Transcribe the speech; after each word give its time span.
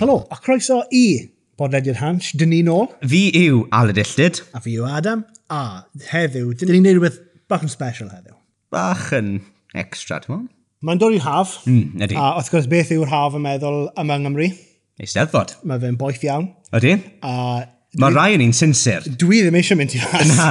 Helo, 0.00 0.26
a 0.30 0.36
croeso 0.40 0.78
i 0.90 1.28
Bodlediad 1.60 1.98
Hans, 2.00 2.30
dyn 2.32 2.48
ni'n 2.54 2.70
ôl. 2.72 2.86
Fi 3.04 3.18
yw 3.36 3.66
Aled 3.76 3.98
Illyd. 4.00 4.38
A 4.56 4.62
fi 4.64 4.78
yw 4.80 4.86
Adam. 4.88 5.26
A 5.52 5.82
heddiw, 6.08 6.54
dyn 6.56 6.70
ni'n 6.72 6.86
neud 6.86 6.96
rhywbeth 6.96 7.18
bach 7.52 7.66
yn 7.66 7.68
special 7.68 8.08
heddiw. 8.08 8.32
Bach 8.72 9.10
yn 9.12 9.28
extra, 9.76 10.22
ti'n 10.22 10.32
mwyn? 10.32 10.46
Mae'n 10.88 11.02
dod 11.02 11.18
i'r 11.18 11.26
haf. 11.26 11.52
Mm, 11.68 12.00
ydy. 12.06 12.16
A 12.16 12.30
wrth 12.38 12.48
gwrs, 12.54 12.70
beth 12.72 12.94
yw'r 12.96 13.12
haf 13.12 13.36
yn 13.36 13.44
meddwl 13.44 13.76
yma 14.00 14.16
yng 14.16 14.24
Nghymru? 14.24 14.48
Eisteddfod. 15.04 15.52
Mae 15.68 15.84
fe'n 15.84 16.00
boeth 16.00 16.24
iawn. 16.24 16.48
Ydy. 16.80 16.94
A 17.20 17.34
Mae 18.00 18.14
rai 18.14 18.30
yn 18.38 18.46
un 18.46 18.56
sinsir. 18.56 19.04
Dwi 19.20 19.42
ddim 19.42 19.60
eisiau 19.60 19.76
mynd 19.82 19.98
i 19.98 20.00
ras. 20.00 20.32
Na. 20.32 20.48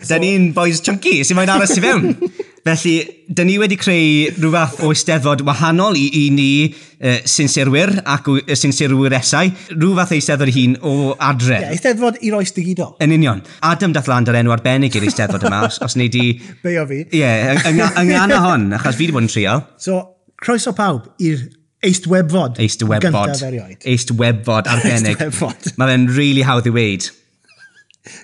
so... 0.00 0.08
Da 0.08 0.18
ni'n 0.18 0.50
boys 0.56 0.82
chunky, 0.82 1.18
sy'n 1.22 1.38
mae'n 1.38 1.54
aros 1.54 1.76
i 1.78 1.84
fewn. 1.84 2.10
Felly, 2.64 3.24
da 3.28 3.44
ni 3.44 3.58
wedi 3.60 3.76
creu 3.76 4.30
rhyw 4.38 4.50
fath 4.54 4.78
o 4.80 4.88
eisteddfod 4.94 5.42
wahanol 5.44 5.98
i, 6.00 6.04
i 6.16 6.22
ni 6.32 6.46
uh, 6.72 7.18
sinserwyr 7.28 7.90
ac 8.08 8.30
uh, 8.32 8.38
sinserwyr 8.56 9.12
esau. 9.18 9.50
Rhyw 9.74 9.90
fath 9.98 10.14
o 10.14 10.16
eisteddfod 10.16 10.52
hun 10.54 10.76
o 10.80 10.94
adre. 11.12 11.58
Ie, 11.58 11.66
yeah, 11.66 11.74
eisteddfod 11.76 12.22
i'r 12.24 12.38
oes 12.38 12.54
digidol. 12.56 12.94
Yn 13.04 13.12
union. 13.18 13.42
Adam 13.68 13.92
dath 13.92 14.08
lan 14.08 14.24
ar 14.32 14.38
enw 14.40 14.54
arbennig 14.54 14.96
i'r 14.96 15.04
eisteddfod 15.10 15.44
yma, 15.44 15.58
os, 15.68 15.76
os 15.84 15.98
nei 16.00 16.08
di... 16.08 16.30
o 16.40 16.86
fi. 16.88 17.02
Ie, 17.04 17.20
yeah, 17.20 17.68
yng 17.68 17.82
yngana 18.06 18.40
hon, 18.46 18.70
achos 18.78 18.96
fi 18.96 19.04
wedi 19.04 19.16
bod 19.18 19.26
yn 19.26 19.28
trial. 19.34 19.60
So, 19.76 20.00
croeso 20.40 20.72
pawb 20.78 21.12
i'r 21.20 21.44
Eistwebfod. 21.84 22.56
Eistwebfod. 22.64 23.42
Eistwebfod 23.84 24.70
arbennig. 24.72 25.18
Eistwebfod. 25.20 25.74
Mae 25.76 25.92
fe'n 25.92 26.08
really 26.16 26.46
hawdd 26.48 26.70
i 26.70 26.72
weid. 26.72 27.10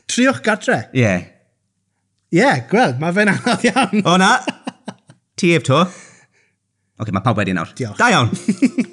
Triwch 0.09 0.41
gartre. 0.47 0.87
Ie. 0.97 1.05
Yeah. 1.05 1.29
Ie, 2.31 2.39
yeah, 2.39 2.61
gweld, 2.71 3.01
mae 3.03 3.11
fe'n 3.11 3.27
anodd 3.33 3.65
iawn. 3.67 4.05
O 4.07 4.13
na, 4.23 4.37
ti 5.35 5.49
ef 5.57 5.65
to. 5.67 5.81
Oce, 5.83 7.01
okay, 7.03 7.15
mae 7.17 7.25
pawb 7.25 7.41
wedi 7.41 7.57
nawr. 7.57 7.73
Diolch. 7.75 7.99
Da 7.99 8.07
iawn. 8.13 8.31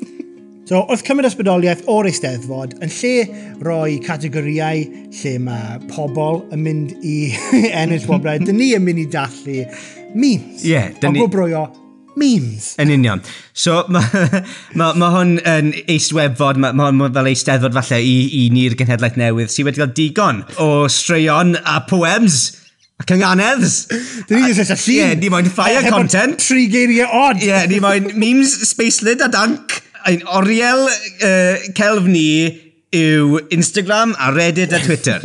so, 0.71 0.79
wrth 0.79 1.03
cymryd 1.05 1.27
ysbrydoliaeth 1.29 1.83
o'r 1.93 2.09
eisteddfod, 2.09 2.73
yn 2.81 2.95
lle 2.95 3.61
roi 3.61 3.99
categoriau 4.01 4.81
lle 5.19 5.35
mae 5.45 5.77
pobl 5.93 6.41
yn 6.49 6.65
mynd 6.65 6.97
i 7.05 7.15
ennill 7.83 8.09
wobrau, 8.09 8.41
dyn 8.41 8.57
ni 8.57 8.71
yn 8.73 8.87
mynd 8.89 9.05
i 9.05 9.07
dallu 9.13 9.61
memes. 10.17 10.63
Ie, 10.65 10.73
yeah, 10.73 10.89
dyn 10.97 11.19
ni... 11.19 11.21
O 11.21 11.29
broio 11.29 11.67
memes. 12.17 12.73
Yn 12.81 12.97
union. 12.97 13.21
So, 13.53 13.83
mae 13.93 14.45
ma, 14.73 14.95
ma 14.97 15.13
hwn 15.13 15.37
yn 15.45 15.75
eistwebfod, 15.85 16.57
mae 16.57 16.73
ma 16.73 16.89
hwn 16.89 17.13
fel 17.21 17.35
eisteddfod 17.35 17.77
falle 17.83 18.01
i, 18.01 18.21
i 18.33 18.47
ni'r 18.49 18.81
genhedlaeth 18.81 19.21
newydd 19.21 19.53
sydd 19.53 19.69
wedi 19.69 19.85
cael 19.85 19.99
digon 20.01 20.47
o 20.57 20.87
straeon 20.89 21.59
a 21.61 21.83
poems 21.85 22.47
ac 22.97 23.11
Cynganedd! 23.11 23.65
Dyn 24.27 24.41
ni 24.41 24.47
jyst 24.49 24.63
eisiau 24.63 24.79
llun. 24.81 25.11
Ie, 25.13 25.17
ni 25.21 25.29
moyn 25.29 25.49
fire 25.53 25.83
Heb 25.85 25.93
content. 25.93 26.39
Tri 26.41 26.65
geiriau 26.71 27.11
odd. 27.27 27.43
Ie, 27.45 27.59
ni 27.69 27.81
moyn 27.83 28.09
memes, 28.17 28.55
spacelid 28.71 29.21
a 29.21 29.29
dank. 29.33 29.77
Ein 30.07 30.23
oriel 30.39 30.87
uh, 30.87 31.67
celf 31.77 32.07
ni 32.09 32.29
yw 32.95 33.37
Instagram 33.53 34.15
a 34.17 34.31
Reddit 34.33 34.73
a 34.73 34.81
Twitter. 34.81 35.21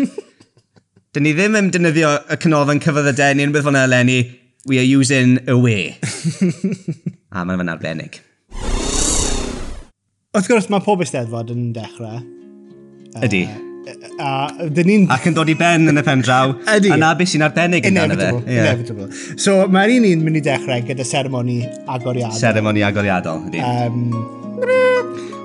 Dyn 1.12 1.26
ni 1.28 1.34
ddim 1.36 1.56
yn 1.58 1.72
defnyddio 1.72 2.12
y 2.32 2.38
canolfan 2.40 2.80
cyfyddydau 2.82 3.36
neu 3.36 3.48
unrhyw 3.48 3.66
fel 3.68 3.80
eleni. 3.82 4.20
We 4.68 4.78
are 4.78 4.86
using 4.86 5.40
a 5.48 5.56
way. 5.58 5.96
a 7.34 7.42
mae'n 7.42 7.64
fan 7.64 7.72
arbennig. 7.72 8.20
Wrth 10.32 10.48
gwrs, 10.48 10.70
mae 10.72 10.84
pob 10.84 11.04
eisteddfod 11.04 11.52
yn 11.52 11.72
dechrau. 11.76 12.22
Ydy. 13.20 13.44
Uh, 13.48 13.71
A, 14.22 14.28
dyn 14.70 14.86
ni'n... 14.86 15.06
Ac 15.10 15.24
yn 15.30 15.34
dod 15.36 15.50
i 15.50 15.56
ben 15.58 15.90
yn 15.90 15.98
y 15.98 16.04
pen 16.06 16.22
draw. 16.22 16.52
Ydy. 16.70 16.92
A 16.94 16.98
na 17.00 17.12
beth 17.18 17.32
sy'n 17.32 17.44
arbennig 17.46 17.86
yn 17.88 17.98
fe. 17.98 18.04
Inevitable. 18.06 18.42
Inevitable. 18.46 19.08
So, 19.40 19.56
mae'r 19.72 19.96
un 19.96 20.06
ni'n 20.06 20.22
mynd 20.26 20.38
i 20.38 20.44
dechrau 20.46 20.84
gyda 20.86 21.06
seremoni 21.06 21.62
agoriadol. 21.86 22.36
Seremoni 22.38 22.84
agoriadol, 22.86 23.42
ydy. 23.50 23.62
Um, 23.64 24.12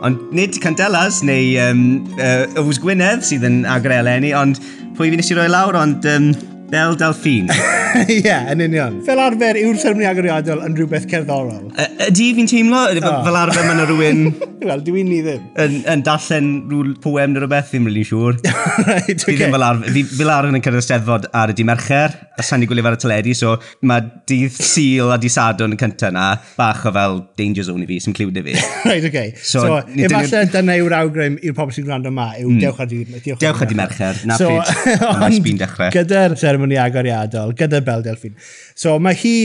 ond 0.06 0.28
nid 0.38 0.60
Candelas 0.62 1.24
neu 1.26 1.56
um, 1.64 1.82
uh, 2.20 2.46
Ywys 2.62 2.82
Gwynedd 2.84 3.26
sydd 3.26 3.48
yn 3.48 3.64
agor 3.70 3.96
eleni, 3.98 4.36
ond 4.38 4.62
pwy 5.00 5.10
fi 5.14 5.22
nes 5.22 5.34
i 5.34 5.40
roi 5.40 5.50
lawr, 5.54 5.80
ond... 5.82 6.06
Um, 6.14 6.32
Bel 6.70 6.96
Delphine. 7.00 7.54
Ie, 8.12 8.20
yeah, 8.26 8.50
yn 8.52 8.60
union. 8.62 8.98
Fel 9.08 9.20
arfer, 9.24 9.58
yw'r 9.62 9.78
sermoni 9.80 10.06
agoriadol 10.10 10.60
yn 10.66 10.76
rhywbeth 10.76 11.08
cerddorol? 11.10 11.70
Y- 11.80 11.88
Ydy 12.10 12.28
fi'n 12.38 12.50
teimlo? 12.52 12.82
Ydy 12.92 13.02
O. 13.08 13.12
Fel 13.26 13.38
arfer 13.40 13.64
mae 13.66 13.78
yna 13.78 13.86
rhywun 13.88 14.22
Wel, 14.68 14.82
dwi'n 14.84 15.08
ni 15.08 15.20
ddim. 15.24 15.44
yn, 15.64 15.78
yn 15.94 16.02
darllen 16.06 16.50
rhyw 16.68 16.96
poem 17.02 17.32
neu 17.32 17.44
rhywbeth, 17.44 17.72
ddim 17.72 17.88
really 17.88 18.04
siŵr. 18.08 18.40
right, 18.90 19.08
Fi 19.08 19.16
okay. 19.16 19.38
ddim 19.38 19.56
fel 19.56 19.66
arfer, 19.68 19.94
fi, 19.96 20.04
fel 20.20 20.32
arfer 20.34 20.58
yn 20.58 20.66
cyrraedd 20.66 20.86
steddfod 20.88 21.28
ar 21.38 21.54
y 21.54 21.56
di 21.58 21.66
mercher, 21.68 22.18
a 22.38 22.46
sa'n 22.46 22.66
i 22.66 22.70
gwylio 22.70 22.86
ar 22.90 22.98
y 22.98 23.02
teledu, 23.02 23.36
so 23.38 23.54
mae 23.88 24.04
dydd 24.30 24.58
syl 24.58 25.14
a 25.16 25.20
di 25.22 25.32
sadwn 25.32 25.78
yn 25.78 25.82
cyntaf 25.82 26.14
na, 26.16 26.26
bach 26.58 26.84
o 26.90 26.94
fel 26.98 27.22
danger 27.40 27.68
zone 27.70 27.86
i 27.86 27.90
fi, 27.90 28.00
sy'n 28.04 28.18
cliwyd 28.18 28.42
i 28.42 28.46
fi. 28.50 28.58
Right, 28.90 29.08
okay. 29.08 29.32
So, 29.40 29.64
So, 29.64 29.80
ni 29.94 30.06
efallai 30.10 30.44
dyna 30.52 30.78
yw'r 30.82 30.98
awgrym 31.00 31.40
i'r 31.46 31.56
pobl 31.58 31.76
sy'n 31.78 31.88
gwrando 31.88 32.12
yma, 32.12 32.28
yw 32.42 32.52
hmm. 32.52 32.62
dewch 32.66 32.84
ar 32.84 32.92
di... 32.92 33.04
Dewch 33.30 33.64
ar 33.64 33.72
di 33.72 33.78
Mercher, 33.78 34.22
na 34.28 34.40
so, 34.42 34.52
pryd. 34.52 35.06
A 35.08 35.16
mae 35.22 35.38
sbin 35.38 35.62
dechrau. 35.62 35.94
gyda'r 35.94 36.38
seremoni 36.58 36.78
agoriadol 36.82 37.54
gyda 37.58 37.82
Belle 37.86 38.04
Delphine. 38.04 38.36
So 38.76 38.98
mae 39.00 39.16
hi 39.18 39.38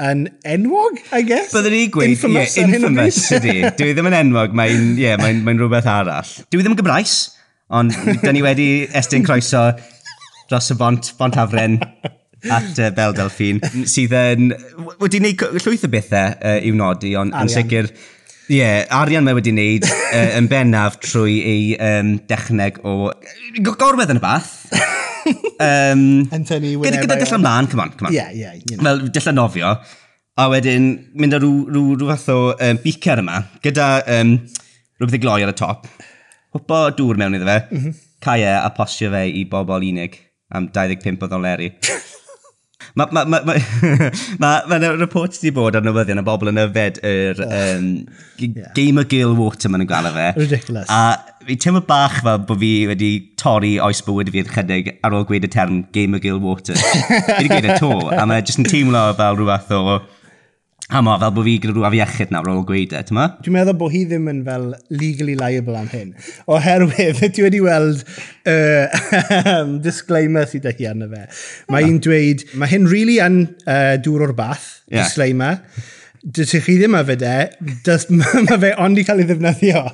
yn 0.00 0.28
enwog, 0.48 1.00
I 1.12 1.24
guess? 1.28 1.52
Byddwn 1.54 1.76
i 1.76 1.82
gweud, 1.92 2.12
infamous, 2.14 2.56
yeah, 2.56 2.68
infamous 2.68 3.18
ydy. 3.36 3.56
Dwi 3.76 3.92
ddim 3.96 4.08
yn 4.10 4.16
enwog, 4.20 4.54
mae'n 4.56 4.94
yeah, 5.00 5.18
mae, 5.20 5.36
mae 5.44 5.58
rhywbeth 5.58 5.88
arall. 5.90 6.30
Dwi 6.52 6.62
ddim 6.62 6.76
yn 6.76 6.80
Gymraes, 6.80 7.16
ond 7.68 7.96
da 8.22 8.32
ni 8.32 8.44
wedi 8.44 8.70
estyn 8.96 9.26
croeso 9.26 9.70
dros 10.50 10.72
y 10.72 10.78
bont, 10.80 11.12
bont 11.18 11.36
afren 11.40 11.78
at 12.50 12.80
uh, 12.80 12.88
Bel 12.96 13.12
Delphine, 13.16 13.84
sydd 13.88 14.16
yn... 14.16 14.54
Wedi 15.02 15.20
wneud 15.20 15.44
llwyth 15.60 15.84
o 15.84 15.92
bethau 15.92 16.32
uh, 16.32 16.56
i'w 16.64 16.80
nodi, 16.80 17.14
ond 17.20 17.36
yn 17.36 17.52
sicr... 17.52 17.92
Ie, 18.50 18.56
yeah, 18.56 18.80
arian 18.96 19.22
mae 19.22 19.36
wedi 19.36 19.52
wneud 19.52 19.84
uh, 19.86 20.32
yn 20.40 20.48
bennaf 20.50 20.96
trwy 21.04 21.36
ei 21.46 21.60
um, 21.76 22.16
dechneg 22.26 22.80
o... 22.82 23.12
Gorwedd 23.68 24.10
yn 24.10 24.18
y 24.18 24.24
bath. 24.24 24.56
Um, 25.60 26.04
Anthony, 26.32 26.70
tynnu 26.72 26.86
Gyda 26.86 27.00
gyda 27.02 27.16
gallan 27.20 27.42
mlaen, 27.44 27.66
come 27.70 27.82
on, 27.84 27.90
come 27.98 28.08
on. 28.08 28.14
Yeah, 28.16 28.30
yeah. 28.32 28.54
You 28.54 28.78
know. 28.78 28.84
Fel, 28.86 29.02
dillan 29.12 29.36
nofio. 29.36 29.72
A 30.40 30.46
wedyn, 30.48 30.86
mynd 31.20 31.36
ar 31.36 31.42
rhyw, 31.44 31.66
rhyw, 31.68 31.98
rhyw 32.00 32.12
fath 32.14 32.30
o 32.32 32.38
um, 32.54 32.80
beaker 32.84 33.20
yma, 33.20 33.42
gyda 33.66 33.88
um, 34.16 34.32
rhywbeth 34.96 35.18
i 35.18 35.20
gloi 35.20 35.42
ar 35.44 35.52
y 35.52 35.56
top. 35.58 35.84
Hwpo 36.56 36.80
dŵr 36.96 37.20
mewn 37.20 37.36
iddo 37.36 37.50
fe, 37.50 37.58
mm 37.68 37.82
-hmm. 37.82 38.00
cae 38.24 38.46
e 38.46 38.54
a 38.56 38.70
postio 38.78 39.12
fe 39.12 39.26
i 39.28 39.44
bobl 39.52 39.84
unig 39.90 40.16
am 40.56 40.70
25 40.72 41.26
o 41.26 41.30
ddoleri. 41.30 41.70
Mae 42.98 43.06
ma, 43.12 43.24
ma, 43.24 43.40
ma, 43.44 43.54
ma, 43.54 43.56
ma, 44.42 44.78
ma 44.80 44.92
report 44.98 45.36
wedi 45.38 45.52
bod 45.54 45.76
ar 45.78 45.84
newyddion 45.86 46.20
y 46.20 46.24
bobl 46.26 46.50
yn 46.50 46.60
yfed 46.64 47.00
yr 47.06 47.42
um, 47.46 47.90
yeah. 48.40 48.70
Game 48.76 49.00
of 49.02 49.10
Gale 49.12 49.36
Waterman 49.38 49.84
yn 49.84 49.90
gael 49.90 50.10
fe. 50.14 50.30
Ridiculous. 50.38 50.90
A 50.90 51.18
fi 51.46 51.56
teimlo 51.60 51.82
bach 51.86 52.20
fel 52.24 52.42
bod 52.48 52.60
fi 52.62 52.72
wedi 52.90 53.10
torri 53.40 53.76
oes 53.84 54.02
bywyd 54.06 54.32
fi 54.34 54.44
yn 54.44 54.54
chydig 54.54 54.94
ar 55.06 55.16
ôl 55.16 55.26
gweud 55.28 55.46
y 55.46 55.52
term 55.52 55.84
Gamer 55.96 56.22
Girl 56.22 56.40
Water. 56.44 56.78
fi 56.80 57.36
wedi 57.38 57.52
gweud 57.52 57.70
y 57.70 57.78
to, 57.82 57.92
a 58.16 58.26
mae 58.28 58.42
jyst 58.42 58.62
yn 58.62 58.70
teimlo 58.70 59.04
fel 59.20 59.38
rhywbeth 59.38 59.76
o 59.76 60.00
Hamo, 60.90 61.12
fel 61.22 61.30
bod 61.30 61.46
fi 61.46 61.52
gyda 61.62 61.74
rhyw 61.76 61.84
afiechyd 61.86 62.32
nawr 62.34 62.48
ar 62.50 62.56
ôl 62.58 62.64
gweud 62.66 62.94
e, 62.98 63.00
ti'n 63.06 63.14
ma? 63.14 63.28
Dwi'n 63.44 63.54
meddwl 63.54 63.76
bod 63.78 63.92
hi 63.94 64.00
ddim 64.10 64.26
yn 64.32 64.40
fel 64.46 64.64
legally 64.90 65.36
liable 65.38 65.76
am 65.78 65.86
hyn. 65.92 66.10
Oherwydd, 66.50 67.20
ti 67.36 67.44
wedi 67.44 67.60
weld 67.62 68.02
uh, 68.50 68.98
disclaimer 69.86 70.50
sydd 70.50 70.66
â 70.66 70.74
hi 70.74 70.88
arno 70.90 71.06
fe. 71.12 71.28
Mae 71.70 71.86
hi'n 71.86 72.00
dweud, 72.02 72.42
mae 72.58 72.72
hyn 72.72 72.90
really 72.90 73.20
yn 73.22 73.44
uh, 73.68 73.94
dŵr 74.02 74.26
o'r 74.26 74.34
bath, 74.40 74.66
yeah. 74.88 75.04
disclaimer. 75.04 75.60
Dydych 76.20 76.66
chi 76.66 76.74
ddim 76.80 76.98
yfed 76.98 77.22
e, 77.24 77.36
mae 78.18 78.58
fe 78.66 78.74
ond 78.82 78.98
i 78.98 79.06
cael 79.06 79.22
ei 79.22 79.30
ddefnyddio 79.30 79.84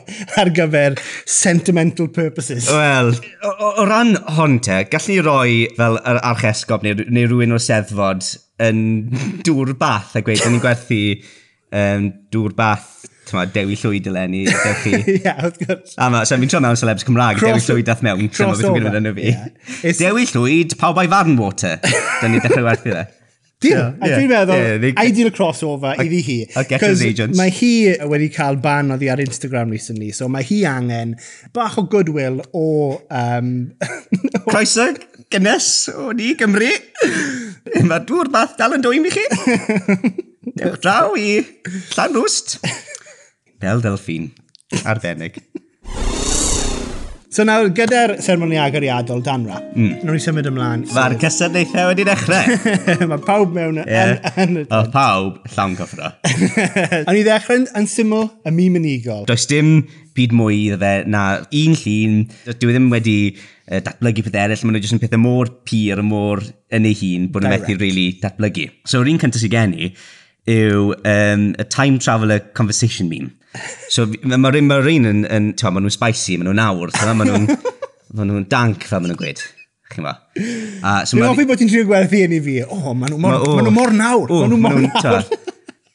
ar 0.40 0.52
gyfer 0.56 0.96
sentimental 1.28 2.08
purposes. 2.16 2.72
Wel, 2.72 3.12
o, 3.44 3.52
o, 3.52 3.74
o 3.84 3.86
ran 3.86 4.16
hon 4.40 4.56
te, 4.64 4.80
gallu 4.96 5.20
roi 5.28 5.60
fel 5.76 6.00
yr 6.00 6.24
archesgob 6.32 6.88
neu, 6.88 7.04
neu 7.04 7.28
rhywun 7.28 7.54
o'r 7.54 7.62
seddfod 7.68 8.32
yn 8.62 8.78
dŵr 9.46 9.74
bath 9.78 10.16
a 10.16 10.24
gweud, 10.24 10.42
da 10.42 10.52
ni'n 10.52 10.62
gwerthu 10.64 11.00
um, 11.72 12.12
dŵr 12.32 12.56
bath 12.58 12.92
Tyma, 13.26 13.42
Dewi 13.50 13.74
Llwyd 13.74 14.06
eleni, 14.06 14.44
dewch 14.46 14.82
chi. 14.84 14.98
Ie, 15.16 15.32
wrth 15.42 15.58
gwrs. 15.58 15.96
A 15.98 16.06
ma, 16.14 16.22
so 16.28 16.38
fi'n 16.38 16.50
tro 16.52 16.60
mewn 16.62 16.78
celebs 16.78 17.02
Cymraeg, 17.06 17.40
Dewi 17.42 17.58
Llwyd 17.58 17.88
dath 17.88 18.04
mewn, 18.06 18.28
dyma 18.30 18.52
beth 18.54 18.68
yn 18.68 18.76
gwneud 18.76 18.98
yn 19.00 19.08
fi. 19.16 19.94
Dewi 19.98 20.26
Llwyd, 20.30 20.76
pawb 20.78 21.00
ai 21.02 21.08
farn 21.10 21.34
water. 21.40 21.80
Dyna 21.82 22.30
ni 22.30 22.42
dechrau 22.44 22.68
werthu 22.68 22.92
fe. 22.94 23.02
Deal. 23.58 23.72
Yeah, 23.72 23.92
a 24.04 24.08
dwi'n 24.12 24.28
meddwl, 24.28 24.58
yeah, 24.60 24.78
they... 24.82 24.92
ideal 25.00 25.30
crossover 25.32 25.94
I'll, 25.94 26.04
iddi 26.04 26.18
hi. 26.20 26.34
I'll 26.60 26.68
get 26.68 26.82
his 26.84 27.00
agents. 27.02 27.38
Mae 27.40 27.48
hi 27.56 27.70
wedi 28.12 28.28
cael 28.34 28.60
ban 28.60 28.92
oddi 28.92 29.08
ar 29.08 29.22
Instagram 29.24 29.72
recently, 29.72 30.10
so 30.12 30.28
mae 30.28 30.44
hi 30.44 30.60
angen 30.68 31.16
bach 31.56 31.80
o 31.80 31.86
goodwill 31.88 32.42
o... 32.52 32.66
Um, 33.08 33.72
Croeso, 34.50 34.90
gynnes, 35.32 35.70
o 35.96 36.12
ni, 36.12 36.34
Gymru. 36.36 36.68
Mae 37.88 38.02
dŵr 38.06 38.30
bath 38.32 38.56
dal 38.58 38.76
yn 38.76 38.84
dwym 38.84 39.06
i 39.08 39.12
chi. 39.14 39.24
Dewch 40.56 40.80
draw 40.84 41.16
i 41.18 41.40
Llanrwst. 41.96 42.58
Bel 43.62 43.82
Delffin. 43.84 44.30
Arbennig. 44.84 45.40
So 47.36 47.44
nawr, 47.44 47.66
gyda'r 47.76 48.14
sermoni 48.24 48.56
agoriadol 48.56 49.18
dan 49.20 49.42
rap, 49.44 49.64
mm. 49.76 49.98
nawr 50.06 50.16
ni 50.16 50.22
symud 50.24 50.46
ymlaen. 50.48 50.86
Mae'r 50.88 51.18
so... 51.18 51.20
cysadlaethau 51.26 51.90
wedi 51.90 52.06
dechrau. 52.08 52.54
Mae 53.10 53.20
pawb 53.26 53.52
mewn 53.52 53.82
yeah. 53.82 54.14
yn, 54.14 54.40
yn, 54.40 54.54
yn... 54.62 54.70
O 54.72 54.78
pawb, 54.94 55.42
llawn 55.52 55.74
cyffro. 55.76 56.08
a 57.02 57.12
ni 57.12 57.26
ddechrau 57.26 57.66
yn 57.76 57.90
syml 57.92 58.30
y 58.40 58.54
mi 58.56 58.70
mynigol. 58.72 59.26
Does 59.28 59.44
dim 59.50 59.74
byd 60.16 60.32
mwy 60.38 60.62
iddo 60.70 60.80
fe 60.80 60.94
na 61.12 61.26
un 61.44 61.76
llun. 61.82 62.18
Dwi 62.48 62.72
e 62.72 62.78
ddim 62.78 62.88
wedi 62.94 63.18
uh, 63.34 63.82
datblygu 63.84 64.24
pethau 64.24 64.46
eraill, 64.46 64.64
maen 64.64 64.78
nhw 64.78 64.86
jyst 64.86 64.96
yn 64.96 65.04
pethau 65.04 65.20
mor 65.20 65.52
pyr, 65.68 66.00
mor 66.08 66.40
yn 66.72 66.88
ei 66.88 66.96
hun, 67.02 67.28
bod 67.34 67.44
nhw'n 67.44 67.58
methu 67.58 67.76
really 67.76 68.14
datblygu. 68.24 68.70
So, 68.88 69.04
yr 69.04 69.12
un 69.12 69.20
cyntaf 69.20 69.44
sy'n 69.44 69.52
gen 69.58 69.76
i 69.76 69.92
yw 70.56 70.94
um, 71.04 71.50
a 71.60 71.68
time 71.68 72.00
traveller 72.00 72.40
conversation 72.56 73.12
meme. 73.12 73.35
So 73.92 74.06
mae'r 74.06 74.40
ma 74.40 74.50
mae'r 74.52 74.90
un 74.92 75.10
yn, 75.12 75.24
yn 75.32 75.50
ti'n 75.56 75.74
maen 75.74 75.86
nhw'n 75.86 75.96
spicy, 75.96 76.38
maen 76.40 76.50
nhw'n 76.50 76.64
awr, 76.66 76.94
so 76.94 77.14
maen 77.14 77.32
nhw'n 77.32 77.46
ma 78.16 78.26
nhw 78.28 78.42
dank 78.56 78.86
fel 78.88 79.02
maen 79.02 79.14
nhw'n 79.14 79.22
gweud. 79.22 79.44
Chi'n 79.92 80.02
ma? 80.02 80.16
Uh, 80.36 81.02
so 81.06 81.16
Dwi'n 81.16 81.28
hoffi 81.30 81.46
bod 81.48 81.60
ti'n 81.62 81.70
trio 81.70 81.86
gwerthu 81.88 82.22
yn 82.26 82.34
i 82.36 82.40
fi. 82.42 82.56
O, 82.66 82.80
oh, 82.80 82.94
maen 82.94 83.14
nhw 83.14 83.20
mor, 83.22 83.44
ma, 83.62 83.74
mor 83.74 83.94
nawr. 83.94 84.32
Maen 84.32 84.52
nhw 84.54 84.62
mor 84.66 84.80
nawr. 84.82 85.22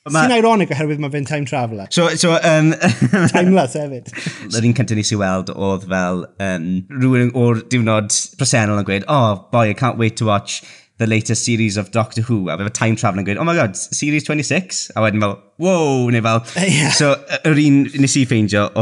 Ma... 0.10 0.24
Sy'n 0.24 0.32
ironic 0.34 0.72
oherwydd 0.74 0.98
mae 0.98 1.12
fe'n 1.14 1.28
time 1.30 1.46
traveller. 1.46 1.86
So, 1.94 2.08
so, 2.18 2.34
um, 2.42 2.72
Timeless 3.36 3.76
hefyd. 3.78 4.08
Yr 4.50 4.66
un 4.66 4.74
cyntaf 4.74 4.98
nes 4.98 5.12
i 5.14 5.18
weld 5.22 5.52
oedd 5.54 5.86
fel 5.92 6.24
um, 6.42 6.66
rhywun 6.90 7.30
o'r 7.38 7.62
diwrnod 7.70 8.16
presennol 8.40 8.82
yn 8.82 8.88
gweud, 8.88 9.06
oh 9.06 9.44
boy, 9.54 9.68
I 9.70 9.76
can't 9.78 10.02
wait 10.02 10.18
to 10.18 10.26
watch 10.26 10.64
the 10.98 11.06
latest 11.06 11.46
series 11.46 11.78
of 11.78 11.92
Doctor 11.94 12.26
Who. 12.26 12.50
A 12.50 12.58
fe 12.58 12.74
time 12.74 12.98
travel 12.98 13.22
yn 13.22 13.30
gweud, 13.30 13.38
oh 13.38 13.46
my 13.46 13.54
god, 13.54 13.78
series 13.78 14.26
26? 14.26 14.88
A 14.98 15.06
wedyn 15.06 15.22
fel, 15.22 15.38
wow, 15.62 16.10
neu 16.14 16.26
fel. 16.26 16.42
Ie. 16.66 16.90
So, 16.98 17.14
yr 17.48 17.62
un 17.62 17.84
nes 18.02 18.18
i 18.18 18.26
ffeindio. 18.28 18.70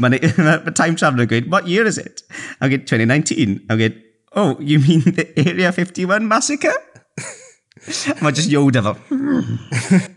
Mae 0.00 0.18
ma 0.38 0.72
time 0.72 0.96
travel 0.96 1.24
yn 1.24 1.30
gweud, 1.30 1.48
what 1.52 1.68
year 1.68 1.86
is 1.86 1.98
it? 2.00 2.22
A 2.60 2.68
gweud, 2.70 2.86
2019. 2.88 3.60
A 3.68 3.76
gweud, 3.76 3.98
oh, 4.34 4.56
you 4.60 4.78
mean 4.80 5.02
the 5.04 5.26
Area 5.36 5.72
51 5.72 6.28
massacre? 6.28 6.74
Mae 8.22 8.32
just 8.32 8.50
Yoda 8.50 8.82
fel, 8.82 8.94
hmm. 9.10 9.58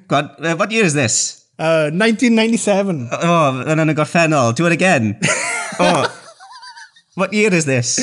God, 0.08 0.32
uh, 0.40 0.56
what 0.56 0.72
year 0.72 0.86
is 0.86 0.94
this? 0.94 1.46
Uh, 1.60 1.92
1997. 1.94 3.10
Oh, 3.12 3.62
yna'n 3.70 3.92
y 3.92 3.94
gorffennol. 3.94 4.56
Do 4.58 4.66
it 4.66 4.74
again. 4.74 5.20
Oh, 5.78 6.08
What 7.16 7.34
year 7.34 7.54
is 7.54 7.66
this? 7.66 7.98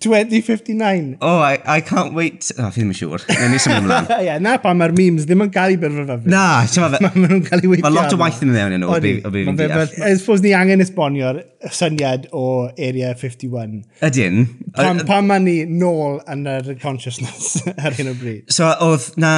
2059. 0.00 1.16
Oh, 1.22 1.38
I, 1.38 1.58
I 1.64 1.80
can't 1.80 2.12
wait. 2.12 2.50
Oh, 2.58 2.68
fi 2.68 2.82
ddim 2.82 2.90
yn 2.92 2.96
siŵr. 2.98 3.22
Neu 3.28 3.48
ni 3.52 3.60
symud 3.60 3.78
ymlaen. 3.86 4.08
Ie, 4.26 4.34
na 4.44 4.58
pa 4.60 4.74
mae'r 4.76 4.92
memes 4.96 5.24
ddim 5.28 5.46
yn 5.46 5.52
cael 5.54 5.72
ei 5.72 5.78
byrfyfyfyf. 5.80 6.26
Na, 6.28 6.42
ti'n 6.68 6.84
fe... 6.94 7.00
Mae 7.06 7.22
nhw'n 7.22 7.40
cael 7.46 7.64
ei 7.64 7.70
weithio. 7.72 7.86
Mae 7.86 7.94
lot 7.96 8.16
o 8.16 8.18
waith 8.20 8.42
yn 8.44 8.52
mewn 8.52 8.76
yn 8.76 8.84
o 8.84 8.98
fi 9.00 9.14
fi'n 9.24 9.56
deall. 9.56 9.94
I 10.04 10.12
suppose 10.20 10.44
ni 10.44 10.52
angen 10.56 10.84
esbonio'r 10.84 11.40
syniad 11.72 12.28
o 12.36 12.44
Area 12.76 13.14
51. 13.16 13.80
Ydyn. 14.10 14.44
Pam, 14.76 15.00
pam 15.08 15.32
mae 15.32 15.44
ni 15.46 15.56
nôl 15.64 16.20
yn 16.28 16.44
yr 16.58 16.68
consciousness 16.84 17.62
ar 17.84 17.96
hyn 17.96 18.12
o 18.12 18.16
bryd. 18.20 18.44
So, 18.52 18.68
oedd 18.84 19.08
na 19.20 19.34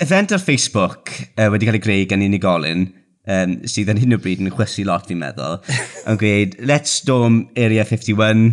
event 0.00 0.32
ar 0.32 0.40
Facebook 0.40 1.12
uh, 1.34 1.50
wedi 1.52 1.68
cael 1.68 1.80
ei 1.80 1.86
greu 1.90 2.08
gan 2.08 2.24
unigolyn 2.24 2.88
um, 3.28 3.56
sydd 3.68 3.92
yn 3.92 4.02
hyn 4.02 4.16
o 4.16 4.20
bryd 4.22 4.42
yn 4.42 4.52
chwysu 4.54 4.84
lot 4.88 5.08
fi'n 5.08 5.22
meddwl, 5.22 5.58
yn 6.10 6.20
gweud, 6.20 6.58
let's 6.66 6.94
storm 7.02 7.44
Area 7.56 7.84
51, 7.88 8.52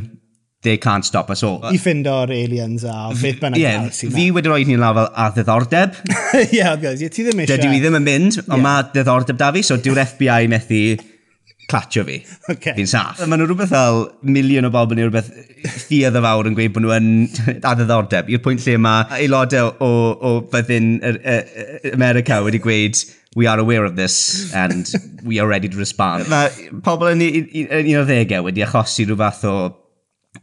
they 0.62 0.78
can't 0.78 1.06
stop 1.06 1.30
us 1.30 1.44
all. 1.44 1.62
I 1.64 1.78
ffindo'r 1.80 2.34
aliens 2.36 2.84
a 2.84 3.12
beth 3.16 3.40
bynnag 3.44 3.62
yeah, 3.62 3.78
galaxy. 3.80 4.10
Fi 4.14 4.26
wedi 4.36 4.52
rhoi 4.52 4.66
ni'n 4.68 4.82
lafel 4.82 5.08
a 5.10 5.30
ddiddordeb. 5.36 6.02
Ie, 6.42 6.50
yeah, 6.58 6.74
obvious. 6.74 7.00
Ti 7.00 7.30
ddim 7.30 7.46
eisiau. 7.46 7.56
Dydw 7.56 7.78
i 7.78 7.80
ddim 7.84 8.02
yn 8.02 8.10
mynd, 8.10 8.42
ond 8.44 8.58
yeah. 8.58 8.66
mae 8.66 8.90
ddiddordeb 8.92 9.40
da 9.40 9.54
fi, 9.56 9.64
so 9.66 9.80
dyw'r 9.80 10.04
FBI 10.04 10.52
methu 10.52 10.84
clatio 11.70 12.04
fi. 12.04 12.18
Okay. 12.50 12.74
Fi'n 12.76 12.90
saff. 12.90 13.22
Mae 13.30 13.40
nhw 13.40 13.48
rhywbeth 13.48 13.72
fel 13.72 14.02
miliwn 14.26 14.68
o 14.68 14.72
bobl 14.74 14.98
neu 14.98 15.08
rhywbeth 15.08 15.30
ffiodd 15.86 16.18
y 16.18 16.24
fawr 16.26 16.50
yn 16.50 16.58
gweud 16.58 16.76
bod 16.76 16.86
nhw 16.86 16.96
yn 16.98 17.10
addiddordeb. 17.72 18.32
I'r 18.34 18.44
pwynt 18.44 18.66
lle 18.66 18.76
mae 18.82 19.06
aelodau 19.20 19.72
o, 19.86 19.92
o 20.18 20.34
byddin 20.52 20.98
America 21.94 22.42
wedi 22.46 22.62
gweud 22.64 23.00
we 23.36 23.48
are 23.48 23.60
aware 23.60 23.86
of 23.86 23.96
this 23.96 24.54
and 24.54 24.88
we 25.24 25.40
are 25.40 25.48
ready 25.48 25.70
to 25.70 25.78
respond. 25.78 26.30
Mae 26.32 26.72
pobl 26.86 27.12
yn 27.14 27.22
un 27.22 28.00
o 28.00 28.08
ddegau 28.08 28.48
wedi 28.48 28.66
achosi 28.66 29.06
rhyw 29.06 29.20
fath 29.20 29.46
o 29.50 29.56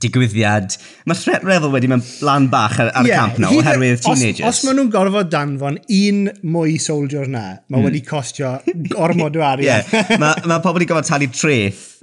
digwyddiad. 0.03 0.77
Mae 1.07 1.19
threat 1.19 1.45
revel 1.47 1.73
wedi 1.75 1.91
mewn 1.91 2.05
lan 2.27 2.49
bach 2.53 2.79
ar, 2.83 2.93
ar 2.95 3.09
yeah, 3.09 3.17
y 3.17 3.19
camp 3.19 3.43
na, 3.43 3.51
e- 3.51 3.61
oherwydd 3.63 4.05
teenagers. 4.05 4.47
Os, 4.47 4.63
os 4.63 4.69
maen 4.69 4.81
nhw'n 4.81 4.95
gorfod 4.95 5.33
danfon 5.33 5.81
un 5.99 6.23
mwy 6.47 6.79
soldier 6.83 7.27
na, 7.31 7.45
mae 7.67 7.81
mm. 7.81 7.91
wedi 7.91 8.05
costio 8.07 8.57
gormod 8.93 9.39
o 9.39 9.45
arian. 9.47 9.87
yeah. 9.91 10.17
Mae 10.23 10.47
ma 10.51 10.63
pobl 10.63 10.81
wedi 10.81 10.91
gorfod 10.93 11.11
talu 11.11 11.31
treth 11.35 11.96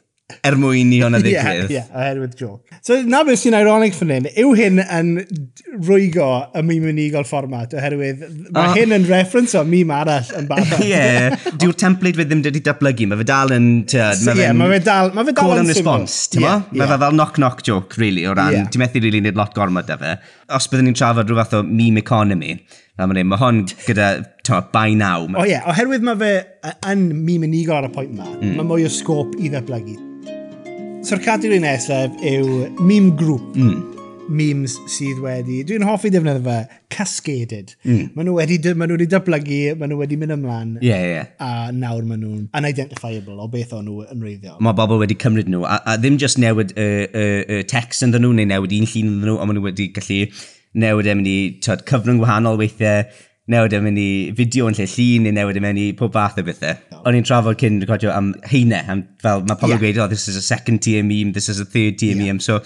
er 0.46 0.58
mwyn 0.60 0.94
i 0.96 1.02
hwnna 1.04 1.22
ddigwydd. 1.24 1.70
Ie, 1.70 1.78
yeah, 1.78 1.88
yeah, 1.88 1.90
oherwydd 1.98 2.36
joke. 2.40 2.78
So 2.86 2.98
na 3.08 3.24
beth 3.28 3.42
sy'n 3.42 3.58
ironic 3.58 3.96
fan 3.98 4.14
hyn, 4.14 4.30
yw 4.44 4.54
hyn 4.58 4.82
yn 4.84 5.12
rwygo 5.88 6.30
y 6.56 6.64
mîm 6.66 6.88
unigol 6.92 7.28
fformat, 7.28 7.76
oherwydd 7.78 8.24
mae 8.50 8.70
oh. 8.72 8.78
hyn 8.78 8.96
yn 8.98 9.08
reference 9.10 9.58
o 9.60 9.64
mîm 9.68 9.94
arall 9.96 10.32
yn 10.40 10.50
barod. 10.50 10.76
Ie, 10.84 10.92
yeah, 10.92 11.50
dyw'r 11.62 11.78
template 11.80 12.20
fe 12.20 12.28
ddim 12.28 12.44
wedi 12.46 12.64
datblygu, 12.66 13.10
mae 13.12 13.22
fe 13.22 13.28
dal 13.30 13.56
yn... 13.56 13.68
Tyd, 13.90 14.24
mae 14.28 14.52
mae 14.60 14.76
fe 14.76 14.82
dal, 14.88 15.12
mae 15.16 15.28
fe 15.30 15.36
dal 15.40 15.58
yn 15.62 15.72
response, 15.72 16.30
ti'n 16.34 16.46
yeah, 16.46 16.64
Mae 16.74 16.90
fe 16.90 17.00
fel 17.06 17.18
knock-knock 17.18 17.66
joke, 17.66 18.00
really, 18.02 18.28
o 18.28 18.36
ran, 18.38 18.54
yeah. 18.56 18.70
ti'n 18.74 18.84
methu 18.84 19.04
really 19.04 19.22
nid 19.24 19.40
lot 19.40 19.54
gormod 19.58 19.90
da 19.90 20.00
fe. 20.02 20.16
Os 20.54 20.70
byddwn 20.72 20.92
ni'n 20.92 20.98
trafod 21.00 21.30
rhyw 21.30 21.42
fath 21.42 21.58
o 21.60 21.64
meme 21.66 22.04
economy, 22.04 22.58
fel 22.98 23.10
mae'n 23.10 23.30
mae 23.30 23.42
hon 23.42 23.66
gyda, 23.88 24.14
to, 24.46 24.62
by 24.74 24.94
now. 24.98 25.28
O 25.28 25.42
oh, 25.42 25.46
ie, 25.46 25.56
yeah. 25.56 25.68
oherwydd 25.72 26.06
mae 26.08 26.20
fe 26.22 26.34
yn 26.94 27.10
meme 27.24 27.50
unigol 27.50 27.80
ar 27.82 27.90
y 27.90 27.94
pwynt 27.94 28.18
yma, 28.18 28.32
mm. 28.40 28.58
mae 28.60 28.74
mwy 28.74 28.90
o 28.90 28.92
sgôp 28.92 29.38
i 29.40 29.54
ddatblygu. 29.54 30.13
So'r 31.04 31.20
categori 31.20 31.60
nesaf 31.60 32.14
yw 32.24 32.70
meme 32.80 33.12
group. 33.20 33.44
Mm 33.60 33.94
memes 34.32 34.78
sydd 34.88 35.18
wedi, 35.24 35.58
dwi'n 35.68 35.84
hoffi 35.84 36.08
defnyddio 36.14 36.44
fe, 36.46 36.78
cascaded. 36.94 37.74
Mm. 37.84 38.14
Maen 38.16 38.30
nhw 38.30 38.36
wedi, 38.38 38.60
maen 38.72 38.92
nhw 38.92 38.98
wedi 38.98 39.08
dyblygu, 39.12 39.58
maen 39.80 39.92
nhw 39.92 40.00
wedi 40.00 40.18
mynd 40.22 40.36
ymlaen. 40.38 40.70
Ie, 40.80 40.88
yeah, 40.88 41.04
ie. 41.04 41.10
Yeah. 41.18 41.28
A 41.44 41.76
nawr 41.76 42.08
maen 42.08 42.24
nhw'n 42.24 42.46
unidentifiable 42.60 43.36
o 43.36 43.50
beth 43.52 43.74
o'n 43.76 43.84
nhw 43.90 44.08
yn 44.14 44.24
reiddiol. 44.24 44.62
Mae 44.64 44.78
bobl 44.80 45.02
wedi 45.02 45.18
cymryd 45.20 45.52
nhw, 45.52 45.66
a, 45.68 45.82
a 45.84 45.98
ddim 46.00 46.20
just 46.22 46.40
newid 46.42 46.72
y 46.78 46.88
uh, 46.88 47.06
uh, 47.12 47.44
uh, 47.44 47.62
text 47.70 48.06
ynddyn 48.08 48.24
nhw, 48.24 48.34
neu 48.40 48.50
newid 48.54 48.78
un 48.80 48.88
llun 48.88 49.12
ynddyn 49.12 49.28
nhw, 49.28 49.38
ond 49.38 49.52
maen 49.52 49.60
nhw 49.60 49.68
wedi 49.68 49.90
gallu 49.98 50.22
newid 50.86 51.12
em 51.12 51.24
ni, 51.26 51.38
tyd, 51.64 51.84
cyfrwng 51.90 52.24
gwahanol 52.24 52.60
weithiau, 52.62 53.04
newid 53.52 53.74
yn 53.76 53.84
mynd 53.84 54.00
i 54.00 54.10
fideo 54.38 54.70
yn 54.70 54.78
lle 54.78 54.86
llun, 54.88 55.26
neu 55.26 55.36
newid 55.36 55.58
e 55.58 55.60
yn 55.60 55.66
mynd 55.66 55.82
i 55.82 55.88
pob 56.00 56.14
fath 56.16 56.40
o 56.40 56.46
bethau. 56.48 56.78
No. 56.94 57.02
O'n 57.10 57.18
i'n 57.20 57.26
trafod 57.28 57.60
cyn 57.60 57.82
recordio 57.84 58.14
am 58.16 58.32
heine, 58.52 58.80
am, 58.88 59.04
fel 59.24 59.44
mae 59.48 59.60
pobl 59.60 59.76
yeah. 59.76 59.82
gweud, 59.82 60.00
oh, 60.00 60.08
this 60.12 60.30
is 60.32 60.40
a 60.40 60.46
second 60.46 60.84
tier 60.86 61.04
meme, 61.04 61.34
this 61.36 61.50
is 61.52 61.60
a 61.60 61.66
third 61.66 62.00
tier 62.00 62.16
yeah. 62.16 62.30
meme, 62.32 62.44
so 62.44 62.62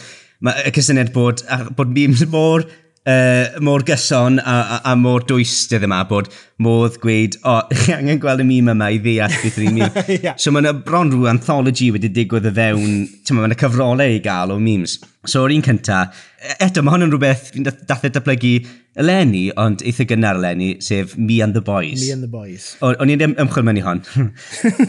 mae 0.46 0.68
y 0.70 0.74
cysyniad 0.76 1.10
bod, 1.16 1.42
bod 1.80 1.96
memes 1.96 2.22
mor 2.30 2.68
uh, 3.08 3.60
mor 3.64 3.84
gyson 3.88 4.42
a, 4.44 4.58
a, 4.78 4.80
a 4.92 4.96
mor 5.00 5.26
dwystydd 5.28 5.86
yma 5.88 6.04
bod 6.10 6.30
modd 6.64 6.98
gweud, 7.04 7.38
o, 7.44 7.54
oh, 7.54 7.76
chi 7.84 7.94
angen 7.94 8.22
gweld 8.22 8.42
y 8.42 8.48
mîm 8.48 8.72
yma 8.74 8.90
i 8.94 8.98
ddeall 9.02 9.36
beth 9.44 9.60
yw'r 9.62 9.76
mîm. 9.76 10.00
yeah. 10.26 10.34
So 10.42 10.54
mae'n 10.54 10.82
bron 10.86 11.14
rhyw 11.14 11.30
anthology 11.32 11.92
wedi 11.94 12.10
digwydd 12.14 12.50
y 12.50 12.56
fewn, 12.58 13.06
ti'n 13.28 13.38
mae'n 13.38 13.54
y 13.56 13.60
cyfrolau 13.62 14.18
i 14.18 14.24
gael 14.24 14.56
o 14.56 14.58
memes. 14.62 14.98
So 15.28 15.44
o'r 15.44 15.54
un 15.54 15.64
cynta, 15.66 16.08
e, 16.40 16.56
eto 16.66 16.82
mae 16.82 16.96
hwn 16.96 17.08
yn 17.08 17.14
rhywbeth 17.14 17.52
fi'n 17.54 17.68
dath 17.68 18.06
e 18.08 18.12
datblygu 18.16 18.56
eleni, 18.98 19.44
ond 19.62 19.84
eitha 19.86 20.08
gynnar 20.10 20.40
eleni, 20.40 20.72
sef 20.82 21.14
Me 21.20 21.38
and 21.46 21.54
the 21.54 21.62
Boys. 21.62 22.02
Me 22.02 22.16
and 22.16 22.26
the 22.26 22.32
Boys. 22.32 22.72
O'n 22.82 23.14
i'n 23.14 23.22
ymchwil 23.28 23.68
mewn 23.68 23.78
i 23.78 23.86
hon. 23.86 24.02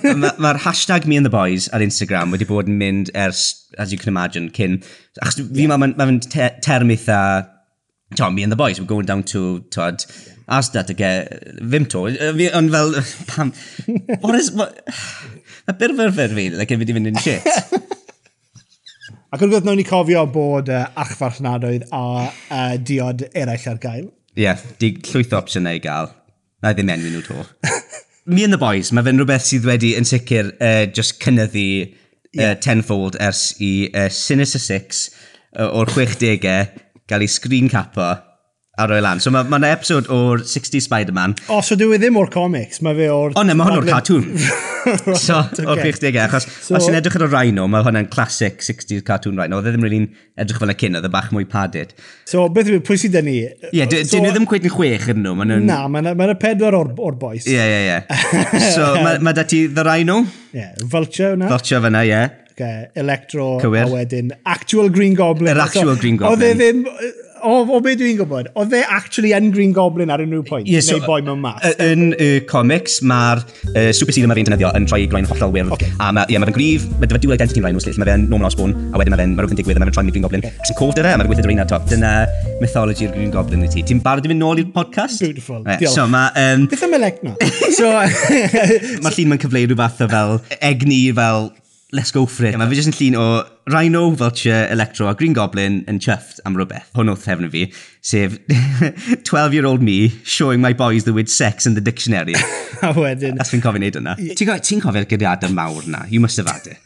Mae'r 0.09 0.41
ma, 0.47 0.55
hashtag 0.65 1.05
Me 1.11 1.21
and 1.21 1.29
the 1.29 1.35
Boys 1.35 1.69
ar 1.77 1.85
Instagram 1.85 2.33
wedi 2.33 2.49
bod 2.49 2.71
yn 2.71 2.81
mynd 2.81 3.13
ers, 3.13 3.45
as 3.77 3.93
you 3.93 4.01
can 4.01 4.09
imagine, 4.15 4.49
cyn. 4.57 4.81
Achos 5.21 5.43
fi 5.43 5.67
yeah. 5.67 5.77
mae'n 5.77 5.93
ma, 5.99 6.09
ma 6.09 6.51
term 6.65 6.97
eitha 6.97 7.21
Tom, 8.17 8.35
me 8.35 8.43
and 8.43 8.51
the 8.51 8.57
boys, 8.57 8.81
we're 8.81 8.87
going 8.87 9.07
down 9.07 9.23
to, 9.25 9.61
t'od, 9.71 10.05
Asda 10.49 10.87
to 10.87 10.95
get, 10.95 11.33
uh, 11.33 11.37
Vimto. 11.61 12.09
to, 12.17 12.33
fi, 12.35 12.51
ond 12.53 12.71
fel, 12.71 12.95
pam, 13.27 13.53
what 14.21 14.35
is, 14.35 14.51
what, 14.51 14.83
a 15.69 15.73
bit 15.73 15.91
of 15.91 15.99
a 15.99 16.11
fi, 16.11 16.49
like, 16.51 16.69
fi 16.69 16.85
di 16.85 16.95
fynd 16.97 17.11
yn 17.13 17.21
shit. 17.21 17.45
Ac 19.29 19.43
yn 19.45 19.51
gwybod, 19.51 19.67
nawn 19.69 19.77
ni 19.77 19.85
cofio 19.85 20.23
bod 20.33 20.71
uh, 20.73 20.87
achfarchnadoedd 20.97 21.91
a 21.93 22.05
uh, 22.25 22.77
diod 22.81 23.27
eraill 23.37 23.67
ar 23.75 23.83
gael. 23.83 24.07
Ie, 24.33 24.47
yeah, 24.47 24.63
di 24.81 24.95
llwyth 25.05 25.37
opsiynau 25.37 25.77
i 25.77 25.83
gael. 25.85 26.09
Na 26.65 26.73
i 26.73 26.79
ddim 26.79 26.89
enwi 26.95 27.13
nhw 27.13 27.21
to. 27.27 27.45
me 28.33 28.45
and 28.45 28.57
the 28.57 28.61
boys, 28.61 28.89
mae 28.89 29.05
fe'n 29.05 29.21
rhywbeth 29.21 29.45
sydd 29.51 29.69
wedi 29.69 29.93
yn 30.01 30.09
sicr 30.09 30.49
uh, 30.55 30.87
just 30.97 31.21
cynnyddu 31.21 31.69
uh, 32.41 32.55
tenfold 32.65 33.21
ers 33.21 33.51
i 33.61 33.91
uh, 33.93 34.09
Sinister 34.09 34.65
Six 34.65 35.11
uh, 35.59 35.69
o'r 35.69 35.93
60au 35.93 36.41
gael 37.09 37.25
ei 37.25 37.31
screen 37.33 37.71
capo 37.73 38.09
a 38.79 38.87
roi 38.87 39.01
lan. 39.03 39.19
So 39.19 39.33
mae 39.35 39.43
ma, 39.51 39.59
ma 39.59 39.73
episod 39.75 40.07
o'r 40.15 40.45
60 40.47 40.85
Spider-Man. 40.85 41.35
O, 41.49 41.57
oh, 41.57 41.63
so 41.67 41.75
dwi 41.79 41.97
e 41.97 41.99
ddim 41.99 42.19
o'r 42.21 42.31
comics, 42.31 42.79
mae 42.87 42.95
fe 42.95 43.09
o'r... 43.11 43.35
O, 43.35 43.43
ne, 43.47 43.57
mae 43.59 43.67
hwn 43.67 43.81
o'r 43.81 43.89
cartoon. 43.91 44.29
right, 44.87 45.19
so, 45.19 45.41
okay. 45.43 45.67
o'r 45.67 45.83
60au, 45.83 46.13
e, 46.13 46.23
achos 46.23 46.47
so, 46.47 46.77
os 46.79 46.87
ti'n 46.87 46.99
edrych 47.01 47.19
ar 47.19 47.27
y 47.27 47.29
rhino, 47.33 47.67
mae 47.71 47.83
hwnna'n 47.83 48.07
classic 48.13 48.63
60s 48.63 49.03
cartoon 49.09 49.35
rhino. 49.41 49.59
Oedd 49.59 49.73
e 49.73 49.75
ddim 49.75 49.87
rili'n 49.89 50.07
edrych 50.39 50.63
fel 50.63 50.75
y 50.75 50.79
cyn, 50.79 51.01
oedd 51.01 51.11
e 51.11 51.13
bach 51.17 51.33
mwy 51.35 51.49
padded. 51.51 51.97
So, 52.31 52.47
beth 52.55 52.71
yw, 52.71 52.79
pwy 52.87 53.03
sydd 53.03 53.19
yn 53.19 53.27
ni? 53.27 53.37
Ie, 53.49 53.81
yeah, 53.81 53.91
dyn 53.91 54.29
nhw 54.29 54.35
ddim 54.37 54.47
cwyd 54.53 54.71
yn 54.71 54.77
chwech 54.77 55.11
yn 55.11 55.25
nhw. 55.27 55.35
Nhw'n... 55.43 55.67
Na, 55.67 55.81
mae'n 55.91 56.15
ma 56.15 56.33
pedwar 56.39 56.79
o'r, 56.79 56.95
or 57.03 57.19
boys. 57.19 57.51
Ie, 57.51 57.59
ie, 57.59 57.97
ie. 57.99 58.63
So, 58.77 58.93
mae 59.03 59.19
ma 59.19 59.35
da 59.35 59.43
ti 59.49 59.67
the 59.67 59.83
rhino? 59.91 60.23
Ie, 60.55 60.63
yeah, 60.63 60.77
vulture 60.87 61.35
yna. 61.35 61.51
Vulture 61.51 61.83
fyna, 61.83 62.07
ie. 62.07 62.15
Yeah 62.15 62.48
uh, 62.65 62.89
Electro, 62.99 63.57
Cywir. 63.63 63.87
a 63.87 63.93
wedyn 63.93 64.35
Actual 64.45 64.93
Green 64.93 65.17
Goblin. 65.19 65.53
Yr 65.53 65.59
er 65.59 65.67
actual 65.69 65.95
so, 65.95 66.01
Green 66.03 66.21
Goblin. 66.21 66.39
Oedd 66.39 66.47
e 66.49 66.53
ddim, 66.59 66.85
o, 67.43 67.55
o 67.77 67.81
be 67.83 67.95
dwi'n 67.99 68.19
gwybod, 68.19 68.51
oedd 68.59 68.75
e 68.77 68.81
actually 68.95 69.33
yn 69.37 69.51
Green 69.55 69.73
Goblin 69.77 70.11
ar 70.13 70.23
unrhyw 70.23 70.45
pwynt, 70.47 70.69
yeah, 70.71 70.83
so, 70.85 70.97
neu 70.97 71.07
boi 71.07 71.21
mewn 71.25 71.41
mas. 71.43 71.65
Yn 71.83 72.13
y 72.19 72.29
comics, 72.51 72.99
mae'r 73.07 73.43
uh, 73.43 73.91
super 73.97 74.15
seed 74.15 74.27
yma 74.27 74.37
fi'n 74.39 74.49
defnyddio 74.49 74.73
yn 74.79 74.89
troi 74.89 75.05
groen 75.11 75.29
hollol 75.29 75.55
wyrdd. 75.55 75.75
Okay. 75.77 75.93
A 76.03 76.11
mae 76.15 76.29
yeah, 76.33 76.43
ma 76.43 76.49
fe'n 76.51 76.57
grif, 76.57 76.87
mae 76.99 77.11
dyfa 77.11 77.23
dual 77.25 77.37
identity 77.39 77.63
yn 77.63 77.67
rhaid 77.67 77.77
nhw'n 77.77 77.87
slill, 77.87 78.01
mae 78.03 78.11
fe'n 78.11 78.27
Norman 78.31 78.51
Osborn, 78.51 78.75
a 78.93 79.01
wedyn 79.01 79.15
mae 79.15 79.23
fe'n 79.23 79.37
rhywbeth 79.37 79.55
yn 79.57 79.61
digwydd, 79.63 79.79
a 79.79 79.85
mae 79.85 79.91
fe'n 79.91 79.99
troi'n 79.99 80.13
Green 80.15 80.27
Goblin. 80.27 80.45
Okay. 80.45 80.65
Ac 80.65 80.71
sy'n 80.71 80.81
cofd 80.81 81.03
ar 81.03 81.11
e, 81.11 81.15
a 81.15 81.21
mae'n 81.21 81.31
gweithio 81.31 81.47
ar 81.47 81.55
un 81.55 81.65
ar 81.65 81.71
top. 81.75 81.87
Dyna 81.93 82.13
mythology'r 82.63 83.15
Green 83.15 83.33
Goblin 83.35 83.67
i 83.67 83.71
ti. 83.73 83.85
Ti'n 83.87 84.03
barod 84.05 84.27
i 84.27 84.33
fynd 84.33 84.43
nôl 84.43 84.63
i'r 84.65 84.73
podcast? 84.75 85.23
Beautiful, 85.23 85.63
right, 85.63 85.83
diolch. 85.83 85.95
So, 85.95 86.09
ma, 86.11 86.29
um, 86.39 86.67
Beth 86.71 86.85
am 86.89 86.99
elec 86.99 87.23
no? 87.27 87.37
so, 87.79 87.95
mae'r 89.05 89.15
llun 89.15 89.33
mae'n 89.35 89.43
cyfleu 89.47 89.71
rhyw 89.71 89.81
fath 89.85 90.05
o 90.05 90.11
fel 90.11 90.39
egni, 90.59 91.03
fel 91.17 91.53
let's 91.93 92.11
go 92.11 92.27
for 92.27 92.45
it. 92.45 92.53
Yeah, 92.53 92.61
mae 92.61 92.69
fi 92.71 92.79
jyst 92.79 92.91
yn 92.91 92.97
llun 92.97 93.17
o 93.19 93.27
Rhino, 93.73 94.03
Vulture, 94.11 94.67
Electro 94.73 95.09
a 95.09 95.15
Green 95.17 95.33
Goblin 95.37 95.81
yn 95.89 96.01
chuffed 96.05 96.43
am 96.49 96.57
rhywbeth. 96.59 96.91
Hwn 96.97 97.13
oedd 97.13 97.25
hefn 97.29 97.49
fi, 97.53 97.65
sef 98.05 98.37
12-year-old 99.29 99.85
me 99.85 100.11
showing 100.25 100.61
my 100.65 100.75
boys 100.77 101.09
the 101.09 101.15
word 101.17 101.33
sex 101.33 101.67
in 101.67 101.75
the 101.79 101.85
dictionary. 101.85 102.37
a 102.85 102.93
wedyn. 102.97 103.41
As 103.41 103.53
fi'n 103.55 103.65
cofio 103.65 103.83
neud 103.83 103.99
yna. 104.03 104.17
Ti'n 104.21 104.51
cofio, 104.51 104.61
ti 104.69 104.81
cofio'r 104.85 105.09
geiriadau 105.09 105.55
mawr 105.57 105.89
na? 105.89 106.05
You 106.13 106.21
must 106.21 106.41
have 106.43 106.51
had 106.53 106.69
it. 106.75 106.85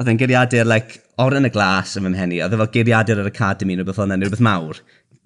Oedd 0.00 0.10
e'n 0.10 0.18
geiriadau, 0.18 0.64
like, 0.66 1.02
oren 1.22 1.46
y 1.46 1.52
glas 1.54 1.94
yn 1.98 2.08
fy 2.08 2.14
mhenni. 2.16 2.40
Oedd 2.44 2.56
e 2.56 2.62
fel 2.64 2.72
geiriadau 2.78 3.20
ar 3.20 3.30
academy 3.30 3.76
neu 3.76 3.86
beth 3.86 4.00
fel 4.00 4.14
rhywbeth 4.16 4.44
mawr. 4.44 4.80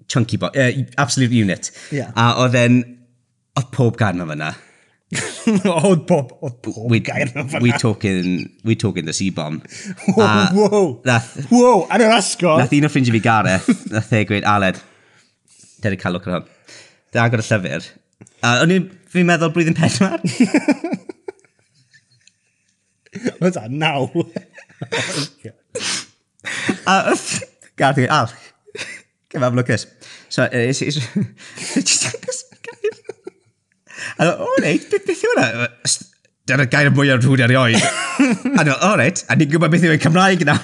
Chunky 0.09 0.39
boy, 0.41 0.51
uh, 0.57 0.71
absolute 0.97 1.31
unit. 1.31 1.71
Yeah. 1.95 2.11
A 2.19 2.33
oedd 2.43 2.57
e'n, 2.59 2.81
oedd 3.55 3.71
pob 3.75 3.97
gan 4.01 4.19
o 4.19 4.27
fyna. 4.27 4.51
oedd 5.65 6.03
pob, 6.05 6.35
oedd 6.45 6.57
pob 6.61 6.83
we, 6.91 6.99
gair 7.01 7.31
yn 7.31 7.47
fanna. 7.49 7.63
We 7.63 7.71
talking, 7.81 8.49
we 8.63 8.75
talking 8.75 9.07
the 9.09 9.13
C-bomb. 9.13 9.63
Whoa, 10.15 10.25
uh, 10.25 10.49
whoa, 10.53 10.81
nath, 11.05 11.31
whoa, 11.49 11.87
ar 11.89 12.03
yr 12.05 12.13
asgol. 12.13 12.61
Nath 12.61 12.75
un 12.77 12.85
o 12.85 12.91
ffrindiau 12.93 13.17
fi 13.17 13.23
Gareth, 13.25 13.69
nath 13.93 14.13
e 14.13 14.21
gweud, 14.29 14.45
Aled, 14.49 14.77
dyna 15.81 15.97
cael 16.01 16.19
lwc 16.19 16.29
ar 16.29 16.35
hwn. 16.37 16.51
Dyna 17.09 17.25
agor 17.25 17.41
y 17.41 17.47
llyfr. 17.47 17.89
A 18.45 18.53
o'n 18.61 18.75
i'n, 18.75 18.85
fi'n 19.09 19.25
meddwl 19.29 19.53
blwyddyn 19.55 19.77
pedwar. 19.79 20.21
Oedd 23.39 23.57
da, 23.57 23.65
naw. 23.73 24.05
Oh, 24.13 24.29
a, 26.85 27.17
Gareth, 27.79 28.05
Al, 28.13 28.29
gyfam 29.33 29.57
lwcus. 29.57 29.89
So, 30.29 30.45
uh, 30.45 30.69
is, 30.69 30.83
is, 30.85 31.01
just, 31.81 32.05
A 34.17 34.27
dweud, 34.27 34.43
o 34.45 34.57
reit, 34.63 34.89
beth, 34.91 35.05
beth 35.07 35.23
yw 35.25 35.35
hwnna? 35.35 35.69
Dyna'r 36.49 36.71
gair 36.73 36.91
mwyaf 36.93 37.23
rhwyd 37.23 37.45
erioed. 37.45 37.79
a 37.79 38.65
dweud, 38.65 38.75
o 38.75 38.93
reit, 38.99 39.23
a 39.27 39.37
ni'n 39.39 39.51
gwybod 39.53 39.73
beth 39.73 39.89
yw'n 39.89 40.03
Cymraeg 40.05 40.45
yna. 40.47 40.59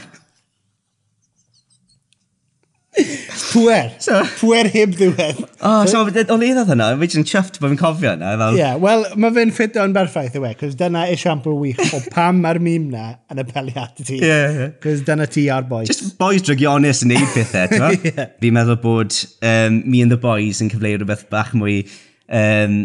Pwer. 3.56 3.92
So, 4.00 4.22
Pwer 4.40 4.70
heb 4.72 4.96
ddiwedd. 4.96 5.40
O, 5.40 5.70
oh, 5.70 5.86
so, 5.88 6.02
o'n 6.04 6.44
i 6.44 6.52
ddod 6.56 6.70
hwnna, 6.72 6.88
fi 7.00 7.08
jyst 7.08 7.20
yn 7.20 7.28
chuffed 7.28 7.60
bod 7.62 7.72
fi'n 7.72 7.80
cofio 7.80 8.12
hwnna. 8.14 8.34
Fel... 8.40 8.58
Yeah, 8.60 8.76
wel, 8.82 9.06
mae 9.20 9.36
fe'n 9.36 9.52
ffit 9.56 9.80
o'n 9.82 9.96
berffaith 9.96 10.36
yw 10.40 10.48
e, 10.50 10.52
cos 10.60 10.76
dyna 10.80 11.06
esiampl 11.12 11.56
wych 11.60 11.94
o 11.96 12.02
pam 12.14 12.42
mae'r 12.44 12.60
mîm 12.64 12.90
na 12.94 13.06
yn 13.32 13.40
y 13.42 13.46
apelu 13.46 13.76
at 13.80 13.96
ti. 14.02 14.20
Yeah, 14.20 14.58
yeah. 14.60 14.74
Cos 14.84 15.04
dyna 15.08 15.28
ti 15.32 15.48
a'r 15.54 15.68
boys. 15.70 15.92
Just 15.92 16.18
boys 16.20 16.44
drygionus 16.48 17.04
yn 17.06 17.14
neud 17.14 17.32
pethau, 17.36 17.68
ti'n 17.72 18.12
yeah. 18.12 18.32
Fi'n 18.44 18.60
meddwl 18.60 18.80
bod 18.84 19.16
um, 19.40 19.82
me 19.84 20.04
and 20.04 20.16
the 20.16 20.20
boys 20.20 20.64
yn 20.64 20.72
cyfleu 20.74 21.00
rhywbeth 21.00 21.28
bach 21.32 21.56
mwy 21.56 21.82
um, 22.28 22.80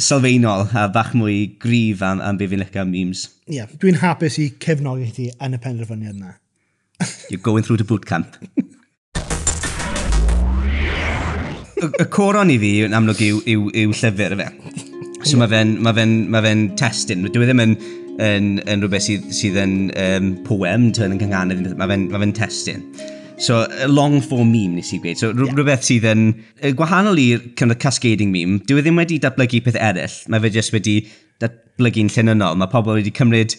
sylfaenol 0.00 0.68
a 0.72 0.86
bach 0.88 1.12
mwy 1.16 1.58
grif 1.60 2.02
am, 2.02 2.20
am 2.24 2.38
be 2.40 2.48
fi'n 2.48 2.62
lyca 2.62 2.84
memes. 2.88 3.26
Ie, 3.48 3.58
yeah, 3.58 3.72
dwi'n 3.80 4.00
hapus 4.00 4.38
i 4.40 4.48
cefnogi 4.62 5.10
ti 5.12 5.28
yn 5.42 5.56
y 5.56 5.60
penderfyniad 5.60 6.16
yna. 6.16 6.36
You're 7.28 7.42
going 7.42 7.64
through 7.66 7.78
the 7.78 7.84
boot 7.84 8.06
camp. 8.06 8.36
y 11.82 11.88
y 11.98 12.06
coron 12.14 12.50
i 12.52 12.58
fi 12.62 12.72
yn 12.86 12.94
amlwg 12.96 13.20
yw, 13.26 13.40
yw, 13.52 13.68
yw 13.82 13.96
llyfr 13.98 14.36
y 14.36 14.40
fe. 14.40 14.48
So 15.22 15.36
yeah. 15.36 15.42
mae 15.42 15.50
fe'n 15.50 15.74
ma 15.82 15.92
fe 15.94 16.06
ma 16.06 16.42
fe 16.44 16.52
testyn. 16.78 17.26
Dwi 17.26 17.48
ddim 17.48 17.62
yn, 17.62 17.74
yn, 18.22 18.52
yn 18.64 18.84
rhywbeth 18.84 19.08
sydd, 19.08 19.28
sydd 19.34 19.58
yn 19.60 19.74
um, 19.98 20.30
poem, 20.46 20.88
yn 20.94 21.18
yng. 21.18 21.66
Mae 21.76 21.90
fe'n 21.90 22.08
ma 22.12 22.22
fe 22.22 22.30
testyn. 22.38 22.86
So, 23.42 23.66
long 23.90 24.20
form 24.22 24.52
meme 24.54 24.78
nes 24.78 24.92
i 24.94 25.00
gweud. 25.02 25.18
So, 25.18 25.32
yeah. 25.32 25.50
rhywbeth 25.56 25.86
sydd 25.88 26.04
yn 26.06 26.26
gwahanol 26.78 27.18
i'r 27.18 27.40
kind 27.58 27.74
of 27.74 27.80
cascading 27.82 28.30
meme, 28.30 28.60
dwi 28.68 28.78
e 28.78 28.84
ddim 28.86 29.00
wedi 29.00 29.18
datblygu 29.22 29.64
peth 29.66 29.78
eraill. 29.82 30.18
Mae 30.30 30.44
fe 30.44 30.52
jyst 30.54 30.74
wedi 30.76 31.00
datblygu'n 31.42 32.12
llunynol. 32.14 32.60
Mae 32.60 32.70
pobl 32.70 33.00
wedi 33.00 33.10
cymryd 33.18 33.56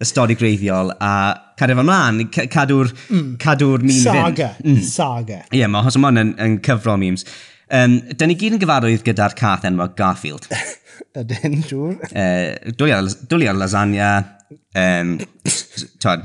y 0.00 0.08
stori 0.08 0.36
greiddiol 0.40 0.94
a 1.04 1.10
cadw 1.60 1.76
fe 1.76 1.84
ymlaen, 1.84 2.22
cadw'r 2.32 2.94
mm. 2.94 3.28
cadw 3.42 3.74
meme 3.82 3.98
Saga. 3.98 4.48
Mm. 4.64 4.80
Saga. 4.88 5.42
Ie, 5.50 5.60
yeah, 5.60 5.70
mae 5.72 5.84
hos 5.84 5.94
Hosomon 5.94 6.22
yn, 6.22 6.32
yn 6.40 6.56
cyfro 6.64 6.96
memes. 7.00 7.28
Um, 7.66 7.98
Dyn 8.14 8.30
ni 8.30 8.38
gyd 8.40 8.56
yn 8.56 8.62
gyfarwydd 8.62 9.04
gyda'r 9.04 9.36
cath 9.36 9.68
enwog 9.68 9.96
Garfield. 9.98 10.48
Ydyn, 11.20 11.60
siwr. 11.66 11.96
Uh, 12.08 12.72
dwi 12.78 12.92
ar, 12.94 13.12
dwi 13.28 13.52
ar 13.52 13.60
lasagna. 13.60 14.10
Um, 14.76 15.16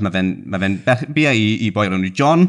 mae 0.00 0.12
fe'n 0.14 0.34
ma 0.48 0.60
fe 0.62 1.12
bia 1.12 1.32
i, 1.36 1.48
i 1.66 1.72
boi 1.74 1.88
rhywun 1.88 2.08
John. 2.16 2.48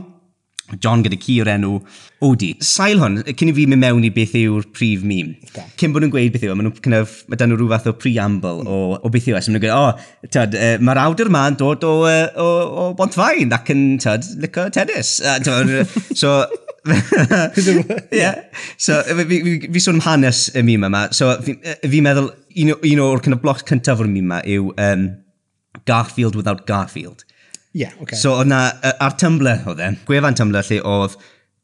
John 0.82 1.04
gyda 1.06 1.20
ci 1.22 1.38
o'r 1.44 1.52
enw 1.54 1.78
Odi. 2.24 2.54
Sail 2.64 3.02
hwn, 3.02 3.18
cyn 3.36 3.52
i 3.52 3.54
fi 3.56 3.66
mynd 3.68 3.84
mewn 3.84 4.06
i 4.08 4.12
beth 4.16 4.36
yw'r 4.40 4.66
prif 4.76 5.04
mîm. 5.08 5.34
Okay. 5.50 5.66
Cyn 5.82 5.94
bod 5.96 6.06
nhw'n 6.06 6.14
gweud 6.14 6.34
beth 6.34 6.46
yw, 6.48 6.56
mae 6.56 6.68
nhw'n 6.68 6.84
kind 6.86 6.98
of, 7.02 7.18
mae 7.28 7.40
dan 7.40 7.52
nhw 7.52 7.60
rhyw 7.60 7.72
fath 7.74 7.90
o 7.92 7.96
preamble 8.00 8.64
mm. 8.64 8.70
o, 8.72 8.98
o 9.04 9.12
beth 9.14 9.28
yw. 9.28 9.36
E. 9.36 9.42
So 9.44 9.52
maen 9.52 9.60
nhw'n 9.60 9.66
gweud, 9.66 9.76
o, 9.76 9.88
oh, 9.90 10.28
tyd, 10.32 10.56
uh, 10.60 10.76
mae'r 10.88 11.02
awdur 11.04 11.32
ma'n 11.34 11.58
dod 11.60 11.84
o, 11.88 11.96
o, 12.08 12.50
o 12.84 12.86
Bontfain 13.00 13.52
ac 13.58 13.74
yn, 13.76 13.84
tyd, 14.04 14.30
licio 14.44 14.70
tennis. 14.78 15.18
Uh, 15.24 15.40
tyd, 15.44 15.98
so, 16.16 16.38
yeah. 18.12 18.44
So, 18.78 19.02
fi, 19.04 19.26
fi, 19.28 19.60
fi 19.68 19.84
sôn 19.84 20.00
am 20.00 20.06
hanes 20.08 20.46
y 20.56 20.64
mîm 20.64 20.88
yma. 20.88 21.06
So, 21.16 21.34
fi'n 21.44 21.60
fi 21.92 22.02
meddwl, 22.04 22.32
un, 22.64 22.74
un 22.78 23.04
o'r 23.04 23.24
kind 23.24 23.36
of 23.36 23.44
bloc 23.44 23.64
cyntaf 23.68 24.04
o'r 24.04 24.12
mîm 24.12 24.24
yma 24.28 24.42
yw 24.48 24.72
um, 24.78 25.10
Garfield 25.90 26.36
without 26.40 26.66
Garfield. 26.68 27.26
Ie, 27.74 27.82
yeah, 27.82 27.94
okay. 28.02 28.18
So 28.20 28.36
oedd 28.38 28.52
na, 28.52 28.68
ar 29.02 29.16
Tumblr 29.18 29.64
oedd 29.72 29.80
e, 29.82 29.90
gwefan 30.06 30.36
Tumblr 30.38 30.62
lle 30.68 30.78
oedd 30.86 31.16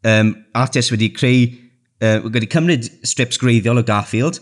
um, 0.09 0.31
artist 0.57 0.89
wedi 0.89 1.11
creu, 1.13 1.43
uh, 2.01 2.17
wedi 2.25 2.49
cymryd 2.49 2.89
strips 3.05 3.37
greiddiol 3.37 3.81
o 3.81 3.85
Garfield 3.85 4.41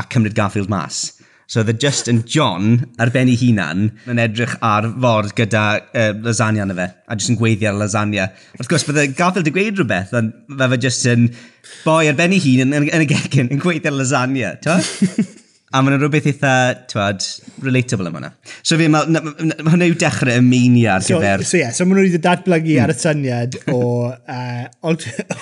a 0.00 0.06
cymryd 0.10 0.34
Garfield 0.34 0.72
mas. 0.72 1.12
So 1.50 1.62
oedd 1.62 1.70
e 1.70 1.78
Justin 1.82 2.24
John 2.26 2.84
ar 3.02 3.10
ben 3.14 3.30
ei 3.30 3.38
hunan 3.38 3.88
yn 4.10 4.22
edrych 4.22 4.56
ar 4.66 4.86
ford 4.90 5.34
gyda 5.38 5.64
uh, 5.78 6.10
lasagna 6.26 6.66
na 6.66 6.78
fe, 6.78 6.90
a 7.06 7.18
just 7.18 7.30
yn 7.34 7.38
gweiddi 7.38 7.70
ar 7.70 7.78
lasagna. 7.78 8.28
Wrth 8.58 8.70
gwrs, 8.70 8.86
bydde 8.90 9.08
Garfield 9.18 9.50
yn 9.50 9.56
gweud 9.60 9.78
rhywbeth, 9.78 10.14
ond 10.18 10.34
fe 10.50 10.72
fe 10.74 10.84
just 10.88 11.06
yn 11.10 11.28
boi 11.84 12.04
ar 12.10 12.18
ben 12.18 12.34
ei 12.34 12.42
hun 12.42 12.66
yn, 12.66 12.80
yn, 12.80 12.90
yn 12.90 13.06
y 13.06 13.12
gegin 13.14 13.50
yn 13.50 13.62
gweiddi 13.62 13.90
ar 13.90 13.98
lasagna, 13.98 14.56
to? 14.66 14.80
A 15.70 15.80
mae'n 15.86 16.00
rhywbeth 16.00 16.24
eitha, 16.26 16.52
twad, 16.90 17.22
relatable 17.62 18.08
am 18.08 18.16
hwnna. 18.16 18.30
So 18.66 18.74
fi, 18.78 18.88
mae 18.90 19.04
hwnna 19.06 19.86
yw 19.86 19.94
dechrau 20.00 20.40
ymunia 20.40 20.96
ar 20.96 21.04
gyfer... 21.06 21.44
So 21.44 21.44
ie, 21.44 21.50
so, 21.50 21.60
yeah, 21.60 21.74
so 21.76 21.84
maen 21.86 22.00
nhw 22.00 22.06
wedi 22.08 22.18
datblygu 22.24 22.72
mm. 22.74 22.82
ar 22.82 22.90
y 22.90 22.96
syniad 22.98 23.58
o 23.70 23.82
uh, 24.34 24.64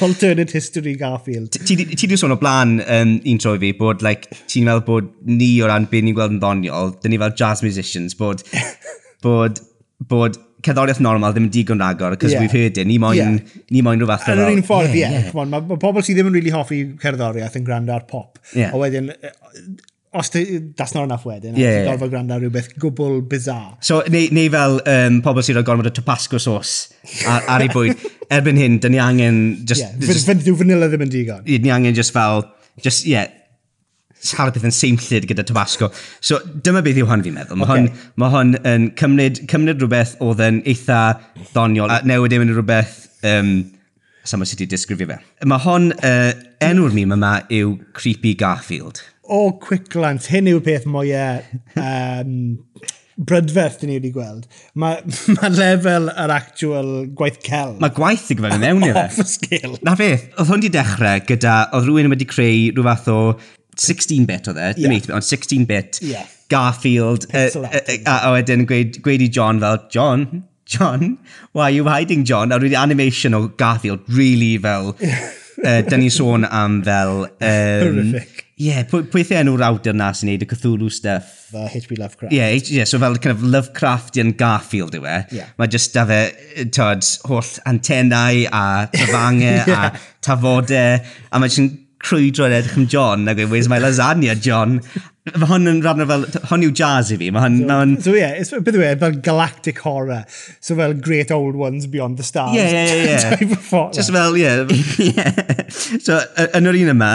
alternate 0.04 0.52
history 0.52 0.92
Garfield. 1.00 1.56
Ti 1.56 1.78
wedi 1.80 2.20
sôn 2.20 2.36
o 2.36 2.38
blaen 2.42 2.76
um, 2.84 3.16
un 3.32 3.40
tro 3.40 3.54
i 3.56 3.62
fi 3.62 3.72
bod, 3.80 4.04
like, 4.04 4.28
ti'n 4.52 4.68
meddwl 4.68 4.84
bod 4.90 5.08
ni 5.32 5.54
o 5.64 5.72
ran 5.72 5.88
beth 5.88 6.04
ni'n 6.04 6.20
gweld 6.20 6.36
yn 6.36 6.44
ddoniol, 6.44 6.92
dyn 7.00 7.16
ni 7.16 7.22
fel 7.24 7.32
jazz 7.40 7.64
musicians, 7.64 8.18
bod, 8.20 8.44
bod, 9.24 9.64
bod 10.12 10.36
cerddoriaeth 10.68 11.00
normal 11.08 11.32
ddim 11.32 11.48
yn 11.48 11.52
digon 11.56 11.88
agor, 11.88 12.20
cos 12.20 12.34
yeah. 12.34 12.44
we've 12.44 12.52
heard 12.52 12.76
it, 12.76 12.84
ni 12.84 13.00
moyn, 13.00 13.16
yeah. 13.16 13.60
ni 13.72 13.80
moyn 13.86 14.00
rhywbeth 14.02 14.28
fel... 14.28 14.44
Yn 14.44 14.50
yr 14.50 14.58
un 14.60 14.64
ffordd, 14.66 14.92
ie. 14.92 15.06
Yeah, 15.06 15.20
yeah. 15.22 15.36
Mae 15.38 15.48
ma 15.56 15.78
pobl 15.80 16.04
sydd 16.04 16.18
ddim 16.18 16.34
yn 16.34 16.36
really 16.36 16.52
hoffi 16.52 16.84
cerddoriaeth 17.00 17.56
yn 17.56 17.64
gwrando 17.64 17.96
ar 17.96 18.04
pop. 18.10 18.40
Yeah. 18.52 18.74
A 18.74 18.80
wedyn, 18.82 19.14
os 20.12 20.30
ti, 20.30 20.42
that's 20.76 20.94
not 20.94 21.04
enough 21.04 21.26
wedyn, 21.28 21.56
yeah, 21.58 21.82
Ti'n 21.82 21.90
gorfod 21.90 22.12
gwrando 22.12 22.38
rhywbeth 22.40 22.70
gwbl 22.80 23.18
bizar. 23.28 23.74
So, 23.84 24.00
neu, 24.08 24.30
neu 24.34 24.52
fel 24.52 24.78
um, 24.88 25.18
pobl 25.24 25.44
sy'n 25.44 25.58
rhoi 25.58 25.66
gormod 25.68 25.90
o 25.90 25.92
Tabasco 25.94 26.40
sauce 26.40 26.94
ar, 27.28 27.44
ar 27.56 27.64
ei 27.66 27.72
bwyd. 27.72 28.06
Erbyn 28.38 28.60
hyn, 28.60 28.78
dyn 28.82 28.96
ni 28.96 29.02
angen... 29.02 29.42
Just, 29.68 29.84
yeah, 29.84 29.92
just, 30.00 30.30
dyw 30.44 30.56
vanilla 30.56 30.88
ddim 30.88 31.04
yn 31.06 31.12
digon. 31.12 31.44
Dyn 31.48 31.66
ni 31.66 31.74
angen 31.74 31.96
just 31.96 32.16
fel... 32.16 32.46
Just, 32.84 33.04
yeah, 33.10 33.28
sa'r 34.24 34.52
beth 34.54 34.66
yn 34.66 34.74
seimllid 34.74 35.26
gyda 35.28 35.44
Tabasco. 35.46 35.90
So, 36.24 36.40
dyma 36.64 36.82
beth 36.84 36.98
yw 37.02 37.08
hon 37.10 37.24
fi'n 37.24 37.36
meddwl. 37.36 37.60
Mae 37.60 37.68
okay. 37.68 37.88
hon, 37.88 38.12
ma 38.20 38.30
hon 38.32 38.54
yn 38.66 38.88
cymryd, 38.98 39.42
cymryd 39.50 39.82
rhywbeth 39.82 40.16
oedd 40.24 40.42
yn 40.44 40.62
eitha 40.68 41.02
ddoniol 41.52 41.92
a 41.92 42.00
newid 42.08 42.34
ei 42.34 42.42
mynd 42.42 42.56
rhywbeth 42.56 42.96
um, 43.28 43.52
sama 44.28 44.48
sydd 44.48 44.64
wedi 44.64 44.72
disgrifio 44.74 45.10
fe. 45.12 45.20
Mae 45.48 45.62
hon, 45.64 45.92
uh, 46.00 46.32
enw'r 46.64 46.96
mîm 46.96 47.14
yma 47.16 47.34
yw 47.54 47.76
Creepy 47.96 48.34
Garfield 48.38 49.02
o 49.28 49.52
quick 49.60 49.90
glance, 49.92 50.30
hyn 50.32 50.48
yw'r 50.50 50.64
peth 50.64 50.86
mwyaf 50.88 51.52
um, 51.76 52.32
e, 52.80 52.94
brydferth 53.18 53.80
dyn 53.80 53.90
ni 53.90 53.98
wedi 53.98 54.12
gweld. 54.14 54.46
Mae 54.78 55.02
ma 55.36 55.50
lefel 55.52 56.08
yr 56.12 56.32
actual 56.34 56.90
gwaith 57.18 57.40
cel. 57.46 57.76
Mae 57.82 57.94
gwaith 57.96 58.28
i 58.32 58.38
gyfer 58.38 58.58
mewn 58.62 58.86
i 58.86 58.92
fe. 58.92 59.04
Off 59.04 59.20
y 59.22 59.28
sgil. 59.32 59.78
Na 59.86 59.96
beth, 59.98 60.28
oedd 60.36 60.50
hwn 60.52 60.62
wedi 60.62 60.72
dechrau 60.76 61.24
gyda, 61.28 61.56
oedd 61.74 61.88
rhywun 61.88 62.12
wedi 62.14 62.28
creu 62.30 62.68
rhyw 62.72 62.86
fath 62.86 63.08
o 63.12 63.20
16-bit 63.78 64.50
oedd 64.52 64.60
e, 64.62 64.68
ddim 64.78 64.94
8-bit, 64.96 65.14
ond 65.14 65.26
16-bit, 65.26 66.02
yeah. 66.06 66.34
Garfield, 66.48 67.26
Uh, 67.34 67.50
uh, 67.60 68.14
a 68.14 68.30
wedyn 68.32 68.64
gweud, 68.68 69.02
gweud 69.04 69.22
i 69.22 69.28
John 69.28 69.60
fel, 69.62 69.82
John, 69.92 70.24
John, 70.68 71.18
why 71.52 71.68
are 71.68 71.74
you 71.74 71.84
hiding 71.88 72.24
John? 72.28 72.52
A 72.52 72.58
rwy'n 72.60 72.76
animation 72.78 73.36
o 73.36 73.48
Garfield, 73.60 74.06
really 74.08 74.56
fel, 74.62 74.94
uh, 75.66 75.80
dyn 75.88 76.04
ni 76.04 76.10
sôn 76.14 76.46
am 76.48 76.82
fel... 76.86 77.26
Um, 77.38 77.98
Horrific 77.98 78.37
Ie, 78.58 78.72
yeah, 78.72 78.86
pwy 78.90 79.22
the 79.22 79.36
enw'r 79.38 79.62
awdur 79.62 79.94
na 79.94 80.08
sy'n 80.10 80.32
neud 80.32 80.42
y 80.42 80.46
Cthulhu 80.50 80.88
stuff? 80.90 81.46
The 81.52 81.68
H.P. 81.78 81.94
Lovecraft. 81.94 82.32
Ie, 82.32 82.40
yeah, 82.40 82.70
yeah, 82.80 82.86
so 82.90 82.98
fel 82.98 83.14
kind 83.22 83.36
of 83.36 83.44
Lovecraftian 83.46 84.32
Garfield 84.36 84.96
yw 84.98 85.04
e. 85.06 85.18
Yeah. 85.36 85.52
Mae 85.62 85.70
just 85.70 85.94
da 85.94 86.02
fe, 86.08 86.22
tod, 86.74 87.06
holl 87.30 87.52
antennau 87.70 88.48
a 88.50 88.64
tyfangau 88.96 89.60
yeah. 89.70 89.92
a 89.94 90.24
tafodau. 90.26 90.98
A 91.30 91.38
mae 91.38 91.54
jyst 91.54 91.84
crwydro 92.02 92.46
yn 92.48 92.54
edrych 92.56 92.76
am 92.78 92.86
John 92.90 93.30
a 93.30 93.34
gweud, 93.34 93.50
where's 93.52 93.68
my 93.70 93.78
lasagna, 93.82 94.34
John? 94.42 94.80
Mae 95.34 95.48
hwn 95.50 95.70
yn 95.70 95.78
rhan 95.84 96.02
o 96.02 96.06
fel, 96.08 96.26
hwn 96.50 96.64
yw 96.66 96.74
jazz 96.80 97.12
i 97.14 97.18
fi. 97.20 97.28
Mae 97.34 97.44
hwn... 97.44 97.60
So, 97.60 97.74
hwn... 97.74 97.92
so 98.06 98.14
yeah, 98.16 98.34
it's 98.38 98.50
a 98.54 98.60
bit 98.60 98.78
of 98.78 99.00
fel 99.02 99.20
galactic 99.22 99.78
horror. 99.84 100.24
So 100.58 100.74
fel 100.78 100.94
great 100.94 101.30
old 101.34 101.54
ones 101.54 101.86
beyond 101.86 102.18
the 102.18 102.26
stars. 102.26 102.56
Yeah, 102.56 102.70
yeah, 102.70 103.36
yeah. 103.38 103.92
Just 103.94 104.10
fel, 104.10 104.36
yeah. 104.36 104.66
yeah. 104.98 105.54
So, 106.02 106.18
yn 106.56 106.66
yr 106.70 106.78
un 106.80 106.92
yma, 106.94 107.12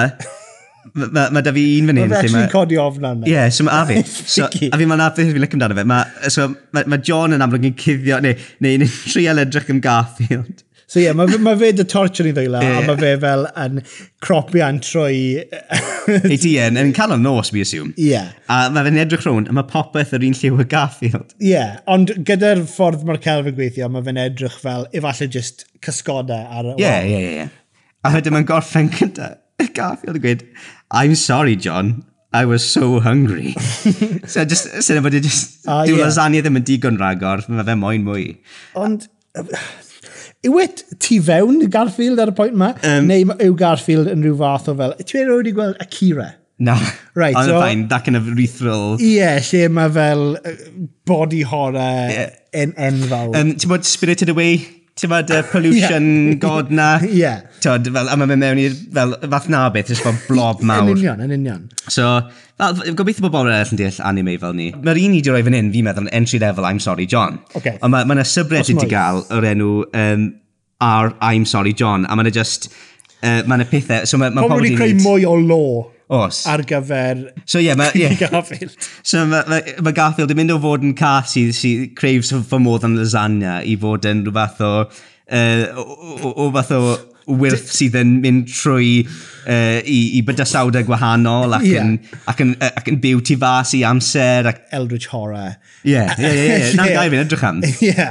Mae 0.93 1.29
ma 1.33 1.41
da 1.41 1.53
fi 1.55 1.63
un 1.79 1.87
fan 1.89 1.97
hyn. 1.97 2.09
Mae'n 2.11 2.19
actually 2.19 2.43
ma... 2.43 2.49
codi 2.51 2.77
ofn 2.77 3.07
arna. 3.09 3.25
Ie, 3.25 3.33
yeah, 3.33 3.49
so 3.55 3.65
a 3.65 3.79
fi. 3.89 4.01
So, 4.05 4.45
a 4.45 4.77
fi 4.77 4.89
mae'n 4.89 5.01
beth 5.01 5.23
fi'n 5.23 5.41
lyc 5.41 5.55
amdano 5.57 5.77
fe. 5.79 5.87
Mae 5.89 6.33
so, 6.33 6.51
ma, 6.75 6.85
ma 6.93 6.99
John 7.01 7.33
yn 7.33 7.45
amlwg 7.45 7.65
yn 7.71 7.79
cuddio, 7.79 8.19
neu, 8.23 8.37
neu'n 8.63 8.85
trial 9.09 9.41
edrych 9.41 9.73
yn 9.73 9.81
Garfield. 9.83 10.61
So 10.93 10.99
ie, 10.99 11.07
yeah, 11.07 11.15
mae 11.17 11.39
ma 11.41 11.55
fe 11.57 11.71
dy 11.73 11.87
torture 11.89 12.27
ni 12.27 12.35
ddeila, 12.35 12.59
yeah. 12.61 12.75
a 12.77 12.85
mae 12.85 12.99
fe 12.99 13.13
fel 13.23 13.47
yn 13.57 13.79
cropi 14.21 14.61
an 14.61 14.77
trwy... 14.83 15.41
Ei 16.29 16.37
ti 16.37 16.51
yn, 16.61 16.77
yn 16.77 16.91
cael 16.93 17.15
o'n 17.15 17.23
nos, 17.25 17.49
mi 17.55 17.63
assume. 17.65 17.95
Ie. 17.95 18.11
Yeah. 18.11 18.27
A 18.51 18.67
mae 18.69 18.85
fe'n 18.85 18.99
edrych 19.01 19.23
rhwng, 19.25 19.47
a 19.49 19.55
mae 19.57 19.65
popeth 19.71 20.13
yr 20.13 20.27
un 20.27 20.37
lliw 20.37 20.61
y 20.61 20.67
Garfield. 20.69 21.33
Ie, 21.39 21.55
yeah. 21.55 21.79
ond 21.89 22.13
gyda'r 22.27 22.61
ffordd 22.69 23.07
mae'r 23.09 23.23
celf 23.23 23.49
yn 23.49 23.57
gweithio, 23.57 23.89
mae 23.89 24.05
fe'n 24.05 24.21
edrych 24.27 24.59
fel, 24.61 24.85
efallai 24.93 25.31
jyst 25.33 25.65
cysgodau 25.87 26.59
ar 26.59 26.75
y... 26.75 26.77
Ie, 26.83 26.93
ie, 27.09 27.23
ie. 27.39 27.47
A 28.03 28.13
wedyn 28.13 28.37
mae'n 28.37 28.51
gorffen 28.51 28.93
gyda 28.93 29.37
Garfield 29.73 30.19
yn 30.19 30.23
gweud, 30.27 30.45
I'm 30.93 31.15
sorry, 31.15 31.55
John. 31.55 32.05
I 32.31 32.45
was 32.45 32.67
so 32.67 32.99
hungry. 32.99 33.53
so, 34.25 34.45
just, 34.45 34.69
sy'n 34.85 35.01
bod 35.05 35.15
i 35.17 35.21
just... 35.21 35.65
Ah, 35.67 35.83
Dyw 35.85 35.97
yeah. 35.97 36.05
lasagna 36.05 36.41
ddim 36.41 36.59
yn 36.61 36.65
digon 36.65 36.99
ragor, 37.01 37.41
mae 37.49 37.65
fe 37.65 37.75
moyn 37.77 38.05
mwy. 38.05 38.25
Ond, 38.77 39.07
yw 40.45 40.61
et 40.63 40.83
tu 41.01 41.19
fewn 41.25 41.61
Garfield 41.73 42.21
ar 42.21 42.33
y 42.33 42.35
pwynt 42.37 42.57
yma? 42.57 42.71
Um, 42.85 43.09
neu 43.09 43.37
yw 43.37 43.57
Garfield 43.57 44.09
yn 44.13 44.25
rhyw 44.25 44.37
fath 44.41 44.69
o 44.69 44.77
fel... 44.79 44.95
Ti 45.01 45.19
wedi 45.19 45.33
wedi 45.33 45.55
gweld 45.57 45.81
Akira? 45.81 46.29
Na. 46.61 46.77
Right, 47.13 47.37
Ond 47.37 47.49
so, 47.49 47.61
fain, 47.61 47.87
that 47.89 48.05
kind 48.05 48.17
of 48.17 48.29
rethrill. 48.37 48.99
Ie, 49.01 49.17
yeah, 49.17 49.41
lle 49.49 49.69
mae 49.73 49.93
fel 49.93 50.25
body 51.09 51.41
horror 51.49 52.13
yeah. 52.13 52.37
en 52.53 52.73
enfawr. 52.77 53.33
Um, 53.37 53.53
Ti'n 53.57 53.73
bod 53.73 53.89
Spirited 53.89 54.33
Away? 54.33 54.61
ti'n 54.93 55.09
Tywod, 55.09 55.31
y 55.33 55.41
pollution 55.51 56.07
yeah. 56.27 56.39
god 56.45 56.71
na. 56.71 56.87
Ie. 57.01 57.17
yeah. 57.23 57.41
Fel, 57.63 58.09
a 58.11 58.17
mae'n 58.19 58.35
mewn 58.37 58.61
i'r, 58.61 58.75
fel, 58.93 59.15
fath 59.31 59.49
na 59.51 59.65
beth, 59.73 59.89
jyst 59.93 60.05
fel 60.05 60.17
blob 60.27 60.61
mawr. 60.65 60.91
yn 60.91 60.99
union, 60.99 61.23
yn 61.23 61.35
union. 61.37 61.65
So, 61.87 62.09
fel, 62.59 62.81
gobeithio 62.99 63.25
bod 63.25 63.33
bobl 63.37 63.51
eraill 63.51 63.73
yn 63.73 63.81
deall 63.81 63.99
anime 64.09 64.37
fel 64.41 64.55
ni. 64.57 64.69
Mae'r 64.75 65.01
un 65.05 65.17
i 65.17 65.23
di 65.23 65.33
roi 65.33 65.41
fan 65.47 65.57
hyn, 65.57 65.71
fi'n 65.73 65.87
meddwl, 65.87 66.07
yn 66.09 66.15
entry 66.21 66.41
level 66.43 66.67
I'm 66.69 66.81
Sorry 66.83 67.07
John. 67.09 67.39
Okay. 67.57 67.79
Ond 67.81 67.95
mae 67.95 68.17
yna 68.17 68.27
subreddit 68.27 68.85
i 68.85 68.89
gael 68.91 69.23
o'r 69.33 69.49
enw 69.53 69.71
um, 69.87 70.27
R 70.83 71.13
I'm 71.23 71.47
Sorry 71.49 71.73
John, 71.73 72.05
a 72.05 72.19
mae'n 72.19 72.33
just... 72.35 72.69
Uh, 73.23 73.39
mae'n 73.47 73.63
y 73.63 73.69
pethau... 73.71 74.03
So 74.09 74.19
mae 74.19 74.33
ma 74.35 74.43
pobl 74.43 74.65
wedi 74.65 74.75
creu 74.75 74.97
mwy 74.99 75.23
o 75.29 75.37
law 75.39 75.85
Os. 76.11 76.43
Ar 76.49 76.65
gyfer... 76.67 77.29
So 77.45 77.59
ie, 77.59 77.69
yeah, 77.69 77.79
mae... 77.79 77.91
Yeah. 77.95 78.17
Garfield. 78.19 78.75
so 79.03 79.23
mae 79.25 79.47
ma, 79.47 79.61
ma 79.85 79.95
Garfield 79.95 80.33
yn 80.33 80.41
mynd 80.41 80.55
o 80.55 80.59
fod 80.63 80.83
yn 80.85 80.97
cath 80.99 81.31
sydd 81.31 81.55
sy 81.57 81.73
craves 81.97 82.33
for 82.49 82.59
more 82.59 82.81
than 82.83 82.97
lasagna 82.99 83.61
i 83.63 83.77
fod 83.79 84.09
yn 84.09 84.25
rhywbeth 84.27 84.61
o... 84.63 84.75
Uh, 85.33 85.65
o, 85.79 85.83
o, 85.83 86.31
o, 86.33 86.49
o, 86.51 86.77
o, 86.77 86.95
wyrth 87.27 87.71
sydd 87.71 87.95
yn 87.99 88.17
mynd 88.23 88.49
trwy 88.51 89.03
uh, 89.05 89.79
i, 89.79 89.99
i 90.17 90.21
bydysawdau 90.25 90.83
gwahanol 90.87 91.55
ac, 91.57 91.65
yeah. 91.67 91.85
yn, 91.85 92.19
ac, 92.29 92.41
yn, 92.43 92.53
ac 92.67 92.89
yn 92.91 92.99
byw 93.03 93.21
tu 93.25 93.37
fas 93.39 93.73
i 93.77 93.83
amser. 93.87 94.49
Ac... 94.51 94.63
Eldritch 94.75 95.09
horror. 95.13 95.55
Ie, 95.83 96.03
ie, 96.17 96.33
ie. 96.33 96.59
Na'n 96.79 96.93
gael 96.95 97.13
fi'n 97.13 97.23
edrych 97.23 97.47
am. 97.47 97.63
Ie. 97.89 98.07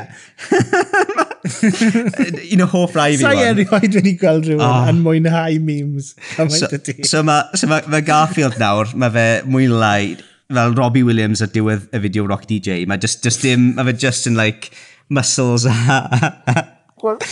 Un 2.54 2.63
o 2.63 2.67
hoff 2.71 2.97
rai 2.97 3.13
fi. 3.17 3.25
Sa'i 3.25 3.47
erioed 3.50 3.97
wedi 3.99 4.15
gweld 4.21 4.49
rhywun 4.49 4.67
oh. 4.67 4.91
yn 4.91 5.00
mwynhau 5.04 5.58
memes. 5.65 6.13
So, 6.37 6.69
so 7.08 7.23
mae 7.26 7.58
so 7.58 7.71
ma, 7.71 7.80
ma 7.91 8.02
Garfield 8.04 8.60
nawr, 8.63 8.93
mae 8.99 9.13
fe 9.15 9.26
mwynhau 9.49 10.15
fel 10.52 10.76
Robbie 10.76 11.04
Williams 11.06 11.43
ar 11.45 11.50
diwedd 11.52 11.89
y 11.93 12.02
fideo 12.06 12.28
Rock 12.28 12.47
DJ. 12.50 12.84
Mae 12.89 13.00
just, 13.02 13.23
just 13.25 13.45
dim, 13.45 13.73
mae 13.76 13.91
fe 13.91 13.97
just 14.06 14.28
yn 14.30 14.39
like 14.39 14.73
muscles 15.13 15.67
a, 15.67 16.69
What 17.02 17.26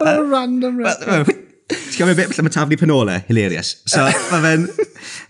a 0.00 0.22
random 0.24 0.78
reference. 0.82 1.40
Ti'n 1.70 1.96
gwybod 1.96 2.18
beth 2.18 2.40
mae 2.44 2.52
taflu 2.52 2.76
penola, 2.76 3.20
Hilarious. 3.28 3.76
So, 3.88 4.04
mae 4.32 4.42
fe'n... 4.44 4.64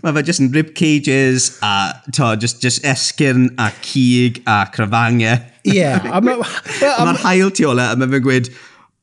Mae 0.03 0.15
fe 0.17 0.23
just 0.27 0.43
yn 0.43 0.51
rib 0.55 0.73
cages 0.79 1.51
a, 1.63 1.95
to, 2.17 2.33
just, 2.41 2.63
just 2.65 2.83
esgyrn 2.89 3.51
a 3.61 3.71
cig 3.85 4.43
a 4.47 4.65
crafangau. 4.75 5.43
Yeah. 5.65 6.05
Mae'r 6.21 7.21
hael 7.23 7.49
tu 7.57 7.65
ola 7.71 7.87
a 7.95 7.97
mae 7.97 8.11
fe'n 8.13 8.25
gweud, 8.27 8.51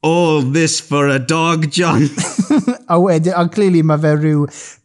all 0.06 0.42
this 0.42 0.76
for 0.80 1.08
a 1.10 1.18
dog, 1.18 1.72
John. 1.74 2.04
a 2.94 3.00
wedyn, 3.02 3.34
a 3.34 3.48
clearly 3.50 3.82
mae 3.82 4.02
fe 4.02 4.12
rhyw 4.18 4.44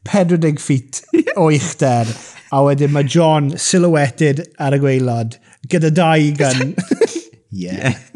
40 0.09 0.57
feet 0.63 1.03
o 1.37 1.51
uchder. 1.51 2.09
A 2.49 2.63
wedyn 2.65 2.95
mae 2.97 3.05
John 3.05 3.53
silhouetted 3.61 4.47
ar 4.57 4.77
y 4.77 4.81
gweilod 4.87 5.37
gyda 5.69 5.93
dau 5.93 6.33
gan. 6.41 6.73
yeah. 7.51 7.91
yeah. 7.91 8.16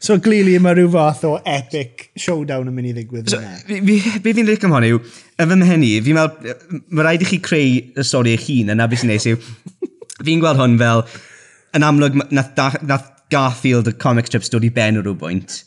So, 0.00 0.16
glili 0.24 0.54
mae 0.62 0.72
rhyw 0.78 0.88
fath 0.94 1.26
o 1.28 1.34
epic 1.44 2.06
showdown 2.16 2.70
yn 2.70 2.76
mynd 2.76 2.88
i 2.88 2.94
ddigwydd. 2.96 3.28
So, 3.28 3.40
be 3.68 4.32
fi'n 4.32 4.48
rhaid 4.48 4.64
hwn 4.64 4.86
yw, 4.88 5.00
y 5.36 5.46
fy 5.50 5.58
mhenni, 5.60 5.90
fi'n 6.06 6.16
meddwl, 6.16 6.54
mae 6.88 7.04
rhaid 7.04 7.24
i 7.26 7.28
chi 7.28 7.40
creu 7.44 7.74
y 7.92 8.06
stori 8.08 8.32
eich 8.32 8.46
hun, 8.48 8.72
yna 8.72 8.88
beth 8.88 9.02
sy'n 9.02 9.12
neis 9.12 9.28
yw, 9.28 9.36
fi'n 10.24 10.40
gweld 10.40 10.60
hwn 10.62 10.78
fel, 10.80 11.04
yn 11.76 11.84
amlwg, 11.84 12.16
nath, 12.32 12.80
nath 12.80 13.10
Garfield 13.30 13.92
y 13.92 13.94
comic 14.00 14.30
strips 14.30 14.48
dod 14.50 14.64
i 14.66 14.72
ben 14.74 14.98
o 14.98 15.04
rhywbwynt, 15.04 15.60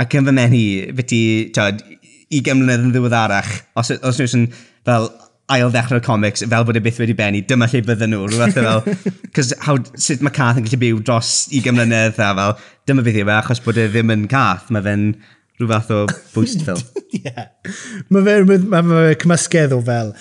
ac 0.00 0.16
yn 0.16 0.26
fy 0.26 0.36
mhenni, 0.38 0.64
fe 0.96 1.06
ti, 1.12 1.20
tyd, 1.54 1.84
i, 2.26 2.40
20 2.40 2.56
mlynedd 2.62 2.88
yn 2.88 2.96
ddiweddarach, 2.96 3.52
os, 3.76 3.92
os 4.00 4.24
nhw'n 4.24 4.48
fel, 4.88 5.12
ail 5.52 5.70
ddechrau'r 5.70 6.02
comics 6.02 6.42
fel 6.42 6.66
bod 6.66 6.78
e 6.78 6.82
byth 6.82 6.98
wedi 7.02 7.14
benni, 7.18 7.42
dyma 7.46 7.68
lle 7.70 7.82
bydden 7.86 8.12
nhw, 8.14 8.26
rhywbeth 8.26 8.58
fel, 8.58 8.82
cos 9.36 9.52
how, 9.66 9.78
sut 9.94 10.24
mae 10.24 10.34
Cath 10.34 10.58
yn 10.60 10.66
gallu 10.66 10.80
byw 10.82 11.00
dros 11.06 11.32
i 11.54 11.62
mlynedd 11.66 12.18
a 12.18 12.32
fel, 12.40 12.56
dyma 12.88 13.06
beth 13.06 13.20
yw 13.22 13.30
e, 13.30 13.34
achos 13.36 13.62
bod 13.62 13.78
e 13.78 13.86
ddim 13.92 14.10
yn 14.14 14.26
Cath, 14.32 14.72
mae 14.74 14.82
fe'n 14.86 15.08
rhywbeth 15.60 15.92
o 15.94 16.00
boost 16.34 16.66
fel. 16.66 16.82
yeah. 17.14 17.46
Mae 18.10 18.26
fe'n 18.26 18.66
ma, 18.66 18.82
ma 18.82 19.04
fe 19.06 19.14
cymysgedd 19.22 19.76
o 19.76 19.80
fel, 19.86 20.12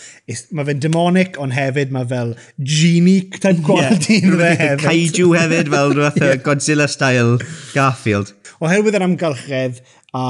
mae 0.55 0.69
fe'n 0.69 0.85
demonic, 0.85 1.41
ond 1.41 1.57
hefyd 1.57 1.91
mae 1.95 2.07
fel 2.11 2.35
genie 2.61 3.25
type 3.33 3.65
quality 3.65 4.21
yeah. 4.21 4.39
fe 4.43 4.53
hefyd. 4.61 4.85
Kaiju 4.85 5.33
hefyd, 5.35 5.73
fel 5.73 5.93
rhywbeth 5.97 6.23
o 6.29 6.33
Godzilla-style 6.47 7.39
Garfield. 7.73 8.35
Oherwydd 8.63 8.95
yr 8.95 9.09
amgylchedd 9.09 9.81
a 10.15 10.25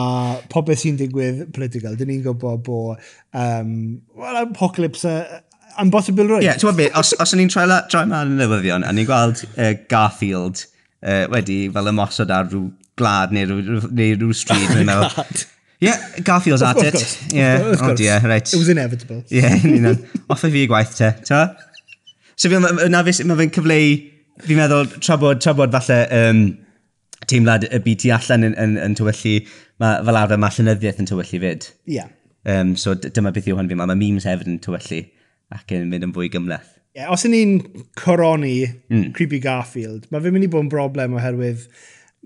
popeth 0.52 0.82
sy'n 0.82 1.00
digwydd 1.00 1.44
political, 1.56 1.98
dyn 2.00 2.10
ni'n 2.10 2.24
gwybod 2.26 2.64
bod 2.66 3.02
um, 3.38 3.74
well, 4.18 4.40
apocalypse 4.42 5.06
uh, 5.06 5.42
am 5.82 5.92
bosibl 5.94 6.26
rwy. 6.26 6.42
Ie, 6.42 6.50
yeah, 6.50 6.62
ti'n 6.62 6.78
beth, 6.78 6.96
os, 7.02 7.14
os 7.22 7.36
i'n 7.36 7.52
troi, 7.52 7.68
troi 7.92 8.06
ma'n 8.10 8.34
y 8.34 8.40
newyddion, 8.40 8.86
a 8.88 8.94
ni'n 8.96 9.10
gweld 9.10 9.44
uh, 9.52 9.74
Garfield 9.92 10.66
uh, 11.06 11.26
wedi 11.34 11.66
fel 11.76 11.92
ymosod 11.92 12.34
ar 12.34 12.50
rhyw 12.50 12.70
glad 12.98 13.36
neu 13.36 13.50
rhyw, 13.52 13.92
neu 13.92 14.16
rhyw 14.16 14.34
stryd. 14.38 14.72
glad. 14.88 15.46
Ie, 15.76 15.90
yeah, 15.90 16.02
Garfield's 16.24 16.64
at 16.64 16.82
it. 16.82 17.02
Ie, 17.34 17.38
yeah. 17.38 17.76
oh 17.84 17.94
dear, 17.94 18.22
right. 18.24 18.48
It 18.48 18.58
was 18.58 18.70
inevitable. 18.70 19.24
Ie, 19.30 19.42
yeah, 19.44 19.56
ni'n 19.62 20.04
fi 20.40 20.62
i 20.64 20.68
gwaith 20.72 20.96
te, 20.98 21.12
ta? 21.28 21.46
So 22.36 22.50
fi, 22.52 22.60
na 22.90 23.04
fi, 23.06 23.16
mae 23.28 23.42
fe'n 23.42 23.52
cyfleu, 23.58 23.98
fi'n 24.48 24.62
meddwl, 24.62 24.88
tra 25.04 25.20
bod, 25.20 25.44
tra 25.44 25.54
bod 25.58 25.76
falle, 25.76 26.00
um, 26.16 26.46
teimlad 27.32 27.68
y 27.70 27.82
byd 27.86 28.04
ti 28.04 28.14
allan 28.16 28.50
yn, 28.50 28.56
yn, 28.62 28.78
yn 28.82 28.96
tywyllu, 29.00 29.40
ma, 29.82 29.96
fel 30.06 30.22
arfer 30.22 30.42
mae 30.42 30.56
llynyddiaeth 30.58 31.02
yn 31.04 31.10
tywyllu 31.12 31.42
fyd. 31.44 31.68
Ie. 31.90 32.00
Yeah. 32.00 32.14
Um, 32.46 32.76
so 32.78 32.94
dyma 32.94 33.34
beth 33.34 33.50
yw 33.50 33.58
hwn 33.58 33.72
fi, 33.72 33.78
mae 33.80 33.98
memes 33.98 34.28
hefyd 34.30 34.52
yn 34.52 34.62
tywyllu 34.62 35.02
ac 35.56 35.76
yn 35.76 35.90
mynd 35.90 36.08
yn 36.10 36.16
fwy 36.16 36.30
gymleth. 36.34 36.72
Yeah, 36.96 37.12
os 37.12 37.26
yn 37.28 37.34
ni'n 37.36 37.58
coroni 38.00 38.62
mm. 38.64 39.10
Creepy 39.18 39.42
Garfield, 39.44 40.06
mae 40.14 40.24
fe'n 40.24 40.36
mynd 40.36 40.48
i 40.48 40.52
bod 40.52 40.64
yn 40.64 40.72
broblem 40.72 41.18
oherwydd 41.18 41.66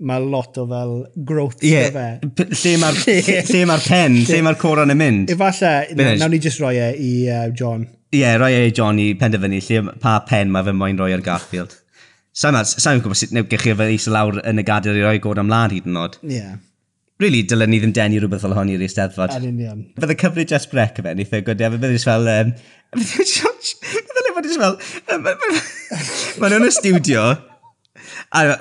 mae 0.00 0.22
lot 0.22 0.56
o 0.60 0.66
fel 0.68 0.92
growth 1.26 1.64
yeah. 1.66 1.90
fe. 1.92 2.44
Lle 2.54 2.76
mae'r 2.80 3.00
lle 3.04 3.40
lle 3.50 3.64
ma 3.68 3.76
pen, 3.82 4.20
lle 4.28 4.40
mae'r 4.46 4.60
coron 4.60 4.92
yn 4.94 5.00
mynd. 5.00 5.32
Efallai, 5.34 5.90
nawn 6.20 6.32
ni 6.32 6.40
jyst 6.40 6.62
roi 6.62 6.76
e 6.80 6.90
i 6.96 7.10
uh, 7.28 7.48
John. 7.56 7.84
Ie, 8.10 8.22
yeah, 8.22 8.38
roi 8.40 8.52
e 8.56 8.64
i 8.68 8.74
John 8.76 9.00
i 9.02 9.10
penderfynu 9.18 9.60
lle 9.66 9.96
pa 10.02 10.18
pen 10.28 10.52
mae 10.54 10.66
fe 10.66 10.74
moyn 10.76 11.00
roi 11.00 11.12
ar 11.16 11.24
Garfield. 11.24 11.76
Sa'n 12.30 12.58
sa'n 12.62 13.00
gwybod 13.02 13.18
sut 13.18 13.32
newch 13.34 13.50
chi 13.50 13.72
efo'r 13.72 13.90
eisiau 13.90 14.14
lawr 14.14 14.40
yn 14.46 14.62
y 14.62 14.64
gadair 14.66 14.98
i 14.98 15.02
roi 15.02 15.18
god 15.22 15.40
ymlaen 15.42 15.72
hyd 15.74 15.88
yn 15.90 15.98
oed. 15.98 16.18
Ie. 16.22 16.36
Yeah. 16.36 16.58
Really, 17.20 17.42
dylen 17.44 17.68
ni 17.68 17.80
ddim 17.82 17.92
denu 17.92 18.20
rhywbeth 18.22 18.46
fel 18.46 18.54
hon 18.56 18.70
i'r 18.72 18.80
eisteddfod. 18.86 19.34
Yn 19.36 19.48
union. 19.50 19.80
Fydde 20.00 20.16
cyfri 20.22 20.46
Jess 20.48 20.70
Breck 20.70 21.02
yma, 21.02 21.12
nitha 21.18 21.42
gwydau, 21.44 21.74
fe 21.74 21.80
bydde 21.82 21.98
fel... 22.00 22.30
Um, 22.32 22.52
fydde 22.96 24.22
le 24.24 24.32
bod 24.36 24.48
eisiau 24.48 24.62
fel... 24.62 24.78
E- 25.04 25.18
Mae 26.40 26.52
nhw'n 26.54 26.64
y 26.64 26.70
studio. 26.72 27.26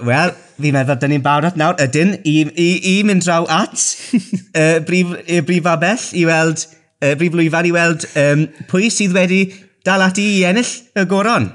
Wel, 0.10 0.34
fi'n 0.58 0.76
meddwl, 0.76 0.98
dyn 1.00 1.14
ni'n 1.14 1.24
barod 1.24 1.62
nawr, 1.62 1.78
ydyn, 1.86 2.18
i, 2.28 2.36
i, 2.50 2.68
i 2.92 2.94
mynd 3.08 3.24
draw 3.24 3.48
at 3.54 3.78
uh, 4.60 4.82
brif, 4.90 5.16
uh, 5.22 5.40
brif 5.46 5.70
abell 5.70 6.10
i 6.18 6.26
weld, 6.28 6.66
uh, 7.00 7.14
brif 7.22 7.38
lwyfan 7.38 7.70
i 7.70 7.74
weld 7.78 8.10
um, 8.20 8.44
pwy 8.74 8.90
sydd 8.92 9.16
wedi 9.16 9.46
dal 9.88 10.04
ati 10.04 10.26
i 10.42 10.44
ennill 10.50 10.76
y 11.00 11.08
goron 11.08 11.52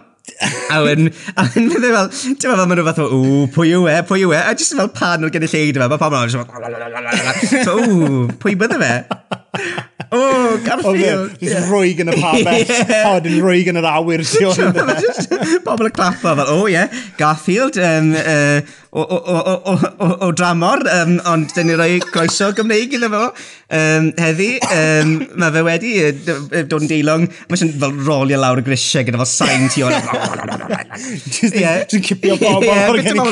a 0.74 0.78
wedyn, 0.84 1.10
a 1.36 1.44
wedyn 1.44 1.70
fydde 1.72 1.90
fel, 1.94 2.08
ti'n 2.10 2.50
meddwl, 2.50 2.68
maen 2.70 2.78
rhywbeth 2.80 3.00
o, 3.04 3.08
ww, 3.12 3.40
pwy 3.54 3.74
yw 3.76 3.88
e, 3.92 3.96
pwy 4.08 4.24
yw 4.24 4.32
e, 4.32 4.40
a 4.40 4.54
jyst 4.56 4.76
fel 4.78 4.92
pan 4.96 5.26
o'r 5.26 5.32
gynulleid 5.34 5.80
yma, 5.80 5.90
mae 5.92 6.00
pam 6.00 6.16
o'n 6.20 6.32
so, 6.32 7.76
ww, 7.76 8.22
pwy 8.40 8.56
bydde 8.60 8.80
fe? 8.84 8.94
O, 10.10 10.58
Garfield. 10.64 11.36
Just 11.38 11.68
rwyg 11.70 12.00
yn 12.02 12.10
y 12.10 12.16
pabell. 12.18 12.64
Eh? 12.66 13.02
O, 13.08 13.18
dyn 13.22 13.38
rwyg 13.42 13.68
yn 13.70 13.78
yr 13.78 13.86
awyr. 13.92 14.24
Pobl 15.64 15.86
e 15.86 15.90
y 15.90 15.94
clapa 15.94 16.34
fel, 16.34 16.50
o 16.50 16.64
ie, 16.70 16.82
Garfield, 17.18 17.78
um, 17.78 18.10
uh, 18.18 18.60
o, 18.94 19.02
o, 19.02 19.18
o, 19.26 19.74
o, 19.74 20.08
o 20.26 20.30
dramor, 20.34 20.82
um, 21.00 21.16
ond 21.30 21.50
dyn 21.54 21.70
ni 21.70 21.78
roi 21.78 21.98
groeso 22.10 22.50
Gymreig 22.58 22.94
iddo 22.98 23.10
fo. 23.12 23.24
Um, 23.74 24.10
heddi, 24.18 24.50
um, 24.70 25.14
mae 25.40 25.54
fe 25.54 25.64
wedi 25.66 25.92
dod 26.70 26.84
yn 26.84 26.90
deilwng. 26.90 27.26
Mae 27.50 27.58
sy'n 27.58 27.72
fel 27.78 27.96
rolio 28.06 28.38
lawr 28.42 28.62
y 28.62 28.66
grisiau 28.66 29.06
gyda 29.06 29.22
fel 29.22 29.30
sain 29.30 29.70
ti 29.72 29.86
o'n... 29.86 29.94
Just 31.26 31.58
yn 31.58 32.04
cipio 32.06 32.38
bobl 32.42 32.70
o'r 32.70 33.00
gen 33.02 33.22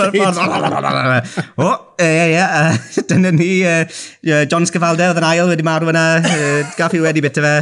O, 1.62 1.68
ie, 2.02 2.32
ie, 2.32 3.02
dyna 3.10 3.30
ni. 3.34 3.52
Uh, 3.66 4.42
John 4.50 4.66
Scafalda 4.66 5.10
oedd 5.12 5.22
yn 5.22 5.28
ail 5.30 5.50
wedi 5.52 5.66
marw 5.66 5.90
yna 5.92 6.06
custard, 6.52 6.76
gaff 6.76 6.94
i 6.94 7.00
wedi 7.00 7.22
bita 7.22 7.42
fe, 7.42 7.54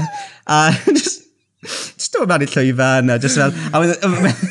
a 0.46 0.58
just, 0.96 1.22
just 1.62 2.12
dod 2.12 2.30
mewn 2.30 2.44
i 2.44 2.50
llwyfan, 2.50 3.14
a 3.14 3.18
just 3.22 3.40
fel, 3.40 3.54
a 3.72 3.82
wedd, 3.82 4.36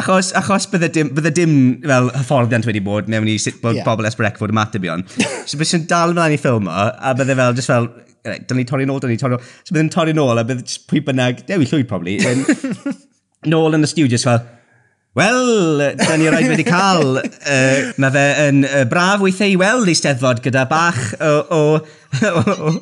Achos, 0.00 0.32
achos 0.34 0.64
bydde 0.66 0.88
dim, 0.90 1.10
bydde 1.14 1.30
dim 1.30 1.52
fel, 1.84 2.08
hyfforddiant 2.16 2.66
wedi 2.66 2.80
bod 2.82 3.10
mewn 3.12 3.28
i 3.30 3.36
sut 3.38 3.60
bod 3.62 3.76
yeah. 3.78 3.86
bobl 3.86 4.08
Esbrecford 4.08 4.50
ymatebion. 4.50 5.04
So 5.46 5.60
bydde 5.60 5.68
sy'n 5.70 5.84
dal 5.90 6.14
mlaen 6.16 6.34
i 6.34 6.38
ffilm 6.40 6.66
o, 6.66 6.86
a 6.90 7.12
bydde 7.14 7.36
fel, 7.38 7.54
just 7.54 7.70
fel, 7.70 7.86
right, 8.26 8.48
dyn 8.50 8.58
ni 8.58 8.64
torri 8.66 8.88
nôl, 8.90 8.98
dyn 9.04 9.14
ni 9.14 9.20
torri 9.20 9.36
nôl. 9.36 9.52
So 9.62 9.76
bydde'n 9.76 9.92
torri 9.94 10.16
nôl, 10.16 10.42
a 10.42 10.46
bydde 10.48 10.80
pwy 10.90 11.04
bynnag, 11.06 11.44
dewi 11.46 11.70
llwy 11.70 11.86
probably, 11.86 12.16
yn, 12.32 12.42
nôl 13.54 13.78
yn 13.78 13.86
y 13.86 13.92
studio, 13.92 14.10
just 14.10 14.26
fel, 14.26 14.42
Wel, 15.20 15.96
da 16.00 16.16
ni 16.16 16.30
roed 16.32 16.48
wedi 16.48 16.64
cael, 16.64 17.18
uh, 17.20 17.90
mae 18.00 18.12
fe 18.14 18.26
yn 18.46 18.62
uh, 18.64 18.84
braf 18.88 19.20
weithiau 19.20 19.52
i 19.52 19.58
weld 19.60 19.90
eisteddfod 19.92 20.40
gyda 20.44 20.64
bach 20.70 21.00
o... 21.20 21.34
o, 21.56 21.64
o, 22.30 22.44
o 22.70 22.78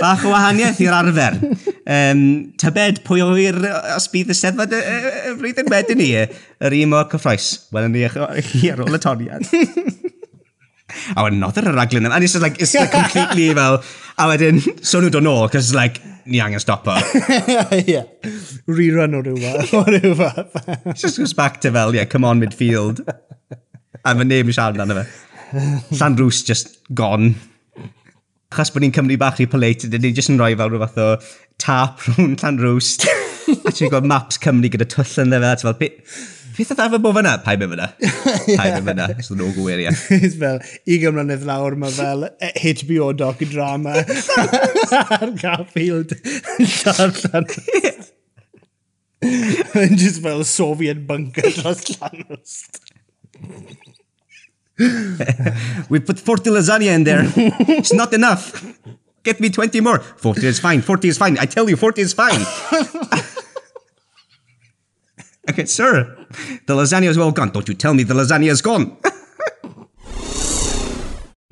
Bach 0.00 0.22
o 0.24 0.30
wahaniaeth 0.32 0.78
i'r 0.80 0.94
arfer. 0.96 1.34
Um, 1.84 2.22
tybed 2.60 3.02
pwy 3.04 3.20
o 3.20 3.26
wir 3.36 3.58
os 3.92 4.06
bydd 4.08 4.32
y 4.32 4.36
steddfod 4.38 4.72
y, 4.72 4.78
y, 4.80 5.10
y 5.28 5.34
flwyddyn 5.42 5.68
wedyn 5.68 6.00
ni, 6.00 6.08
yr 6.16 6.76
un 6.78 6.92
mor 6.94 7.04
cyffroes. 7.12 7.50
Wel, 7.74 7.90
ni 7.92 8.06
chi 8.48 8.70
ar 8.72 8.80
ôl 8.80 8.96
y 8.96 9.02
toriad 9.02 9.44
a 11.16 11.26
wedyn 11.26 11.40
nodd 11.42 11.60
ar 11.60 11.70
y 11.70 11.74
raglen 11.76 12.08
yma, 12.08 12.16
And 12.16 12.24
it's 12.24 12.34
just 12.36 12.42
like, 12.42 12.60
it's 12.60 12.74
like 12.74 12.90
completely 12.92 13.52
fel, 13.58 13.82
a 14.18 14.28
wedyn, 14.30 14.62
so 14.84 15.00
nhw 15.00 15.12
dod 15.12 15.26
nôl, 15.26 15.50
cos 15.52 15.72
like, 15.76 16.00
ni 16.24 16.40
angen 16.40 16.60
stopo. 16.62 16.94
yeah. 17.86 18.06
Rerun 18.68 19.16
o 19.18 19.22
rhywbeth. 19.22 19.74
O 19.74 19.84
rhywbeth. 19.84 20.94
Just 20.94 21.18
goes 21.18 21.32
back 21.32 21.60
to 21.62 21.72
fel, 21.72 21.94
yeah, 21.94 22.04
come 22.04 22.24
on 22.24 22.40
midfield. 22.40 23.02
A 24.02 24.14
mae 24.18 24.26
neb 24.26 24.50
yn 24.50 24.56
siarad 24.56 24.78
amdano 24.78 25.02
fe. 25.02 25.30
Llan 25.98 26.16
Rws 26.18 26.42
just 26.46 26.78
gone. 26.94 27.34
Chos 28.52 28.72
bod 28.72 28.84
ni'n 28.84 28.92
Cymru 28.94 29.16
bach 29.20 29.40
i 29.40 29.46
polite, 29.48 29.88
dyn 29.88 30.02
ni 30.04 30.12
just 30.16 30.32
yn 30.32 30.40
rhoi 30.40 30.54
fel 30.58 30.72
rhywbeth 30.72 30.98
o 31.00 31.08
tap 31.62 32.02
rhwng 32.06 32.36
Llan 32.40 32.60
Rws. 32.62 32.96
a 33.68 33.72
ti'n 33.72 33.92
gweld 33.92 34.08
maps 34.08 34.40
Cymru 34.42 34.70
gyda 34.72 34.88
twll 34.90 35.22
yn 35.24 35.32
dda 35.32 35.42
fe, 35.42 35.52
a 35.52 35.60
ti'n 35.60 35.70
fel, 35.70 36.00
beth 36.56 36.72
oedd 36.74 36.82
arfer 36.84 37.00
bod 37.02 37.16
fyna? 37.18 37.34
Pai 37.44 37.56
be 37.60 37.68
fyna. 37.70 37.88
Pai 38.60 38.68
be 38.76 38.80
fyna. 38.88 39.08
So 39.24 39.36
no 39.38 39.50
gwyr, 39.56 39.82
ie. 39.84 39.92
It's 40.22 40.36
fel, 40.40 40.60
i 40.86 40.98
gymryd 41.02 41.46
lawr, 41.48 41.76
mae 41.80 41.92
fel 41.94 42.28
HBO 42.62 43.12
docu-drama 43.18 43.98
ar 45.08 45.34
Garfield 45.40 46.16
darllen. 46.82 47.48
Yn 49.22 49.98
just 50.00 50.22
fel 50.24 50.42
Soviet 50.48 51.04
bunker 51.06 51.52
dros 51.58 51.84
Llanost. 51.94 52.80
We 55.88 56.00
put 56.00 56.18
40 56.18 56.50
lasagna 56.50 56.94
in 56.94 57.04
there. 57.04 57.24
It's 57.68 57.92
not 57.92 58.12
enough. 58.12 58.64
Get 59.22 59.38
me 59.38 59.50
20 59.50 59.80
more. 59.80 60.00
40 60.00 60.46
is 60.46 60.58
fine. 60.58 60.82
40 60.82 61.08
is 61.08 61.18
fine. 61.18 61.38
I 61.38 61.46
tell 61.46 61.68
you, 61.70 61.76
40 61.76 62.02
is 62.02 62.12
fine. 62.12 62.40
okay, 65.50 65.64
sir, 65.66 66.26
the 66.66 66.74
lasagna's 66.74 67.18
well 67.18 67.32
gone. 67.32 67.50
Don't 67.50 67.68
you 67.68 67.74
tell 67.74 67.94
me 67.94 68.02
the 68.02 68.14
lasagna's 68.14 68.62
gone. 68.62 68.96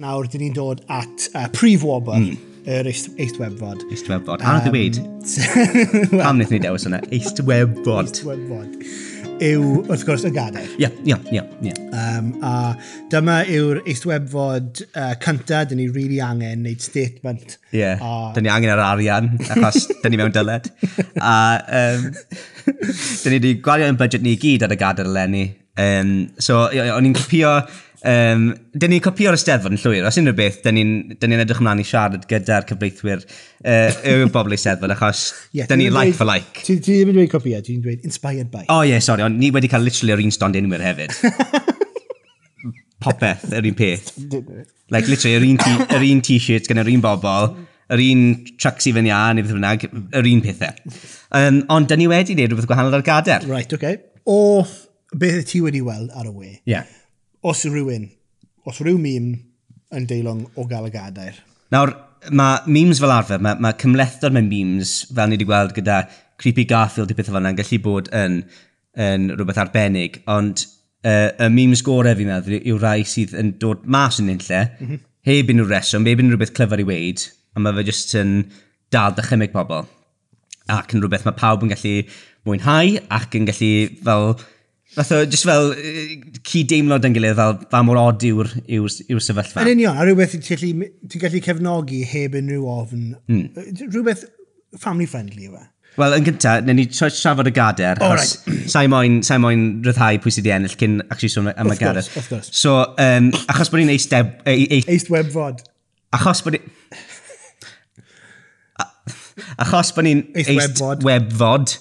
Nawr, 0.00 0.24
dyn 0.32 0.40
ni'n 0.40 0.54
dod 0.56 0.80
at 0.88 1.28
uh, 1.34 1.48
prif 1.52 1.84
wobr. 1.84 2.16
Mm 2.16 2.46
yr 2.68 2.88
eistwebfod. 2.90 3.84
Eistwebfod. 3.90 4.42
Ar 4.44 4.60
um, 4.60 4.66
ddweud? 4.66 4.98
Pam 6.12 6.36
wnaethon 6.36 6.52
ni 6.54 6.60
dewis 6.62 6.84
hwnna? 6.86 7.00
Eistwebfod. 7.08 8.10
Eistwebfod 8.10 8.76
yw, 9.40 9.80
wrth 9.86 10.04
gwrs, 10.06 10.24
y 10.28 10.32
gadair. 10.34 10.68
Ie, 10.80 10.90
ie, 11.08 11.16
ie. 11.32 11.42
ie. 11.68 11.74
Um, 11.96 12.30
a 12.44 12.52
dyma 13.12 13.40
yw'r 13.50 13.80
eistwebfod 13.88 14.82
uh, 14.90 15.12
cyntaf, 15.22 15.70
dyn 15.70 15.80
ni 15.80 15.88
rili 15.88 15.96
really 15.96 16.20
angen 16.24 16.64
wneud 16.64 16.84
statement. 16.84 17.56
Ie, 17.72 17.80
yeah. 17.82 18.02
a... 18.04 18.30
dyn 18.36 18.46
ni 18.46 18.52
angen 18.52 18.74
yr 18.74 18.84
arian, 18.84 19.30
achos 19.48 19.88
dyn 20.02 20.14
ni 20.14 20.20
mewn 20.20 20.34
dyled. 20.36 20.70
a 21.32 21.36
um, 21.80 22.10
dyn 22.66 23.32
ni 23.32 23.38
wedi 23.38 23.54
gwario 23.64 23.88
yn 23.90 24.00
budget 24.00 24.26
ni 24.26 24.36
i 24.36 24.40
gyd 24.40 24.66
ar 24.66 24.76
y 24.76 24.80
gadair 24.80 25.10
eleni. 25.10 25.46
Um, 25.80 26.14
so, 26.42 26.66
o'n 26.68 27.08
i'n 27.08 27.16
cipio 27.16 27.54
Um, 28.00 28.46
dyn 28.72 28.94
ni'n 28.94 29.02
copio'r 29.04 29.36
Eisteddfod 29.36 29.74
yn 29.76 29.80
llwyr. 29.82 30.06
Os 30.08 30.16
unrhyw 30.16 30.36
beth, 30.38 30.60
dyn 30.64 30.76
ni'n 30.78 30.92
ni 31.20 31.36
edrych 31.36 31.58
ymlaen 31.60 31.82
i 31.82 31.84
siarad 31.84 32.22
gyda'r 32.30 32.64
cyfreithwyr 32.70 33.24
uh, 33.26 33.98
yw 34.08 34.30
bobl 34.32 34.54
Eisteddfod, 34.56 34.94
achos 34.94 35.24
yeah, 35.56 35.68
dyn 35.68 35.82
ni'n 35.82 35.92
like 35.92 36.16
for 36.16 36.28
like. 36.28 36.62
Ti 36.64 36.78
ddim 36.80 37.10
yn 37.12 37.18
dweud 37.18 37.32
copio, 37.32 37.60
ti'n 37.64 37.82
dweud 37.84 38.06
inspired 38.08 38.48
by. 38.52 38.64
O 38.68 38.78
oh, 38.78 38.86
ie, 38.86 38.94
yeah, 38.94 39.04
sori, 39.04 39.24
ond 39.26 39.36
ni 39.40 39.50
wedi 39.52 39.68
cael 39.68 39.84
literally 39.84 40.16
yr 40.16 40.22
un 40.24 40.32
stond 40.32 40.56
unwyr 40.56 40.84
hefyd. 40.86 41.12
Popeth, 43.04 43.44
yr 43.56 43.68
un 43.68 43.76
peth. 43.76 44.14
like, 44.92 45.08
literally, 45.08 45.36
yr 45.36 46.06
un 46.08 46.24
t-shirt 46.24 46.70
gan 46.70 46.80
yr 46.80 46.92
un 46.94 47.04
bobl, 47.04 47.52
yr 47.92 48.04
un 48.04 48.24
tracks 48.54 48.88
i 48.88 48.94
fyny 48.96 49.12
a, 49.12 49.26
neu 49.36 49.44
beth 49.44 49.58
bynnag, 49.58 49.84
yr 50.16 50.30
un 50.30 50.40
pethau. 50.46 50.96
Um, 51.36 51.60
ond 51.76 51.92
dyn 51.92 52.00
ni 52.00 52.08
wedi 52.08 52.32
gwneud 52.32 52.54
rhywbeth 52.54 52.70
gwahanol 52.70 52.96
ar 52.96 53.04
gader. 53.04 53.44
Right, 53.50 53.76
okay. 53.76 54.00
O 54.24 54.64
beth 55.12 55.52
ti 55.52 55.60
wedi 55.64 55.84
weld 55.84 56.16
ar 56.16 56.32
y 56.32 56.32
we. 56.32 56.54
Yeah 56.68 56.88
os 57.46 57.64
yw 57.64 57.74
rhywun, 57.74 58.08
os 58.68 58.80
rhyw 58.82 58.98
mîm 59.00 59.30
yn 59.96 60.06
deilwng 60.08 60.44
o 60.58 60.66
gael 60.68 60.88
y 60.88 60.94
gadair. 60.94 61.38
Nawr, 61.74 61.94
mae 62.36 62.60
memes 62.68 63.00
fel 63.00 63.12
arfer, 63.14 63.40
mae, 63.42 63.58
mae 63.62 63.76
cymlethdod 63.80 64.34
mewn 64.36 64.50
memes, 64.50 64.96
fel 65.08 65.30
ni 65.30 65.38
wedi 65.38 65.48
gweld 65.48 65.74
gyda 65.76 66.02
Creepy 66.40 66.66
Garfield 66.68 67.12
i 67.12 67.16
pethau 67.16 67.34
fel 67.34 67.42
yna, 67.42 67.54
yn 67.54 67.60
gallu 67.60 67.80
bod 67.84 68.10
yn, 68.16 68.40
yn 69.00 69.28
rhywbeth 69.34 69.60
arbennig, 69.62 70.20
ond 70.30 70.64
uh, 71.06 71.30
y 71.30 71.50
memes 71.52 71.84
gorau 71.86 72.16
fi'n 72.16 72.30
meddwl 72.30 72.58
yw 72.60 72.80
rai 72.80 73.04
sydd 73.08 73.36
yn 73.40 73.54
dod 73.62 73.86
mas 73.86 74.20
yn 74.22 74.32
un 74.34 74.42
lle, 74.44 74.64
mm 74.66 74.86
-hmm. 74.86 75.04
heb 75.30 75.54
unrhyw 75.54 75.70
reswm, 75.72 76.08
heb 76.08 76.24
unrhyw 76.24 76.42
beth 76.42 76.54
clyfar 76.56 76.82
i 76.82 76.88
weid, 76.88 77.24
a 77.56 77.62
mae 77.62 77.76
fe 77.78 77.86
jyst 77.88 78.16
yn 78.20 78.34
dal 78.92 79.16
dychymig 79.16 79.54
pobl. 79.54 79.88
Ac 80.70 80.94
yn 80.94 81.02
rhywbeth 81.02 81.26
mae 81.26 81.38
pawb 81.38 81.64
yn 81.64 81.72
gallu 81.72 81.96
mwynhau 82.48 82.98
ac 83.16 83.36
yn 83.38 83.48
gallu 83.48 83.72
fel 84.04 84.34
Fath 84.90 85.12
o, 85.14 85.20
jyst 85.22 85.46
fel, 85.46 85.68
cyd-deimlod 86.50 87.04
yn 87.06 87.14
gilydd, 87.14 87.36
fel, 87.38 87.52
fel 87.70 87.84
mor 87.86 87.98
od 88.00 88.24
yw'r 88.26 88.48
yw, 88.64 88.88
yw 89.06 89.20
sefyllfa. 89.22 89.62
Yn 89.62 89.76
union, 89.76 89.94
a 89.94 90.06
rhywbeth 90.06 90.32
ti'n 90.34 90.46
gallu, 90.48 90.88
ti 91.06 91.20
gallu 91.22 91.42
cefnogi 91.44 92.00
heb 92.10 92.34
unrhyw 92.40 92.64
ofn. 92.72 93.04
Mm. 93.30 93.68
Rhywbeth 93.84 94.24
family-friendly 94.82 95.46
yw 95.46 95.60
e. 95.60 95.62
Wel, 95.98 96.16
yn 96.16 96.26
gyntaf, 96.26 96.64
neu 96.66 96.74
ni 96.78 96.88
tra 96.90 97.06
trafod 97.14 97.50
y 97.50 97.52
gader, 97.54 98.02
oh, 98.02 98.16
achos 98.16 98.34
right. 98.46 98.66
sa'i 98.74 98.90
moyn, 98.90 99.20
sa 99.26 99.38
moyn 99.42 99.64
ryddhau 99.86 100.18
pwy 100.24 100.34
sydd 100.34 100.50
i 100.50 100.54
ennill 100.56 100.74
cyn 100.80 100.98
actually 101.06 101.30
sôn 101.36 101.52
am 101.52 101.70
y 101.70 101.78
gader. 101.78 102.02
Of 102.02 102.26
course, 102.32 102.50
So, 102.50 102.74
um, 102.98 103.30
achos 103.46 103.70
bod 103.70 103.84
ni'n 103.84 103.94
eisteb... 103.94 104.34
Eist 104.50 105.10
webfod. 105.14 105.62
Achos 106.18 106.42
bod 106.46 106.58
ni... 106.58 106.62
Achos 109.54 109.94
bod 109.94 110.06
ni'n 110.06 110.26
eist 110.34 110.82
webfod, 111.06 111.78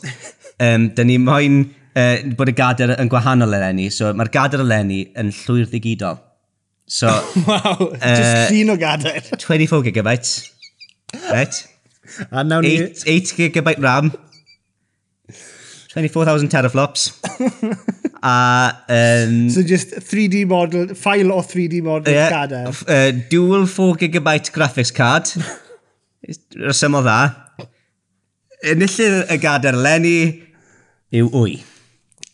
um, 0.62 0.90
da 0.94 1.10
ni 1.10 1.18
moyn 1.22 1.62
uh, 1.96 2.16
bod 2.38 2.52
y 2.52 2.56
gader 2.58 2.96
yn 2.98 3.12
gwahanol 3.12 3.58
eleni. 3.58 3.90
So 3.94 4.12
mae'r 4.18 4.32
gader 4.34 4.66
eleni 4.66 5.06
yn 5.20 5.34
llwyr 5.44 5.70
ddigidol. 5.70 6.20
So, 6.90 7.08
wow, 7.46 7.92
just 8.02 8.56
un 8.58 8.74
o 8.74 8.78
gader. 8.82 9.22
24 9.38 9.84
gigabytes. 9.84 10.50
Right? 11.30 11.68
A 12.32 12.44
nawn 12.44 12.66
ni... 12.66 12.80
8, 12.82 13.04
8 13.06 13.36
gigabyte 13.38 13.84
RAM. 13.84 14.12
24,000 15.94 16.50
teraflops. 16.50 17.20
a... 18.24 18.74
Um, 18.90 19.50
so 19.50 19.62
just 19.62 19.92
3D 19.92 20.48
model, 20.48 20.96
file 20.96 21.32
o 21.32 21.42
3D 21.42 21.84
model 21.84 22.14
yeah, 22.14 22.30
gader. 22.30 22.70
Uh, 22.88 23.12
dual 23.30 23.66
4 23.68 23.96
gigabyte 23.98 24.52
graphics 24.52 24.94
card. 24.94 25.30
Rysym 26.58 26.98
dda. 27.00 27.20
Enillydd 28.70 29.30
y 29.32 29.38
gader 29.40 29.78
Lenny 29.78 30.20
yw 31.16 31.30
wy. 31.34 31.60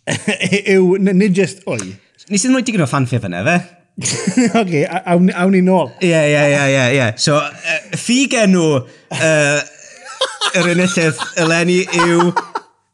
yw, 0.75 0.97
nid 1.01 1.33
just, 1.35 1.63
oi. 1.69 1.95
Nes 2.29 2.45
i'n 2.45 2.53
rhoi 2.53 2.65
digon 2.65 2.85
o 2.85 2.89
ffanfio 2.89 3.21
fyna, 3.23 3.41
fe? 3.45 3.57
OK, 4.61 4.73
awn, 4.83 5.31
awn 5.31 5.53
ni 5.55 5.61
nôl. 5.65 5.89
Ie, 6.03 6.11
ie, 6.11 6.43
ie, 6.51 6.65
ie, 6.73 6.83
ie. 6.97 7.07
So, 7.21 7.37
uh, 7.39 7.79
ffi 7.95 8.25
genw 8.31 8.65
uh, 8.81 9.61
yr 10.55 10.69
enillydd 10.73 11.21
eleni 11.41 11.81
yw 12.03 12.29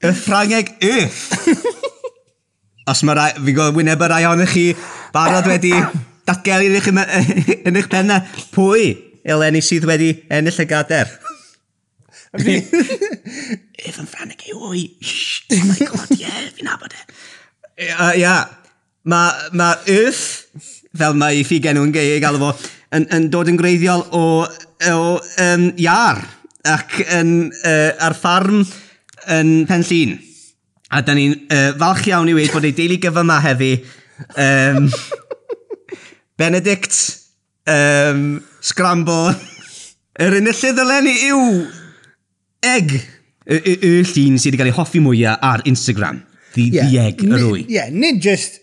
y 0.01 0.13
Ffrangeg 0.17 0.75
yff. 0.85 1.27
Os 2.89 3.03
mae 3.05 3.17
rai, 3.17 3.31
fi'n 3.37 3.49
gwybod 3.49 3.77
wyneb 3.77 4.01
y 4.01 4.09
rai 4.11 4.23
ohonych 4.29 4.53
chi 4.55 4.65
barod 5.13 5.49
wedi 5.49 5.73
datgelu 6.27 6.69
yn 6.69 6.79
eich, 6.79 6.89
yn 7.67 7.77
eich 7.77 7.89
penna, 7.91 8.21
pwy 8.55 8.93
eleni 9.27 9.61
sydd 9.65 9.85
wedi 9.89 10.13
ennill 10.33 10.63
y 10.63 10.67
gader? 10.69 11.11
Efan 12.31 14.07
Ffraneg 14.07 14.45
yw 14.51 14.61
oi. 14.71 14.83
shh, 15.03 15.43
Oh 15.51 15.65
my 15.67 15.79
god, 15.83 16.11
ie, 16.15 16.21
yeah, 16.23 16.43
fi'n 16.55 16.69
abod 16.71 16.93
e. 16.95 17.01
Ia, 17.87 18.11
ia. 18.15 18.35
Mae 19.11 19.49
ma 19.57 19.73
Earth, 19.89 20.47
fel 20.95 21.17
mae 21.17 21.39
ei 21.39 21.47
ffigen 21.47 21.75
nhw'n 21.75 21.91
gei 21.91 22.13
ei 22.13 22.21
galw 22.23 22.39
fo, 22.39 22.51
yn, 22.95 23.07
yn 23.11 23.27
dod 23.33 23.49
yn 23.51 23.57
greiddiol 23.59 24.05
o, 24.15 24.23
o 24.45 25.01
um, 25.19 25.65
iar 25.81 26.21
ac 26.71 27.01
yn, 27.17 27.49
uh, 27.65 27.89
ar 27.99 28.15
ffarm 28.15 28.61
yn 29.33 29.51
Penllun. 29.67 30.15
A 30.91 31.01
da 31.03 31.15
ni'n 31.17 31.35
uh, 31.49 31.71
falch 31.81 32.07
iawn 32.11 32.31
i 32.31 32.37
wedi 32.37 32.53
bod 32.53 32.67
ei 32.69 32.75
deulu 32.77 32.99
gyfa 33.01 33.25
yma 33.25 33.41
heddi. 33.43 33.73
Um, 34.39 34.87
Benedict, 36.39 36.95
um, 37.67 38.39
Scramble, 38.63 39.35
yr 40.21 40.31
er 40.31 40.39
unillydd 40.39 40.83
ylen 40.85 41.11
i 41.11 41.19
yw 41.27 41.45
Egg! 42.61 42.93
Y, 43.45 43.57
y, 43.57 43.77
y 43.81 43.93
llun 44.05 44.37
sydd 44.37 44.53
wedi 44.53 44.59
cael 44.59 44.69
ei 44.69 44.75
hoffi 44.77 45.01
mwyaf 45.01 45.41
ar 45.45 45.63
Instagram. 45.69 46.21
The, 46.53 46.67
yeah. 46.67 46.89
the 46.89 46.99
egg, 47.01 47.23
yr 47.25 47.47
wy. 47.47 47.63
Ie, 47.63 47.77
yeah, 47.77 47.89
nid 47.89 48.21
just, 48.21 48.59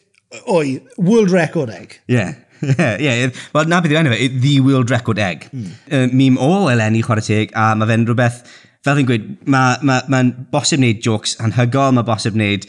oi, 0.46 0.78
world 0.96 1.32
record 1.34 1.72
egg. 1.74 1.98
Ie. 2.06 2.18
Yeah. 2.18 2.36
yeah, 2.78 2.96
yeah. 2.98 3.34
Wel, 3.54 3.68
na 3.70 3.80
beth 3.82 3.94
yw 3.94 4.00
enw 4.00 4.14
fe, 4.14 4.28
the 4.42 4.54
world 4.66 4.90
record 4.94 5.18
egg. 5.22 5.48
Mm. 5.50 5.74
Uh, 5.90 6.06
mîm 6.14 6.38
o 6.42 6.66
Eleni, 6.70 7.02
chwarae 7.06 7.26
teg, 7.26 7.54
a 7.58 7.72
mae 7.78 7.90
fe'n 7.90 8.06
rhywbeth, 8.08 8.42
fel 8.86 8.98
fi'n 8.98 9.08
gweud, 9.08 9.28
mae'n 9.46 9.86
ma, 9.86 9.98
ma, 10.10 10.22
ma 10.22 10.50
bosib 10.54 10.82
wneud 10.82 11.02
jokes 11.04 11.36
anhygol, 11.42 11.94
mae 11.96 12.06
bosib 12.06 12.38
wneud 12.38 12.68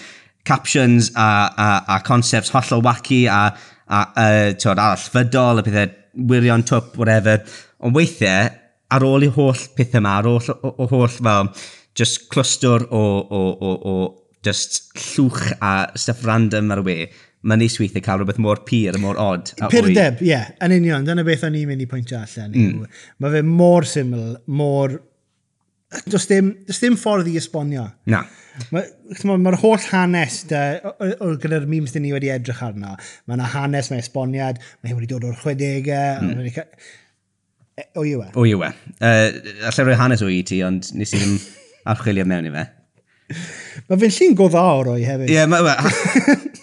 captions 0.50 1.12
a, 1.14 1.30
a, 1.52 1.70
a 1.98 2.00
concepts 2.06 2.54
hollol 2.54 2.84
wacky 2.86 3.26
a, 3.30 3.42
a, 3.86 4.00
a, 4.00 4.26
a, 4.26 4.74
a 4.74 4.88
allfydol, 4.90 5.62
a 5.62 5.66
pethau 5.66 5.94
wirion 6.30 6.66
twp, 6.66 6.98
whatever. 6.98 7.44
Ond 7.86 7.98
weithiau, 7.98 8.50
ar 8.96 9.06
ôl 9.06 9.28
i 9.28 9.32
holl 9.34 9.68
pethau 9.78 10.02
yma, 10.02 10.18
ar 10.20 10.30
ôl 10.30 10.52
o, 10.56 10.74
o 10.74 10.90
holl 10.90 11.12
fel, 11.20 11.52
just 11.98 12.28
clwstwr 12.32 12.88
o, 12.90 13.04
o, 13.22 13.42
o, 13.70 13.74
o 13.92 13.96
just 14.46 14.82
llwch 14.96 15.50
a 15.60 15.74
stuff 16.00 16.24
random 16.28 16.72
ar 16.74 16.82
y 16.84 16.86
we, 16.88 16.98
mae'n 17.48 17.62
neis 17.64 17.78
weithiau 17.80 18.04
cael 18.04 18.22
rhywbeth 18.22 18.40
mor 18.44 18.64
pyr 18.68 18.98
a 18.98 19.02
mor 19.02 19.20
odd. 19.22 19.54
Pyrdeb, 19.72 20.24
ie, 20.24 20.32
yeah, 20.32 20.50
yn 20.66 20.76
union, 20.80 21.06
dyna 21.08 21.26
beth 21.28 21.46
o'n 21.48 21.58
i'n 21.60 21.70
mynd 21.70 21.86
i 21.86 21.88
pwyntio 21.92 22.20
allan. 22.20 22.56
Mm. 22.56 23.00
Mae 23.24 23.38
fe 23.38 23.46
mor 23.48 23.88
syml, 23.88 24.34
mor... 24.60 25.00
Does 26.06 26.28
dim, 26.30 26.52
does 26.68 26.78
dim 26.84 26.94
ffordd 27.02 27.32
i 27.32 27.40
esbonio. 27.40 27.88
Na. 28.14 28.22
Mae'r 28.76 29.24
ma, 29.26 29.38
ma 29.42 29.54
holl 29.58 29.82
hanes 29.90 30.44
gyda'r 30.46 31.66
memes 31.66 31.96
dyn 31.96 32.04
ni 32.06 32.12
wedi 32.14 32.30
edrych 32.30 32.60
arno. 32.62 32.94
Mae 33.26 33.40
yna 33.40 33.48
hanes, 33.56 33.90
mae 33.90 34.04
esboniad, 34.04 34.60
mae 34.84 34.94
wedi 34.94 35.10
dod 35.10 35.26
o'r 35.32 35.40
chwedegau. 35.40 36.28
Mm. 36.28 36.60
E, 37.80 37.86
o 37.96 38.04
yw 38.04 38.26
e? 38.26 38.28
O 38.36 38.44
yw 38.48 38.66
e. 38.68 38.74
Uh, 39.00 39.56
allai 39.70 39.88
roi 39.88 39.96
hanes 40.00 40.24
o 40.26 40.28
i 40.32 40.42
ti, 40.48 40.60
ond 40.66 40.92
nes 41.00 41.16
i 41.16 41.22
ddim 41.22 41.38
archwilio 41.94 42.26
mewn 42.28 42.50
i 42.50 42.54
fe. 42.58 42.66
Mae 43.90 44.00
fe'n 44.02 44.14
llun 44.16 44.36
godda 44.38 44.64
o'r 44.74 44.90
o'i 44.96 45.06
hefyd. 45.06 45.30
Ie, 45.30 45.38
yeah, 45.38 45.48
mae... 45.50 45.76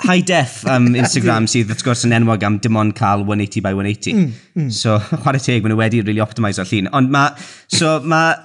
high 0.06 0.22
def 0.26 0.58
am 0.68 0.86
um, 0.90 0.98
Instagram 0.98 1.46
sydd 1.50 1.70
wrth 1.72 1.84
gwrs 1.86 2.04
yn 2.08 2.14
enwog 2.18 2.44
am 2.46 2.58
dim 2.62 2.76
ond 2.78 2.94
cael 2.98 3.24
180 3.24 3.64
by 3.64 3.72
180. 3.72 4.18
Mm, 4.18 4.34
mm. 4.58 4.68
So, 4.74 4.98
chwarae 5.22 5.42
teg, 5.42 5.62
maen 5.64 5.72
nhw 5.72 5.80
wedi 5.80 6.02
really 6.04 6.24
optimise 6.24 6.62
o'r 6.62 6.70
llun. 6.70 6.90
Ond 6.98 7.12
mae... 7.14 7.48
So, 7.72 7.96
mae... 8.04 8.36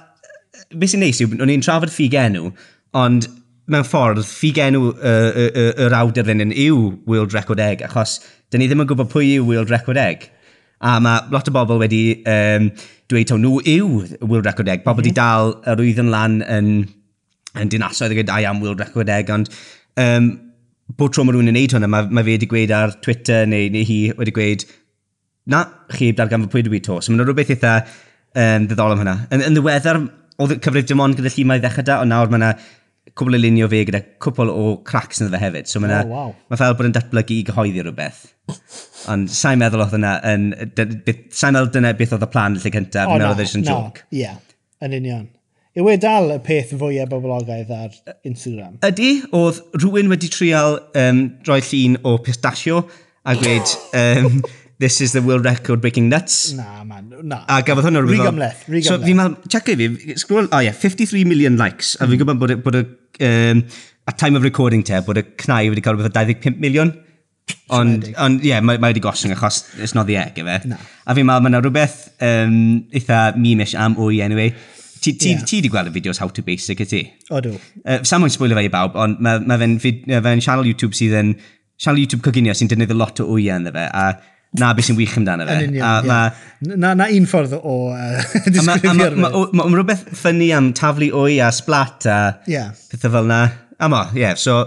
Be 0.72 0.88
sy'n 0.88 1.02
neis 1.04 1.20
yw, 1.20 1.34
o'n 1.36 1.52
i'n 1.52 1.64
trafod 1.64 1.92
ffigen 1.92 2.38
enw, 2.38 2.52
ond 2.96 3.26
mewn 3.72 3.84
ffordd, 3.84 4.22
ffigen 4.24 4.72
enw 4.72 4.86
yr 4.94 5.26
uh, 5.28 5.42
uh, 5.50 5.72
uh, 5.84 5.96
awdur 5.98 6.30
yn 6.32 6.48
yw 6.48 6.78
World 7.10 7.36
Record 7.36 7.60
Egg, 7.60 7.84
achos 7.84 8.22
dyn 8.48 8.62
ni 8.62 8.70
ddim 8.70 8.80
yn 8.80 8.88
gwybod 8.88 9.10
pwy 9.12 9.34
yw 9.34 9.50
World 9.50 9.72
Record 9.74 10.00
Egg. 10.00 10.30
A 10.82 10.96
mae 11.02 11.28
lot 11.30 11.46
o 11.48 11.54
bobl 11.54 11.78
wedi 11.82 12.02
um, 12.26 12.70
dweud 13.10 13.28
taw 13.30 13.38
nhw 13.38 13.60
yw 13.70 13.90
World 14.26 14.48
Record 14.48 14.70
Egg. 14.72 14.82
Bobl 14.86 15.02
wedi 15.02 15.12
mm 15.12 15.18
-hmm. 15.18 15.62
dal 15.62 15.74
yr 15.74 15.82
wyddyn 15.84 16.10
lan 16.10 16.40
yn, 16.42 16.70
yn 17.60 17.70
dinasoedd 17.70 18.16
ag 18.16 18.32
I 18.32 18.48
am 18.50 18.62
World 18.64 18.82
Record 18.82 19.12
Egg, 19.12 19.30
ond 19.30 19.50
um, 20.00 20.30
bod 20.98 21.14
tro 21.14 21.24
mae 21.24 21.36
rhywun 21.36 21.52
yn 21.52 21.56
neud 21.56 21.74
hwnna, 21.76 21.90
mae, 21.90 22.08
mae 22.10 22.26
fe 22.26 22.36
wedi 22.36 22.50
gweud 22.50 22.74
ar 22.74 22.96
Twitter 23.04 23.46
neu, 23.48 23.70
neu 23.72 23.86
hi 23.86 24.00
wedi 24.18 24.34
gweud, 24.34 24.66
na, 25.52 25.64
chi 25.94 26.10
heb 26.10 26.18
darganfod 26.18 26.52
pwy 26.52 26.66
dwi 26.66 26.82
to. 26.84 26.98
So 27.00 27.12
mae'n 27.12 27.24
rhywbeth 27.26 27.54
eitha 27.54 27.78
um, 27.82 28.66
ddiddorol 28.66 28.96
am 28.96 29.02
hynna. 29.04 29.16
Yn, 29.34 29.46
yn 29.48 29.58
ddiweddar, 29.58 30.02
oedd 30.42 30.58
cyfrif 30.64 30.88
dim 30.88 31.02
ond 31.04 31.18
gyda 31.18 31.32
llumau 31.36 31.62
ddechrau 31.62 31.88
da, 31.88 31.98
ond 32.02 32.12
nawr 32.12 32.32
mae 32.32 32.42
yna 32.42 32.52
cwbl 33.18 33.36
o 33.36 33.40
lunio 33.42 33.68
fe 33.70 33.82
gyda 33.88 34.00
cwbl 34.22 34.52
o 34.52 34.66
cracks 34.88 35.22
yn 35.22 35.30
fe 35.32 35.40
hefyd. 35.42 35.70
So 35.70 35.82
mae 35.82 36.00
oh, 36.02 36.10
wow. 36.12 36.34
ma 36.50 36.58
fel 36.60 36.76
bod 36.78 36.88
yn 36.88 36.96
datblygu 36.96 37.38
i 37.38 37.44
gyhoeddi 37.48 37.84
rhywbeth. 37.84 38.24
Ond 39.10 39.30
sa'n 39.32 39.58
meddwl 39.58 39.82
oedd 39.84 39.98
yna, 39.98 40.16
yn, 40.30 40.48
sa'n 41.34 41.56
meddwl 41.56 41.70
dyna 41.74 41.92
beth 41.98 42.16
oedd 42.16 42.26
y 42.26 42.30
plan 42.30 42.58
lle 42.58 42.74
cyntaf, 42.74 43.10
oh, 43.10 43.18
na, 43.18 43.32
oedd 43.32 43.42
eisiau'n 43.42 43.66
joc. 43.66 44.02
Ie, 44.14 44.30
yn 44.86 44.98
union. 44.98 45.30
Yw 45.72 45.86
e 45.88 45.94
dal 45.96 46.34
y 46.34 46.38
peth 46.44 46.74
fwyaf 46.76 47.08
boblogaidd 47.08 47.70
ar 47.72 47.94
Instagram? 48.28 48.74
Ydy, 48.84 49.12
oedd 49.38 49.62
rhywun 49.80 50.10
wedi 50.12 50.28
trial 50.32 50.76
um, 51.00 51.22
roi 51.48 51.62
llun 51.64 51.96
o 52.04 52.18
pistachio 52.20 52.82
a 53.24 53.36
gweud, 53.38 53.72
um, 54.02 54.42
this 54.82 55.00
is 55.00 55.14
the 55.16 55.22
world 55.22 55.46
record 55.48 55.80
breaking 55.80 56.10
nuts. 56.10 56.52
Na, 56.58 56.84
man, 56.84 57.08
na. 57.22 57.40
A 57.48 57.62
gafodd 57.64 57.88
hwnnw 57.88 58.02
rhywbeth. 58.04 58.20
Rigamleth, 58.20 58.66
rigamleth. 58.68 58.90
So 58.90 59.00
fi'n 59.00 59.18
meddwl, 59.22 59.48
check 59.54 59.72
i 59.72 59.78
fi, 59.80 60.18
scroll, 60.20 60.50
oh, 60.52 60.60
yeah, 60.60 60.76
53 60.76 61.24
million 61.30 61.56
likes, 61.56 61.94
a 61.96 62.04
fi'n 62.04 62.18
mm. 62.18 62.20
gwybod 62.20 62.42
bod, 62.42 62.52
y, 62.52 62.58
bod 62.66 62.78
y, 62.82 62.84
um, 63.30 63.64
at 64.12 64.20
time 64.20 64.36
of 64.36 64.44
recording 64.44 64.84
te, 64.84 65.00
bod 65.06 65.22
y 65.22 65.24
cnau 65.40 65.72
wedi 65.72 65.86
cael 65.86 65.96
rhywbeth 65.96 66.12
o 66.12 66.16
25 66.20 66.60
million. 66.60 66.92
Ond, 67.72 68.04
ond 68.20 68.42
ie, 68.44 68.50
yeah, 68.50 68.60
mae, 68.64 68.78
mae 68.82 68.92
wedi 68.92 69.00
gosling 69.02 69.32
achos 69.34 69.62
it's 69.80 69.94
not 69.96 70.06
the 70.06 70.18
egg, 70.20 70.36
efe. 70.42 70.58
Na. 70.68 70.78
A 71.06 71.16
fi'n 71.16 71.26
meddwl, 71.28 71.44
mae 71.46 71.52
yna 71.52 71.62
rhywbeth 71.62 71.96
um, 72.22 72.56
eitha 72.92 73.22
mimish 73.40 73.74
am 73.78 73.96
wy, 73.98 74.20
anyway. 74.24 74.52
Ti, 75.02 75.14
ti, 75.18 75.32
yeah. 75.32 75.46
ti 75.48 75.58
wedi 75.58 75.70
gweld 75.72 75.90
y 75.90 75.94
fideos 75.96 76.20
How 76.22 76.30
to 76.30 76.44
Basic 76.46 76.84
y 76.84 76.88
ti? 76.88 77.00
O, 77.32 77.40
dw. 77.42 77.56
Uh, 77.82 78.02
Sam 78.06 78.26
o'n 78.26 78.32
sbwylio 78.32 78.58
fe 78.58 78.66
i 78.68 78.72
bawb, 78.72 78.98
ond 79.00 79.22
mae 79.24 79.40
ma 79.48 79.58
fe'n 79.58 79.78
fe 79.82 80.36
sianel 80.44 80.68
YouTube 80.68 80.98
sydd 80.98 81.16
yn... 81.18 81.32
Sianel 81.82 82.04
YouTube 82.04 82.22
coginio 82.22 82.54
sy'n 82.54 82.70
defnyddio 82.70 82.94
lot 82.94 83.24
o 83.24 83.26
o'i 83.34 83.48
ynddo 83.50 83.72
fe, 83.74 83.88
a 83.88 84.04
na 84.60 84.68
beth 84.76 84.90
sy'n 84.90 84.98
wych 85.00 85.16
amdano 85.18 85.48
fe. 85.48 85.56
Yn 85.56 85.72
union, 85.72 85.86
a, 85.88 86.20
yeah. 86.60 86.76
na, 86.76 86.92
na 87.00 87.08
un 87.10 87.26
ffordd 87.26 87.56
o 87.56 87.78
uh, 87.90 88.20
disgrifio'r 88.52 89.16
Mae 89.16 89.24
ma, 89.24 89.32
ma, 89.32 89.48
ma, 89.48 89.64
ma 89.64 89.80
rhywbeth 89.80 90.04
ffynnu 90.12 90.52
am 90.54 90.70
taflu 90.76 91.08
wy 91.16 91.40
a 91.42 91.48
splat 91.56 92.06
a 92.12 92.20
yeah. 92.50 92.70
pethau 92.92 93.16
fel 93.16 93.32
na. 93.32 93.42
A 93.82 93.88
mo, 93.90 94.04
ie, 94.12 94.22
yeah, 94.26 94.36
so 94.38 94.60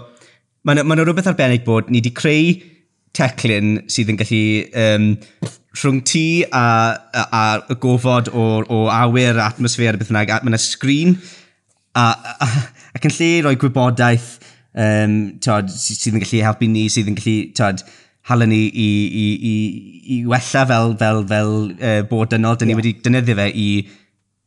Mae 0.65 0.73
yna 0.73 0.85
ma 0.89 0.97
rhywbeth 0.97 1.27
arbennig 1.29 1.61
bod 1.65 1.91
ni 1.93 1.99
wedi 1.99 2.11
creu 2.17 2.55
teclyn 3.15 3.83
sydd 3.91 4.09
yn 4.11 4.17
gallu 4.17 4.45
um, 4.81 5.03
rhwng 5.77 5.99
ti 6.09 6.25
a, 6.49 6.63
a, 7.21 7.41
a 7.69 7.75
gofod 7.81 8.31
o, 8.33 8.45
o 8.65 8.79
awyr, 8.89 9.37
atmosffer, 9.45 9.99
beth 9.99 10.09
yna. 10.09 10.23
Mae 10.25 10.49
yna 10.49 10.61
sgrin 10.61 11.13
a, 11.93 12.07
a, 12.07 12.47
ac 12.97 13.05
yn 13.05 13.13
lle 13.13 13.29
roi 13.45 13.53
gwybodaeth 13.61 14.31
um, 14.73 15.19
tod, 15.43 15.69
sydd 15.69 16.15
yn 16.15 16.23
gallu 16.23 16.41
helpu 16.47 16.71
ni, 16.71 16.87
sydd 16.91 17.11
yn 17.11 17.19
gallu 17.19 17.35
tod, 17.59 17.83
halen 18.31 18.49
ni 18.49 18.63
i, 18.65 18.87
i, 19.05 19.27
i, 19.51 19.53
i 20.15 20.19
wella 20.31 20.63
fel, 20.71 20.95
fel, 21.01 21.21
fel 21.29 21.53
uh, 21.75 21.99
bod 22.09 22.33
dynol. 22.33 22.57
Dyna 22.57 22.73
yeah. 22.73 22.79
ni 22.79 22.79
wedi 22.81 22.95
dynyddio 23.05 23.37
fe 23.37 23.51
i 23.53 23.67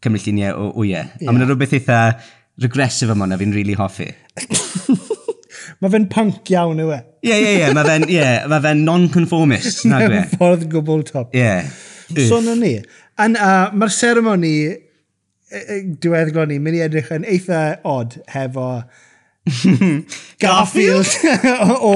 cymryd 0.03 0.27
lluniau 0.27 0.59
o 0.59 0.73
wyau. 0.81 0.91
Yeah. 0.91 1.15
A 1.23 1.31
mae 1.31 1.39
yna 1.39 1.47
rhywbeth 1.53 1.79
eitha 1.79 2.03
regressif 2.59 3.15
am 3.15 3.23
hwnna 3.23 3.39
fi'n 3.39 3.55
rili 3.55 3.71
really 3.71 3.79
hoffi. 3.79 4.11
Mae 5.83 5.93
fe'n 5.95 6.09
punk 6.13 6.53
iawn 6.55 6.83
yw 6.83 6.93
e. 6.95 7.01
Ie, 7.27 7.35
ie, 7.35 7.53
ie. 7.59 7.71
Mae 7.77 7.87
fe'n 7.89 8.07
yeah, 8.13 8.47
ma 8.51 8.61
fe 8.65 8.75
non-conformist, 8.79 9.85
nag 9.91 10.07
we? 10.07 10.15
Mewn 10.17 10.33
ffordd 10.35 10.67
gwbl 10.73 11.05
top. 11.09 11.35
Ie. 11.37 11.43
Yeah. 11.45 12.29
So 12.29 12.41
na 12.45 12.57
ni. 12.59 12.79
An, 13.21 13.37
uh, 13.37 13.69
Mae'r 13.77 13.93
seremoni 13.93 14.55
e, 14.71 14.79
e, 15.61 15.83
diweddglo 16.01 16.47
ni 16.49 16.61
mynd 16.63 16.79
i 16.79 16.83
edrych 16.87 17.13
yn 17.17 17.27
eitha 17.29 17.63
odd 17.89 18.21
hefo 18.33 18.71
Garfield 20.43 21.09
o, 21.81 21.95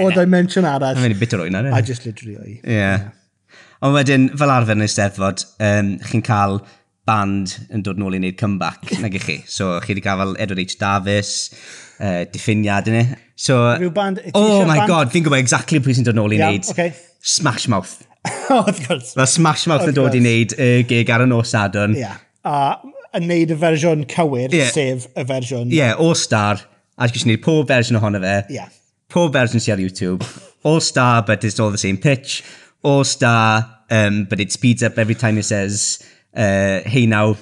o 0.00 0.06
dimension 0.16 0.66
arall. 0.68 0.98
Mae'n 1.00 1.18
bit 1.20 1.36
o 1.36 1.42
rwy'n 1.42 1.60
ar 1.60 1.70
I 1.72 1.82
just 1.84 2.08
literally 2.08 2.38
oi. 2.38 2.56
Ie. 2.56 2.78
Yeah. 2.78 3.12
Ond 3.84 3.96
wedyn, 3.96 4.30
fel 4.38 4.52
arfer 4.52 4.78
yn 4.78 4.84
eisteddfod, 4.86 5.44
um, 5.60 5.94
chi'n 6.08 6.24
cael 6.24 6.62
band 7.04 7.58
yn 7.74 7.82
dod 7.84 7.98
nôl 8.00 8.16
i 8.16 8.20
wneud 8.20 8.38
comeback, 8.40 8.86
nag 9.02 9.16
i 9.18 9.20
chi. 9.20 9.38
So, 9.50 9.74
chi 9.84 9.92
wedi 9.92 10.04
cael 10.04 10.22
fel 10.22 10.36
Edward 10.40 10.62
H. 10.62 10.78
Davis, 10.80 11.32
uh, 11.98 12.24
diffiniad 12.32 12.88
yn 12.90 12.98
e. 13.00 13.04
So, 13.36 13.58
Rhyw 13.74 13.92
band... 13.94 14.20
Oh 14.34 14.64
my 14.64 14.80
band? 14.80 14.90
god, 14.90 15.12
fi'n 15.14 15.26
gwybod 15.26 15.42
exactly 15.42 15.80
pwy 15.82 15.96
sy'n 15.96 16.06
dod 16.06 16.18
nôl 16.18 16.34
i 16.34 16.38
yeah, 16.38 16.52
wneud. 16.54 16.70
Okay. 16.74 16.94
Smash 17.20 17.68
Mouth. 17.68 18.02
Oh, 18.48 18.62
of 18.64 18.78
course. 18.86 19.12
Mae 19.18 19.28
Smash 19.28 19.66
Mouth 19.68 19.84
yn 19.88 19.96
dod 19.96 20.14
i 20.16 20.20
wneud 20.22 20.54
y 20.56 20.66
uh, 20.66 20.84
gig 20.88 21.10
ar 21.12 21.24
y 21.24 21.28
nos 21.28 21.50
Sadwn. 21.52 21.96
Yeah. 21.98 22.20
A 22.48 22.80
yn 23.16 23.26
wneud 23.28 23.52
y 23.52 23.58
fersiwn 23.60 24.06
cywir, 24.10 24.54
yeah. 24.54 24.70
sef 24.72 25.06
y 25.12 25.26
fersiwn... 25.28 25.68
Yeah, 25.72 25.98
All 26.00 26.16
Star. 26.18 26.62
A 26.96 27.08
gysyn 27.10 27.32
ni 27.32 27.36
pob 27.42 27.68
fersiwn 27.68 28.00
ohono 28.00 28.22
fe. 28.22 28.38
Yeah. 28.54 28.72
Pob 29.12 29.34
fersiwn 29.36 29.62
sy'n 29.64 29.76
ar 29.76 29.82
YouTube. 29.84 30.24
All 30.64 30.80
Star, 30.84 31.22
but 31.26 31.44
it's 31.44 31.60
all 31.60 31.72
the 31.74 31.80
same 31.80 31.98
pitch. 32.00 32.42
All 32.82 33.04
Star, 33.04 33.64
um, 33.90 34.24
but 34.30 34.40
it 34.40 34.52
speeds 34.52 34.82
up 34.82 34.98
every 34.98 35.14
time 35.14 35.38
it 35.38 35.44
says, 35.44 36.02
uh, 36.34 36.80
hey 36.86 37.06
now, 37.06 37.34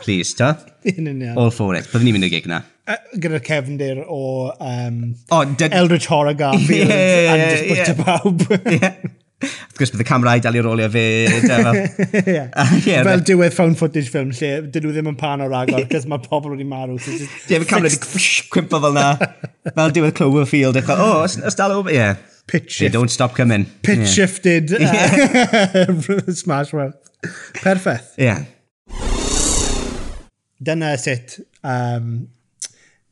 please, 0.00 0.34
ta? 0.34 0.56
All 1.36 1.50
for 1.50 1.74
it. 1.76 1.86
Byddwn 1.92 2.08
ni'n 2.08 2.16
mynd 2.16 2.26
i'r 2.26 2.32
gig 2.32 2.48
na 2.50 2.64
gyda'r 2.86 3.42
cefndir 3.46 4.04
o 4.06 4.52
um, 4.58 5.02
oh, 5.30 5.44
ded... 5.44 5.72
Eldritch 5.72 6.06
Horror 6.10 6.34
Garfield 6.34 6.88
yeah, 6.90 6.96
yeah, 6.96 7.22
yeah, 7.22 7.34
and 7.34 7.76
just 7.76 7.98
yeah. 7.98 8.04
pawb. 8.04 8.46
yeah. 8.82 8.96
Wrth 9.42 9.74
gwrs, 9.74 9.90
bydd 9.90 10.02
y 10.04 10.06
camera 10.06 10.36
i 10.38 10.42
dal 10.42 10.54
i 10.54 10.60
rolio 10.62 10.86
fe. 10.90 11.02
yeah. 11.26 12.50
uh, 12.54 12.74
yeah, 12.86 13.02
Fel 13.06 13.24
diwedd 13.26 13.54
found 13.56 13.78
footage 13.78 14.10
film 14.12 14.30
lle 14.30 14.50
dyn 14.70 14.86
nhw 14.86 14.92
ddim 14.94 15.10
yn 15.10 15.16
pan 15.18 15.42
o'r 15.42 15.54
agor, 15.64 15.86
cos 15.90 16.06
mae 16.10 16.22
pobl 16.22 16.54
wedi 16.54 16.66
marw. 16.68 16.98
So 17.02 17.14
just... 17.14 17.50
yeah, 17.50 17.62
fe 17.62 17.70
camera 17.70 17.90
wedi 17.90 18.46
cwimpo 18.54 18.82
fel 18.84 18.94
na. 18.98 19.08
Fel 19.72 19.96
diwedd 19.98 20.14
Cloverfield. 20.18 20.78
Eich, 20.78 20.92
oh, 20.94 21.24
os, 21.24 21.38
os 21.42 21.58
dal 21.58 21.74
o... 21.74 21.82
Yeah. 21.90 22.20
Pitch 22.46 22.70
shift. 22.72 22.80
They 22.80 22.88
don't 22.98 23.10
stop 23.10 23.34
coming. 23.34 23.66
Pitch 23.86 23.98
yeah. 23.98 24.04
shifted. 24.04 24.72
Uh. 24.74 26.32
Smash 26.32 26.72
Mouth. 26.72 26.98
Perffaith. 27.62 28.14
Yeah. 28.18 28.44
Dyna 30.62 30.96
sut 30.98 31.38
um, 31.62 32.28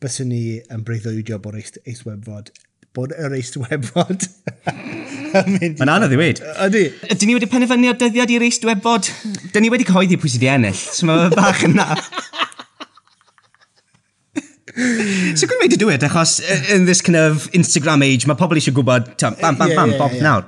byswn 0.00 0.30
ni 0.32 0.42
yn 0.72 0.84
breuddwydio 0.86 1.38
bod 1.44 1.58
eist, 1.60 1.80
eist 1.84 2.06
webfod 2.08 2.52
bod 2.96 3.12
yr 3.14 3.34
eistwebod 3.36 4.24
yn 4.66 5.50
mynd 5.54 5.68
i... 5.68 5.78
Mae'n 5.78 5.92
anodd 5.94 6.14
i 6.14 6.18
weid. 6.18 6.40
Ydy. 6.66 6.86
Dyn 7.12 7.28
ni 7.30 7.36
wedi 7.36 7.48
penderfynu 7.50 7.92
o 7.92 7.96
dyddiad 7.98 8.32
i'r 8.34 8.46
eist 8.46 8.64
eistwebod. 8.64 9.10
Dyn 9.54 9.66
ni 9.66 9.70
wedi 9.70 9.86
cyhoeddi 9.86 10.18
pwy 10.18 10.32
sydd 10.32 10.46
i 10.48 10.50
ennill, 10.56 10.80
so 10.80 11.06
mae 11.06 11.28
bach 11.36 11.62
yna. 11.68 11.86
It's 14.76 15.42
a 15.42 15.46
good 15.46 15.58
way 15.60 15.68
to 15.68 15.76
do 15.76 15.88
it, 15.90 16.00
achos 16.00 16.40
in 16.74 16.84
this 16.86 17.00
kind 17.00 17.16
of 17.16 17.50
Instagram 17.52 18.04
age, 18.06 18.26
mae 18.30 18.38
pobl 18.38 18.60
eisiau 18.60 18.76
gwybod, 18.76 19.14
tam, 19.20 19.36
bam, 19.40 19.58
bam, 19.60 19.74
bam, 19.76 19.94
bob 19.98 20.16
nawr. 20.22 20.46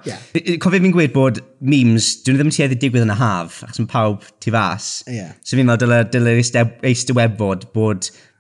Cofio 0.62 0.82
fi'n 0.82 0.94
gweud 0.94 1.14
bod 1.14 1.40
memes, 1.61 2.12
dwi'n 2.26 2.38
ddim 2.38 2.50
yn 2.50 2.56
tueddu 2.56 2.78
digwydd 2.85 3.06
yn 3.06 3.14
y 3.14 3.18
haf, 3.18 3.62
achos 3.66 3.82
mae 3.82 3.90
pawb 3.92 4.28
tu 4.42 4.54
fas. 4.54 4.92
Yeah. 5.11 5.35
So 5.42 5.58
fi'n 5.58 5.68
meddwl 5.70 5.96
dyle 6.12 6.37
eistedd 6.38 7.38
bod 7.40 7.66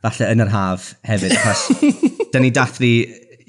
falle 0.02 0.30
yn 0.34 0.42
yr 0.42 0.52
haf 0.52 0.92
hefyd, 1.06 1.36
achos 1.38 1.66
da 2.32 2.42
ni 2.42 2.54
dathlu 2.54 2.94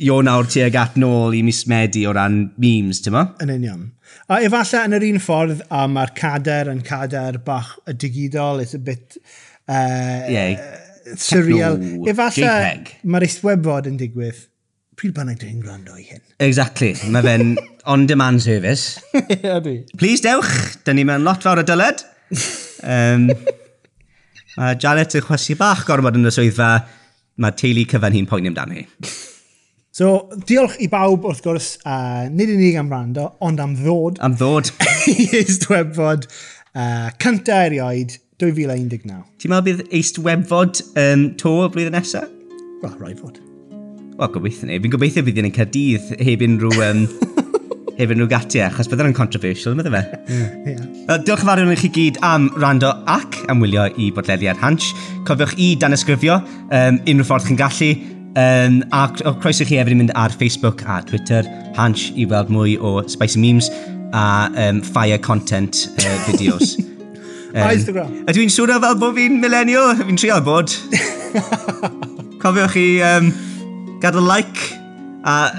Io 0.03 0.15
nawr 0.25 0.47
tuag 0.49 0.73
at 0.79 0.95
nôl 0.97 1.35
i 1.37 1.43
mis 1.45 1.61
Medi 1.69 2.01
o 2.09 2.13
ran 2.15 2.47
memes, 2.59 3.01
ti'n 3.03 3.13
ma? 3.13 3.27
Yn 3.43 3.51
union. 3.53 3.83
A 4.25 4.39
efallai 4.41 4.87
yn 4.87 4.95
yr 4.97 5.05
un 5.11 5.19
ffordd, 5.21 5.61
a 5.69 5.83
mae'r 5.91 6.13
cader 6.17 6.71
yn 6.71 6.81
cader 6.85 7.37
bach 7.45 7.75
y 7.85 7.93
digidol, 8.01 8.63
it's 8.63 8.73
a 8.73 8.81
bit... 8.81 9.19
Uh, 9.69 10.25
yeah 10.27 10.81
surreal. 11.19 11.79
Efallai 12.07 12.47
Efalla 12.47 13.13
mae'r 13.13 13.27
eithwebod 13.27 13.89
yn 13.89 13.99
digwydd. 13.99 14.41
Pryd 14.99 15.15
bynnag 15.17 15.39
dwi'n 15.41 15.61
gwrando 15.63 15.97
i 15.97 16.05
hyn. 16.05 16.21
Exactly. 16.45 16.93
Mae 17.11 17.25
fe'n 17.25 17.55
on-demand 17.93 18.43
service. 18.45 19.01
Please 19.97 20.21
dewch, 20.23 20.53
dyn 20.85 20.99
ni 20.99 21.05
mewn 21.09 21.25
lot 21.25 21.43
fawr 21.45 21.63
o 21.63 21.65
dyled. 21.67 22.05
Um, 22.85 23.29
mae 24.59 24.77
Janet 24.81 25.17
yn 25.17 25.25
chwasi 25.25 25.57
bach 25.59 25.85
gormod 25.89 26.19
yn 26.19 26.29
y 26.29 26.33
swyddfa. 26.33 26.71
Mae 27.41 27.55
teulu 27.57 27.87
cyfan 27.89 28.13
hi'n 28.13 28.29
poeni 28.29 28.51
amdani. 28.51 28.85
So, 29.93 30.29
diolch 30.49 30.79
i 30.81 30.87
bawb 30.89 31.25
wrth 31.29 31.43
gwrs, 31.45 31.67
uh, 31.85 32.25
nid 32.33 32.49
yn 32.49 32.57
unig 32.57 32.77
am 32.81 32.89
rando, 32.89 33.27
ond 33.45 33.61
am 33.61 33.75
ddod. 33.77 34.17
Am 34.25 34.33
ddod. 34.37 34.71
I 35.13 35.27
ystwebod 35.41 36.25
uh, 36.29 37.09
cyntaf 37.21 37.67
erioed 37.67 38.15
2019. 38.41 39.23
Ti'n 39.41 39.53
meddwl 39.53 39.67
bydd 39.67 39.95
eistwebfod 39.99 40.81
um, 40.99 41.27
to 41.39 41.55
y 41.65 41.71
blwyddyn 41.73 41.97
nesaf? 41.97 42.29
Wel, 42.83 42.95
rhaid 42.99 43.21
fod. 43.21 43.39
Wel, 44.17 44.31
gobeithio 44.33 44.69
ni. 44.69 44.79
Fi'n 44.81 44.93
gobeithio 44.93 45.25
bydd 45.25 45.43
yn 45.43 45.51
y 45.51 45.55
Cadydd 45.55 46.13
heb 46.21 46.45
unrhyw... 46.47 46.83
Um, 46.89 47.07
heb 47.97 48.09
unrhyw 48.13 48.29
gatiau, 48.31 48.65
achos 48.67 48.89
byddwn 48.89 49.11
yn 49.11 49.17
controversial, 49.17 49.75
meddwl 49.77 49.93
fe. 49.93 50.01
yeah. 50.65 50.81
Well, 51.07 51.21
diolch 51.25 51.43
yn 51.43 51.49
fawr 51.49 51.61
iawn 51.61 51.73
i 51.75 51.77
chi 51.77 51.91
gyd 51.93 52.17
am 52.25 52.47
rando 52.61 52.89
ac 53.11 53.37
am 53.53 53.61
wylio 53.61 53.85
i 54.01 54.09
bodlediad 54.15 54.59
Hansh. 54.61 54.89
Cofiwch 55.27 55.53
i 55.61 55.73
dan 55.79 55.95
ysgrifio 55.95 56.39
um, 56.41 56.99
unrhyw 57.05 57.27
ffordd 57.29 57.49
chi'n 57.49 57.59
gallu. 57.59 57.91
Um, 58.33 58.79
a 58.89 59.05
croeso 59.13 59.67
chi 59.69 59.77
hefyd 59.77 59.93
yn 59.93 60.01
mynd 60.01 60.15
ar 60.17 60.33
Facebook 60.33 60.81
a 60.89 61.03
Twitter, 61.05 61.45
Hansh, 61.77 62.09
i 62.17 62.25
weld 62.29 62.49
mwy 62.53 62.79
o 62.81 62.95
spicy 63.13 63.41
memes 63.43 63.69
a 64.13 64.49
um, 64.65 64.81
fire 64.81 65.21
content 65.21 65.85
uh, 65.99 66.17
videos. 66.31 66.73
Um, 67.53 67.61
a 67.61 67.69
Instagram. 67.77 68.09
A 68.25 68.33
dwi'n 68.33 68.49
swnio 68.49 68.79
fel 68.81 68.95
bod 68.97 69.13
fi'n 69.13 69.35
milenio, 69.37 69.93
fi'n 69.99 70.17
trio 70.17 70.39
bod. 70.41 70.73
Cofiwch 72.41 72.73
chi 72.73 72.97
um, 73.05 73.29
gadael 74.01 74.25
like 74.25 74.57
a 75.23 75.53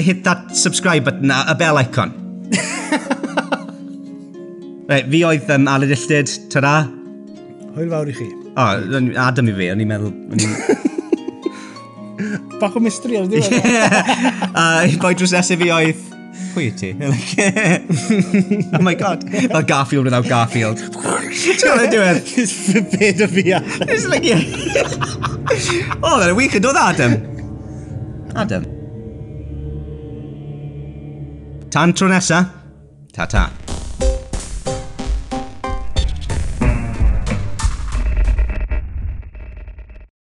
hit 0.00 0.24
that 0.24 0.56
subscribe 0.56 1.04
button 1.04 1.30
a, 1.30 1.44
a 1.52 1.54
bell 1.54 1.76
icon. 1.76 2.16
right, 4.88 5.04
fi 5.04 5.24
oedd 5.28 5.44
um, 5.52 5.68
Aled 5.68 5.92
Illtyd, 5.92 6.32
ta-ra. 6.54 6.88
Hwyl 7.76 7.92
fawr 7.92 8.08
i 8.08 8.16
chi. 8.16 8.24
O, 8.54 8.64
oh, 8.64 8.76
Adam 9.28 9.48
i 9.52 9.54
fi, 9.60 9.68
o'n 9.74 9.84
i'n 9.84 9.90
meddwl... 9.92 10.16
Bach 12.62 12.76
o 12.78 12.80
mystery 12.80 13.20
ar 13.20 13.28
ddiwedd. 13.28 13.52
Ie, 13.52 13.84
a 14.56 14.88
boi 15.02 15.12
drws 15.12 15.36
nesaf 15.36 15.60
fi 15.60 15.68
oedd... 15.76 16.13
oh 18.72 18.80
my 18.80 18.94
god, 18.94 19.24
like 19.50 19.66
Garfield 19.66 20.04
without 20.04 20.28
Garfield. 20.28 20.78
trying 20.78 20.90
to 21.32 21.88
do 21.90 22.00
it. 22.00 22.38
It's 22.38 22.72
forbid 22.72 23.20
of 23.20 23.32
the 23.32 23.42
It's 23.88 24.06
like 24.06 24.22
yeah. 24.24 24.40
oh, 26.02 26.20
then 26.20 26.36
we 26.36 26.46
could 26.48 26.62
do 26.62 26.72
that, 26.72 27.00
Adam. 27.00 27.34
Adam. 28.36 28.64
Tantronessa. 31.70 32.50
Ta 33.12 33.26
ta. 33.26 33.50